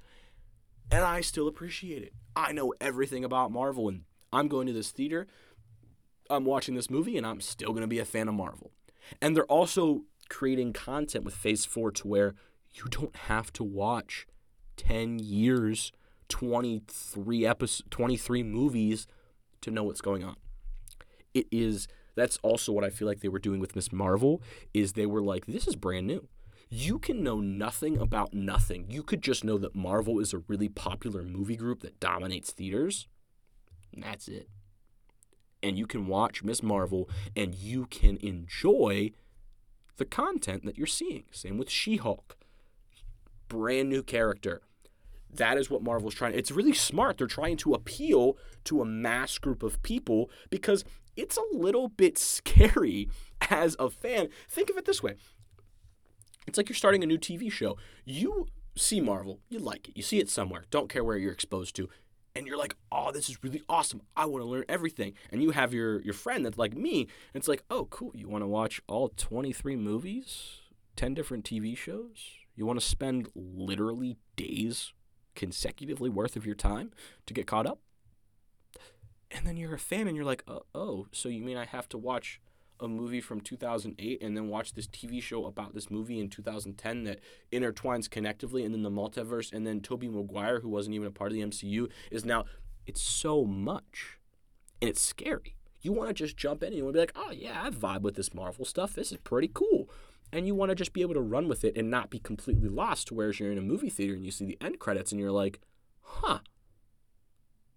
and 0.91 1.03
I 1.03 1.21
still 1.21 1.47
appreciate 1.47 2.03
it. 2.03 2.13
I 2.35 2.51
know 2.51 2.73
everything 2.81 3.23
about 3.23 3.51
Marvel 3.51 3.87
and 3.87 4.01
I'm 4.31 4.47
going 4.47 4.67
to 4.67 4.73
this 4.73 4.91
theater, 4.91 5.27
I'm 6.29 6.45
watching 6.45 6.75
this 6.75 6.89
movie 6.89 7.17
and 7.17 7.25
I'm 7.25 7.41
still 7.41 7.69
going 7.69 7.81
to 7.81 7.87
be 7.87 7.99
a 7.99 8.05
fan 8.05 8.27
of 8.27 8.33
Marvel. 8.33 8.71
And 9.21 9.35
they're 9.35 9.45
also 9.45 10.03
creating 10.33 10.73
content 10.73 11.23
with 11.23 11.35
Phase 11.35 11.63
4 11.63 11.91
to 11.91 12.07
where 12.07 12.33
you 12.73 12.85
don't 12.89 13.15
have 13.15 13.53
to 13.53 13.63
watch 13.63 14.25
10 14.77 15.19
years, 15.19 15.91
23 16.29 17.45
episodes, 17.45 17.87
23 17.91 18.41
movies 18.41 19.05
to 19.61 19.69
know 19.69 19.83
what's 19.83 20.01
going 20.01 20.23
on. 20.23 20.35
It 21.33 21.45
is 21.51 21.87
that's 22.15 22.37
also 22.43 22.71
what 22.71 22.83
I 22.83 22.89
feel 22.89 23.07
like 23.07 23.21
they 23.21 23.27
were 23.27 23.39
doing 23.39 23.59
with 23.59 23.75
Miss 23.75 23.91
Marvel 23.91 24.41
is 24.73 24.93
they 24.93 25.05
were 25.05 25.21
like 25.21 25.45
this 25.45 25.67
is 25.67 25.75
brand 25.75 26.07
new. 26.07 26.27
You 26.69 26.97
can 26.97 27.21
know 27.23 27.39
nothing 27.39 27.97
about 27.99 28.33
nothing. 28.33 28.89
You 28.89 29.03
could 29.03 29.21
just 29.21 29.43
know 29.43 29.59
that 29.59 29.75
Marvel 29.75 30.19
is 30.19 30.33
a 30.33 30.43
really 30.47 30.69
popular 30.69 31.21
movie 31.21 31.55
group 31.55 31.81
that 31.81 31.99
dominates 31.99 32.51
theaters. 32.51 33.07
And 33.93 34.03
that's 34.03 34.27
it. 34.27 34.49
And 35.61 35.77
you 35.77 35.85
can 35.85 36.07
watch 36.07 36.43
Miss 36.43 36.63
Marvel 36.63 37.07
and 37.35 37.53
you 37.53 37.85
can 37.85 38.17
enjoy 38.17 39.11
the 39.97 40.05
content 40.05 40.65
that 40.65 40.77
you're 40.77 40.87
seeing. 40.87 41.23
Same 41.31 41.57
with 41.57 41.69
She 41.69 41.97
Hulk. 41.97 42.37
Brand 43.47 43.89
new 43.89 44.03
character. 44.03 44.61
That 45.29 45.57
is 45.57 45.69
what 45.69 45.83
Marvel's 45.83 46.13
trying. 46.13 46.35
It's 46.35 46.51
really 46.51 46.73
smart. 46.73 47.17
They're 47.17 47.27
trying 47.27 47.57
to 47.57 47.73
appeal 47.73 48.37
to 48.65 48.81
a 48.81 48.85
mass 48.85 49.37
group 49.37 49.63
of 49.63 49.81
people 49.81 50.29
because 50.49 50.83
it's 51.15 51.37
a 51.37 51.55
little 51.55 51.89
bit 51.89 52.17
scary 52.17 53.09
as 53.49 53.75
a 53.79 53.89
fan. 53.89 54.29
Think 54.49 54.69
of 54.69 54.77
it 54.77 54.85
this 54.85 55.03
way 55.03 55.15
it's 56.47 56.57
like 56.57 56.69
you're 56.69 56.75
starting 56.75 57.03
a 57.03 57.07
new 57.07 57.17
TV 57.17 57.51
show. 57.51 57.77
You 58.05 58.47
see 58.75 59.01
Marvel, 59.01 59.39
you 59.49 59.59
like 59.59 59.89
it, 59.89 59.97
you 59.97 60.03
see 60.03 60.19
it 60.19 60.29
somewhere, 60.29 60.65
don't 60.69 60.89
care 60.89 61.03
where 61.03 61.17
you're 61.17 61.31
exposed 61.31 61.75
to 61.75 61.89
and 62.35 62.47
you're 62.47 62.57
like, 62.57 62.75
oh, 62.91 63.11
this 63.11 63.29
is 63.29 63.43
really 63.43 63.61
awesome. 63.69 64.01
I 64.15 64.25
want 64.25 64.43
to 64.43 64.49
learn 64.49 64.65
everything. 64.67 65.13
And 65.31 65.41
you 65.41 65.51
have 65.51 65.73
your 65.73 66.01
your 66.01 66.13
friend 66.13 66.45
that's 66.45 66.57
like 66.57 66.75
me, 66.75 67.01
and 67.01 67.41
it's 67.41 67.47
like, 67.47 67.63
oh, 67.69 67.85
cool. 67.85 68.11
You 68.13 68.27
want 68.27 68.43
to 68.43 68.47
watch 68.47 68.81
all 68.87 69.09
23 69.09 69.75
movies, 69.75 70.61
10 70.95 71.13
different 71.13 71.45
TV 71.45 71.77
shows? 71.77 72.31
You 72.55 72.65
want 72.65 72.79
to 72.79 72.85
spend 72.85 73.29
literally 73.35 74.17
days 74.35 74.93
consecutively 75.35 76.09
worth 76.09 76.35
of 76.35 76.45
your 76.45 76.55
time 76.55 76.91
to 77.25 77.33
get 77.33 77.47
caught 77.47 77.65
up? 77.65 77.79
And 79.31 79.47
then 79.47 79.57
you're 79.57 79.73
a 79.73 79.79
fan, 79.79 80.07
and 80.07 80.15
you're 80.15 80.25
like, 80.25 80.43
oh, 80.47 80.63
oh 80.75 81.07
so 81.11 81.29
you 81.29 81.43
mean 81.43 81.57
I 81.57 81.65
have 81.65 81.89
to 81.89 81.97
watch 81.97 82.39
a 82.83 82.87
movie 82.87 83.21
from 83.21 83.41
2008 83.41 84.21
and 84.21 84.37
then 84.37 84.47
watch 84.47 84.73
this 84.73 84.87
TV 84.87 85.21
show 85.21 85.45
about 85.45 85.73
this 85.73 85.89
movie 85.89 86.19
in 86.19 86.29
2010 86.29 87.03
that 87.05 87.19
intertwines 87.51 88.07
connectively 88.07 88.65
and 88.65 88.73
then 88.73 88.83
the 88.83 88.91
multiverse 88.91 89.51
and 89.51 89.65
then 89.65 89.81
Tobey 89.81 90.07
Maguire 90.07 90.59
who 90.59 90.69
wasn't 90.69 90.95
even 90.95 91.07
a 91.07 91.11
part 91.11 91.31
of 91.31 91.35
the 91.35 91.43
MCU 91.43 91.89
is 92.11 92.25
now 92.25 92.45
it's 92.85 93.01
so 93.01 93.45
much 93.45 94.19
and 94.81 94.89
it's 94.89 95.01
scary. 95.01 95.55
You 95.81 95.91
want 95.91 96.09
to 96.09 96.13
just 96.13 96.37
jump 96.37 96.63
in 96.63 96.67
and 96.67 96.77
you 96.77 96.83
want 96.83 96.95
to 96.95 96.97
be 96.97 97.01
like, 97.01 97.13
"Oh 97.15 97.31
yeah, 97.31 97.61
I 97.63 97.69
vibe 97.69 98.01
with 98.01 98.15
this 98.15 98.33
Marvel 98.33 98.65
stuff. 98.65 98.93
This 98.93 99.11
is 99.11 99.17
pretty 99.17 99.49
cool." 99.53 99.89
And 100.31 100.47
you 100.47 100.55
want 100.55 100.69
to 100.69 100.75
just 100.75 100.93
be 100.93 101.01
able 101.01 101.13
to 101.13 101.21
run 101.21 101.47
with 101.47 101.63
it 101.63 101.77
and 101.77 101.91
not 101.91 102.09
be 102.09 102.19
completely 102.19 102.67
lost 102.67 103.11
whereas 103.11 103.39
you're 103.39 103.51
in 103.51 103.57
a 103.57 103.61
movie 103.61 103.89
theater 103.89 104.13
and 104.13 104.25
you 104.25 104.31
see 104.31 104.45
the 104.45 104.57
end 104.61 104.79
credits 104.79 105.11
and 105.11 105.21
you're 105.21 105.31
like, 105.31 105.59
"Huh. 106.01 106.39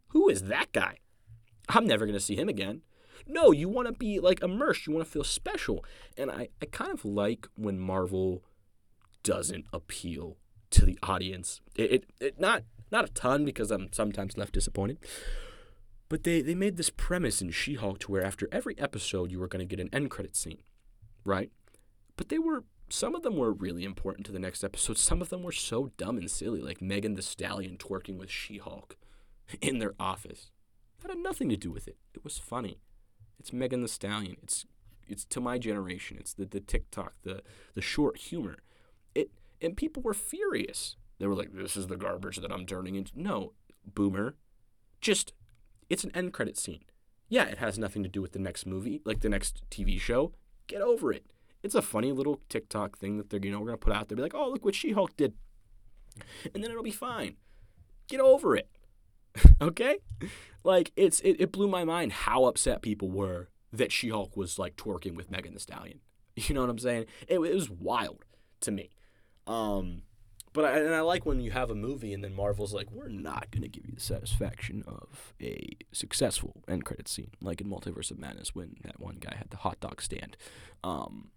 Who 0.08 0.28
is 0.28 0.44
that 0.44 0.72
guy? 0.72 0.98
I'm 1.68 1.86
never 1.86 2.06
going 2.06 2.18
to 2.18 2.24
see 2.24 2.36
him 2.36 2.48
again." 2.48 2.82
No, 3.26 3.52
you 3.52 3.68
want 3.68 3.88
to 3.88 3.92
be 3.92 4.20
like 4.20 4.42
immersed. 4.42 4.86
You 4.86 4.92
want 4.92 5.06
to 5.06 5.10
feel 5.10 5.24
special. 5.24 5.84
And 6.16 6.30
I, 6.30 6.48
I 6.60 6.66
kind 6.66 6.92
of 6.92 7.04
like 7.04 7.48
when 7.56 7.78
Marvel 7.78 8.42
doesn't 9.22 9.66
appeal 9.72 10.36
to 10.70 10.84
the 10.84 10.98
audience. 11.02 11.60
It, 11.74 11.92
it, 11.92 12.04
it 12.20 12.40
not 12.40 12.64
not 12.90 13.04
a 13.04 13.12
ton 13.12 13.44
because 13.44 13.70
I'm 13.70 13.92
sometimes 13.92 14.36
left 14.36 14.52
disappointed. 14.52 14.98
But 16.08 16.22
they, 16.22 16.40
they 16.40 16.54
made 16.54 16.76
this 16.76 16.90
premise 16.90 17.42
in 17.42 17.50
She-Hulk 17.50 17.98
to 18.00 18.12
where 18.12 18.22
after 18.22 18.48
every 18.52 18.78
episode 18.78 19.32
you 19.32 19.40
were 19.40 19.48
going 19.48 19.66
to 19.66 19.76
get 19.76 19.84
an 19.84 19.92
end 19.92 20.08
credit 20.08 20.36
scene, 20.36 20.62
right? 21.24 21.50
But 22.16 22.28
they 22.28 22.38
were 22.38 22.62
some 22.88 23.16
of 23.16 23.22
them 23.22 23.36
were 23.36 23.52
really 23.52 23.84
important 23.84 24.24
to 24.26 24.32
the 24.32 24.38
next 24.38 24.62
episode. 24.62 24.98
Some 24.98 25.20
of 25.20 25.28
them 25.28 25.42
were 25.42 25.50
so 25.50 25.90
dumb 25.96 26.18
and 26.18 26.30
silly, 26.30 26.60
like 26.60 26.80
Megan 26.80 27.14
Thee 27.14 27.22
Stallion 27.22 27.76
twerking 27.76 28.16
with 28.16 28.30
She-Hulk 28.30 28.96
in 29.60 29.80
their 29.80 29.94
office. 29.98 30.52
That 31.02 31.10
had 31.10 31.18
nothing 31.18 31.48
to 31.48 31.56
do 31.56 31.72
with 31.72 31.88
it. 31.88 31.96
It 32.14 32.22
was 32.22 32.38
funny. 32.38 32.78
It's 33.38 33.52
Megan 33.52 33.82
Thee 33.82 33.88
Stallion. 33.88 34.36
It's 34.42 34.66
it's 35.08 35.24
to 35.26 35.40
my 35.40 35.58
generation. 35.58 36.16
It's 36.18 36.34
the 36.34 36.46
the 36.46 36.60
TikTok, 36.60 37.14
the 37.22 37.42
the 37.74 37.82
short 37.82 38.18
humor. 38.18 38.58
It 39.14 39.30
and 39.60 39.76
people 39.76 40.02
were 40.02 40.14
furious. 40.14 40.96
They 41.18 41.26
were 41.26 41.34
like, 41.34 41.52
"This 41.52 41.76
is 41.76 41.86
the 41.86 41.96
garbage 41.96 42.38
that 42.38 42.52
I'm 42.52 42.66
turning 42.66 42.94
into." 42.94 43.12
No, 43.14 43.52
boomer. 43.84 44.34
Just 45.00 45.32
it's 45.88 46.04
an 46.04 46.10
end 46.14 46.32
credit 46.32 46.58
scene. 46.58 46.84
Yeah, 47.28 47.44
it 47.44 47.58
has 47.58 47.78
nothing 47.78 48.02
to 48.02 48.08
do 48.08 48.22
with 48.22 48.32
the 48.32 48.38
next 48.38 48.66
movie, 48.66 49.00
like 49.04 49.20
the 49.20 49.28
next 49.28 49.62
TV 49.70 49.98
show. 50.00 50.32
Get 50.66 50.80
over 50.80 51.12
it. 51.12 51.26
It's 51.62 51.74
a 51.74 51.82
funny 51.82 52.12
little 52.12 52.40
TikTok 52.48 52.98
thing 52.98 53.16
that 53.16 53.30
they're 53.30 53.40
you 53.42 53.50
know 53.50 53.60
we're 53.60 53.66
gonna 53.66 53.78
put 53.78 53.92
out 53.92 54.08
there. 54.08 54.16
Be 54.16 54.22
like, 54.22 54.34
"Oh, 54.34 54.50
look 54.50 54.64
what 54.64 54.74
She-Hulk 54.74 55.16
did," 55.16 55.34
and 56.54 56.62
then 56.62 56.70
it'll 56.70 56.82
be 56.82 56.90
fine. 56.90 57.36
Get 58.08 58.20
over 58.20 58.56
it. 58.56 58.68
okay? 59.60 59.98
Like 60.64 60.92
it's 60.96 61.20
it, 61.20 61.36
it 61.40 61.52
blew 61.52 61.68
my 61.68 61.84
mind 61.84 62.12
how 62.12 62.44
upset 62.44 62.82
people 62.82 63.10
were 63.10 63.48
that 63.72 63.92
She-Hulk 63.92 64.36
was 64.36 64.58
like 64.58 64.76
twerking 64.76 65.14
with 65.14 65.30
Megan 65.30 65.52
Thee 65.54 65.60
Stallion. 65.60 66.00
You 66.38 66.54
know 66.54 66.60
what 66.60 66.68
I'm 66.68 66.78
saying? 66.78 67.06
It, 67.28 67.38
it 67.38 67.54
was 67.54 67.70
wild 67.70 68.26
to 68.60 68.70
me. 68.70 68.90
Um, 69.46 70.02
but 70.52 70.66
I, 70.66 70.80
and 70.80 70.94
I 70.94 71.00
like 71.00 71.24
when 71.24 71.40
you 71.40 71.50
have 71.50 71.70
a 71.70 71.74
movie 71.74 72.12
and 72.12 72.22
then 72.22 72.34
Marvel's 72.34 72.74
like, 72.74 72.90
we're 72.90 73.08
not 73.08 73.50
gonna 73.50 73.68
give 73.68 73.86
you 73.86 73.94
the 73.94 74.02
satisfaction 74.02 74.84
of 74.86 75.32
a 75.40 75.78
successful 75.92 76.62
end 76.68 76.84
credit 76.84 77.08
scene, 77.08 77.30
like 77.40 77.62
in 77.62 77.68
Multiverse 77.68 78.10
of 78.10 78.18
Madness 78.18 78.54
when 78.54 78.76
that 78.84 79.00
one 79.00 79.16
guy 79.18 79.34
had 79.34 79.48
the 79.48 79.56
hot 79.56 79.80
dog 79.80 80.02
stand. 80.02 80.36
Um, 80.84 81.30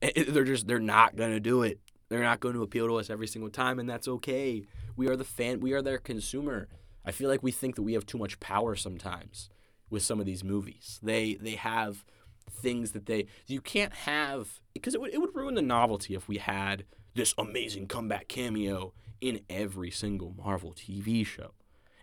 it, 0.00 0.32
they're 0.32 0.44
just 0.44 0.68
they're 0.68 0.78
not 0.78 1.16
gonna 1.16 1.40
do 1.40 1.62
it. 1.62 1.80
They're 2.08 2.22
not 2.22 2.40
going 2.40 2.54
to 2.54 2.62
appeal 2.62 2.86
to 2.86 2.96
us 2.96 3.10
every 3.10 3.26
single 3.26 3.50
time, 3.50 3.78
and 3.78 3.88
that's 3.88 4.06
okay. 4.06 4.64
We 4.96 5.08
are 5.08 5.16
the 5.16 5.24
fan. 5.24 5.60
We 5.60 5.72
are 5.72 5.82
their 5.82 5.98
consumer. 5.98 6.68
I 7.04 7.12
feel 7.12 7.28
like 7.28 7.42
we 7.42 7.52
think 7.52 7.76
that 7.76 7.82
we 7.82 7.94
have 7.94 8.06
too 8.06 8.18
much 8.18 8.40
power 8.40 8.74
sometimes 8.74 9.50
with 9.90 10.02
some 10.02 10.20
of 10.20 10.26
these 10.26 10.44
movies. 10.44 10.98
They 11.02 11.34
they 11.34 11.56
have 11.56 12.04
things 12.50 12.92
that 12.92 13.06
they 13.06 13.26
you 13.46 13.60
can't 13.60 13.92
have 13.92 14.60
because 14.72 14.94
it 14.94 15.00
would 15.00 15.14
it 15.14 15.20
would 15.20 15.34
ruin 15.34 15.54
the 15.54 15.62
novelty 15.62 16.14
if 16.14 16.28
we 16.28 16.38
had 16.38 16.84
this 17.14 17.34
amazing 17.38 17.86
comeback 17.86 18.28
cameo 18.28 18.92
in 19.20 19.40
every 19.48 19.90
single 19.90 20.34
Marvel 20.36 20.72
TV 20.72 21.24
show. 21.24 21.52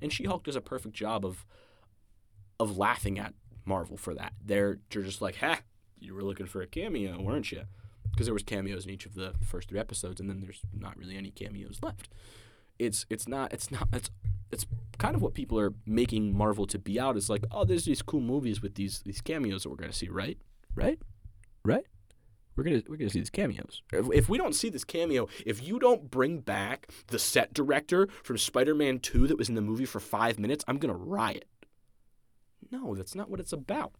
And 0.02 0.12
She-Hulk 0.12 0.44
does 0.44 0.56
a 0.56 0.62
perfect 0.62 0.96
job 0.96 1.26
of 1.26 1.46
of 2.60 2.78
laughing 2.78 3.20
at 3.20 3.34
Marvel 3.66 3.98
for 3.98 4.14
that. 4.14 4.34
They're, 4.44 4.80
they're 4.90 5.04
just 5.04 5.22
like, 5.22 5.38
"Ha, 5.38 5.60
you 6.00 6.14
were 6.14 6.24
looking 6.24 6.46
for 6.46 6.62
a 6.62 6.68
cameo, 6.68 7.22
weren't 7.22 7.52
you?" 7.52 7.64
Because 8.12 8.28
there 8.28 8.34
was 8.34 8.44
cameos 8.44 8.86
in 8.86 8.92
each 8.92 9.06
of 9.06 9.16
the 9.16 9.34
first 9.44 9.70
three 9.70 9.80
episodes, 9.80 10.20
and 10.20 10.30
then 10.30 10.42
there's 10.42 10.62
not 10.74 10.98
really 10.98 11.16
any 11.16 11.32
cameos 11.32 11.80
left. 11.82 12.10
It's 12.82 13.06
it's 13.10 13.28
not 13.28 13.54
it's 13.54 13.70
not 13.70 13.88
it's 13.94 14.10
it's 14.52 14.66
kind 14.98 15.16
of 15.16 15.22
what 15.22 15.34
people 15.34 15.60
are 15.60 15.74
making 15.86 16.36
Marvel 16.36 16.66
to 16.66 16.80
be 16.80 17.00
out 17.00 17.16
is 17.16 17.30
like, 17.30 17.44
oh, 17.52 17.64
there's 17.64 17.86
these 17.86 18.02
cool 18.02 18.22
movies 18.22 18.62
with 18.62 18.76
these 18.76 19.02
these 19.06 19.22
cameos 19.22 19.64
that 19.64 19.70
we're 19.70 19.76
gonna 19.76 19.94
see, 19.94 20.10
right? 20.10 20.38
Right? 20.74 21.00
Right? 21.64 21.86
We're 22.56 22.64
gonna 22.64 22.82
we're 22.88 22.98
gonna 22.98 23.12
see 23.12 23.20
these 23.20 23.30
cameos. 23.30 23.84
If, 23.94 24.08
if 24.12 24.30
we 24.30 24.40
don't 24.40 24.56
see 24.56 24.70
this 24.70 24.84
cameo, 24.84 25.28
if 25.46 25.64
you 25.66 25.78
don't 25.80 26.10
bring 26.10 26.40
back 26.40 26.88
the 27.08 27.20
set 27.20 27.54
director 27.54 28.08
from 28.24 28.40
Spider-Man 28.40 29.00
2 29.00 29.28
that 29.28 29.38
was 29.38 29.48
in 29.48 29.56
the 29.56 29.62
movie 29.62 29.86
for 29.86 30.00
five 30.00 30.40
minutes, 30.40 30.66
I'm 30.68 30.78
gonna 30.78 30.96
riot. 30.96 31.46
No, 32.72 32.96
that's 32.96 33.16
not 33.16 33.30
what 33.30 33.40
it's 33.40 33.54
about. 33.54 33.94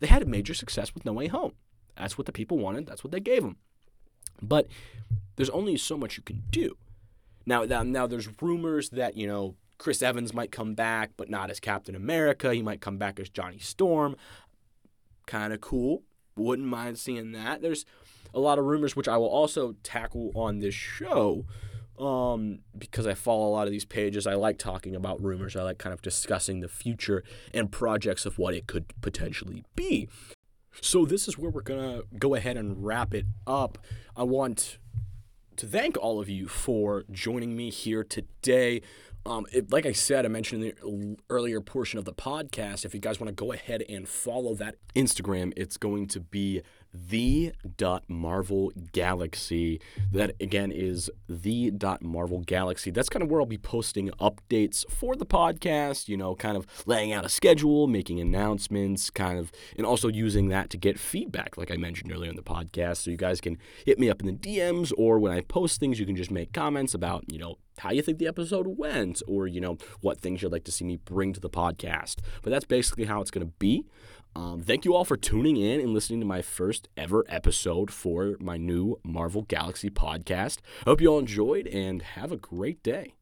They 0.00 0.08
had 0.08 0.22
a 0.22 0.26
major 0.26 0.54
success 0.54 0.92
with 0.92 1.04
No 1.04 1.12
Way 1.12 1.28
Home. 1.28 1.52
That's 1.96 2.18
what 2.18 2.26
the 2.26 2.32
people 2.32 2.58
wanted. 2.58 2.86
That's 2.86 3.04
what 3.04 3.12
they 3.12 3.20
gave 3.20 3.42
them. 3.42 3.56
But 4.42 4.66
there's 5.36 5.50
only 5.50 5.76
so 5.76 5.96
much 5.96 6.16
you 6.16 6.22
can 6.22 6.42
do. 6.50 6.76
Now, 7.46 7.64
now, 7.64 8.06
there's 8.06 8.28
rumors 8.40 8.90
that 8.90 9.16
you 9.16 9.26
know 9.26 9.56
Chris 9.78 10.02
Evans 10.02 10.32
might 10.32 10.52
come 10.52 10.74
back, 10.74 11.12
but 11.16 11.28
not 11.28 11.50
as 11.50 11.60
Captain 11.60 11.94
America. 11.94 12.54
He 12.54 12.62
might 12.62 12.80
come 12.80 12.98
back 12.98 13.20
as 13.20 13.28
Johnny 13.28 13.58
Storm. 13.58 14.16
Kind 15.26 15.52
of 15.52 15.60
cool. 15.60 16.02
Wouldn't 16.36 16.68
mind 16.68 16.98
seeing 16.98 17.32
that. 17.32 17.62
There's 17.62 17.84
a 18.32 18.40
lot 18.40 18.58
of 18.58 18.64
rumors, 18.64 18.96
which 18.96 19.08
I 19.08 19.16
will 19.16 19.28
also 19.28 19.76
tackle 19.82 20.32
on 20.34 20.58
this 20.58 20.74
show 20.74 21.44
um, 21.98 22.60
because 22.76 23.06
I 23.06 23.14
follow 23.14 23.48
a 23.48 23.52
lot 23.52 23.66
of 23.66 23.70
these 23.70 23.84
pages. 23.84 24.26
I 24.26 24.34
like 24.34 24.58
talking 24.58 24.96
about 24.96 25.22
rumors. 25.22 25.56
I 25.56 25.62
like 25.62 25.78
kind 25.78 25.92
of 25.92 26.02
discussing 26.02 26.60
the 26.60 26.68
future 26.68 27.22
and 27.52 27.70
projects 27.70 28.26
of 28.26 28.38
what 28.38 28.54
it 28.54 28.66
could 28.66 28.86
potentially 29.00 29.64
be. 29.76 30.08
So, 30.80 31.04
this 31.04 31.28
is 31.28 31.38
where 31.38 31.50
we're 31.50 31.62
going 31.62 31.80
to 31.80 32.04
go 32.18 32.34
ahead 32.34 32.56
and 32.56 32.84
wrap 32.84 33.14
it 33.14 33.26
up. 33.46 33.78
I 34.16 34.24
want 34.24 34.78
to 35.56 35.66
thank 35.66 35.96
all 35.96 36.20
of 36.20 36.28
you 36.28 36.48
for 36.48 37.04
joining 37.10 37.56
me 37.56 37.70
here 37.70 38.04
today. 38.04 38.82
Um, 39.26 39.46
it, 39.52 39.72
like 39.72 39.86
I 39.86 39.92
said, 39.92 40.26
I 40.26 40.28
mentioned 40.28 40.64
in 40.64 40.74
the 41.12 41.16
earlier 41.30 41.60
portion 41.60 41.98
of 41.98 42.04
the 42.04 42.12
podcast, 42.12 42.84
if 42.84 42.92
you 42.92 43.00
guys 43.00 43.18
want 43.20 43.28
to 43.28 43.34
go 43.34 43.52
ahead 43.52 43.82
and 43.88 44.08
follow 44.08 44.54
that 44.56 44.76
Instagram, 44.94 45.52
it's 45.56 45.76
going 45.76 46.08
to 46.08 46.20
be 46.20 46.62
the 46.94 47.52
dot 47.76 48.04
Marvel 48.08 48.72
Galaxy. 48.92 49.80
That 50.12 50.34
again 50.40 50.70
is 50.70 51.10
the 51.28 51.70
dot 51.72 52.02
Marvel 52.02 52.40
Galaxy. 52.40 52.90
That's 52.90 53.08
kind 53.08 53.22
of 53.22 53.30
where 53.30 53.40
I'll 53.40 53.46
be 53.46 53.58
posting 53.58 54.10
updates 54.20 54.88
for 54.90 55.16
the 55.16 55.26
podcast. 55.26 56.08
You 56.08 56.16
know, 56.16 56.34
kind 56.34 56.56
of 56.56 56.66
laying 56.86 57.12
out 57.12 57.24
a 57.24 57.28
schedule, 57.28 57.86
making 57.88 58.20
announcements, 58.20 59.10
kind 59.10 59.38
of, 59.38 59.50
and 59.76 59.86
also 59.86 60.08
using 60.08 60.48
that 60.48 60.70
to 60.70 60.76
get 60.76 60.98
feedback, 60.98 61.56
like 61.56 61.70
I 61.70 61.76
mentioned 61.76 62.12
earlier 62.12 62.30
in 62.30 62.36
the 62.36 62.42
podcast. 62.42 62.98
So 62.98 63.10
you 63.10 63.16
guys 63.16 63.40
can 63.40 63.58
hit 63.84 63.98
me 63.98 64.08
up 64.08 64.20
in 64.20 64.26
the 64.26 64.32
DMs, 64.32 64.92
or 64.96 65.18
when 65.18 65.32
I 65.32 65.40
post 65.40 65.80
things, 65.80 65.98
you 65.98 66.06
can 66.06 66.16
just 66.16 66.30
make 66.30 66.52
comments 66.52 66.94
about 66.94 67.24
you 67.30 67.38
know 67.38 67.56
how 67.78 67.90
you 67.90 68.02
think 68.02 68.18
the 68.18 68.28
episode 68.28 68.78
went, 68.78 69.22
or 69.26 69.48
you 69.48 69.60
know 69.60 69.78
what 70.00 70.20
things 70.20 70.42
you'd 70.42 70.52
like 70.52 70.64
to 70.64 70.72
see 70.72 70.84
me 70.84 70.96
bring 70.96 71.32
to 71.32 71.40
the 71.40 71.50
podcast. 71.50 72.20
But 72.42 72.50
that's 72.50 72.64
basically 72.64 73.04
how 73.04 73.20
it's 73.20 73.30
going 73.30 73.46
to 73.46 73.52
be. 73.58 73.84
Um, 74.36 74.62
thank 74.62 74.84
you 74.84 74.94
all 74.94 75.04
for 75.04 75.16
tuning 75.16 75.56
in 75.56 75.80
and 75.80 75.94
listening 75.94 76.20
to 76.20 76.26
my 76.26 76.42
first 76.42 76.88
ever 76.96 77.24
episode 77.28 77.90
for 77.92 78.36
my 78.40 78.56
new 78.56 78.98
Marvel 79.04 79.42
Galaxy 79.42 79.90
podcast. 79.90 80.58
I 80.80 80.90
hope 80.90 81.00
you 81.00 81.08
all 81.08 81.18
enjoyed 81.18 81.66
and 81.68 82.02
have 82.02 82.32
a 82.32 82.36
great 82.36 82.82
day. 82.82 83.14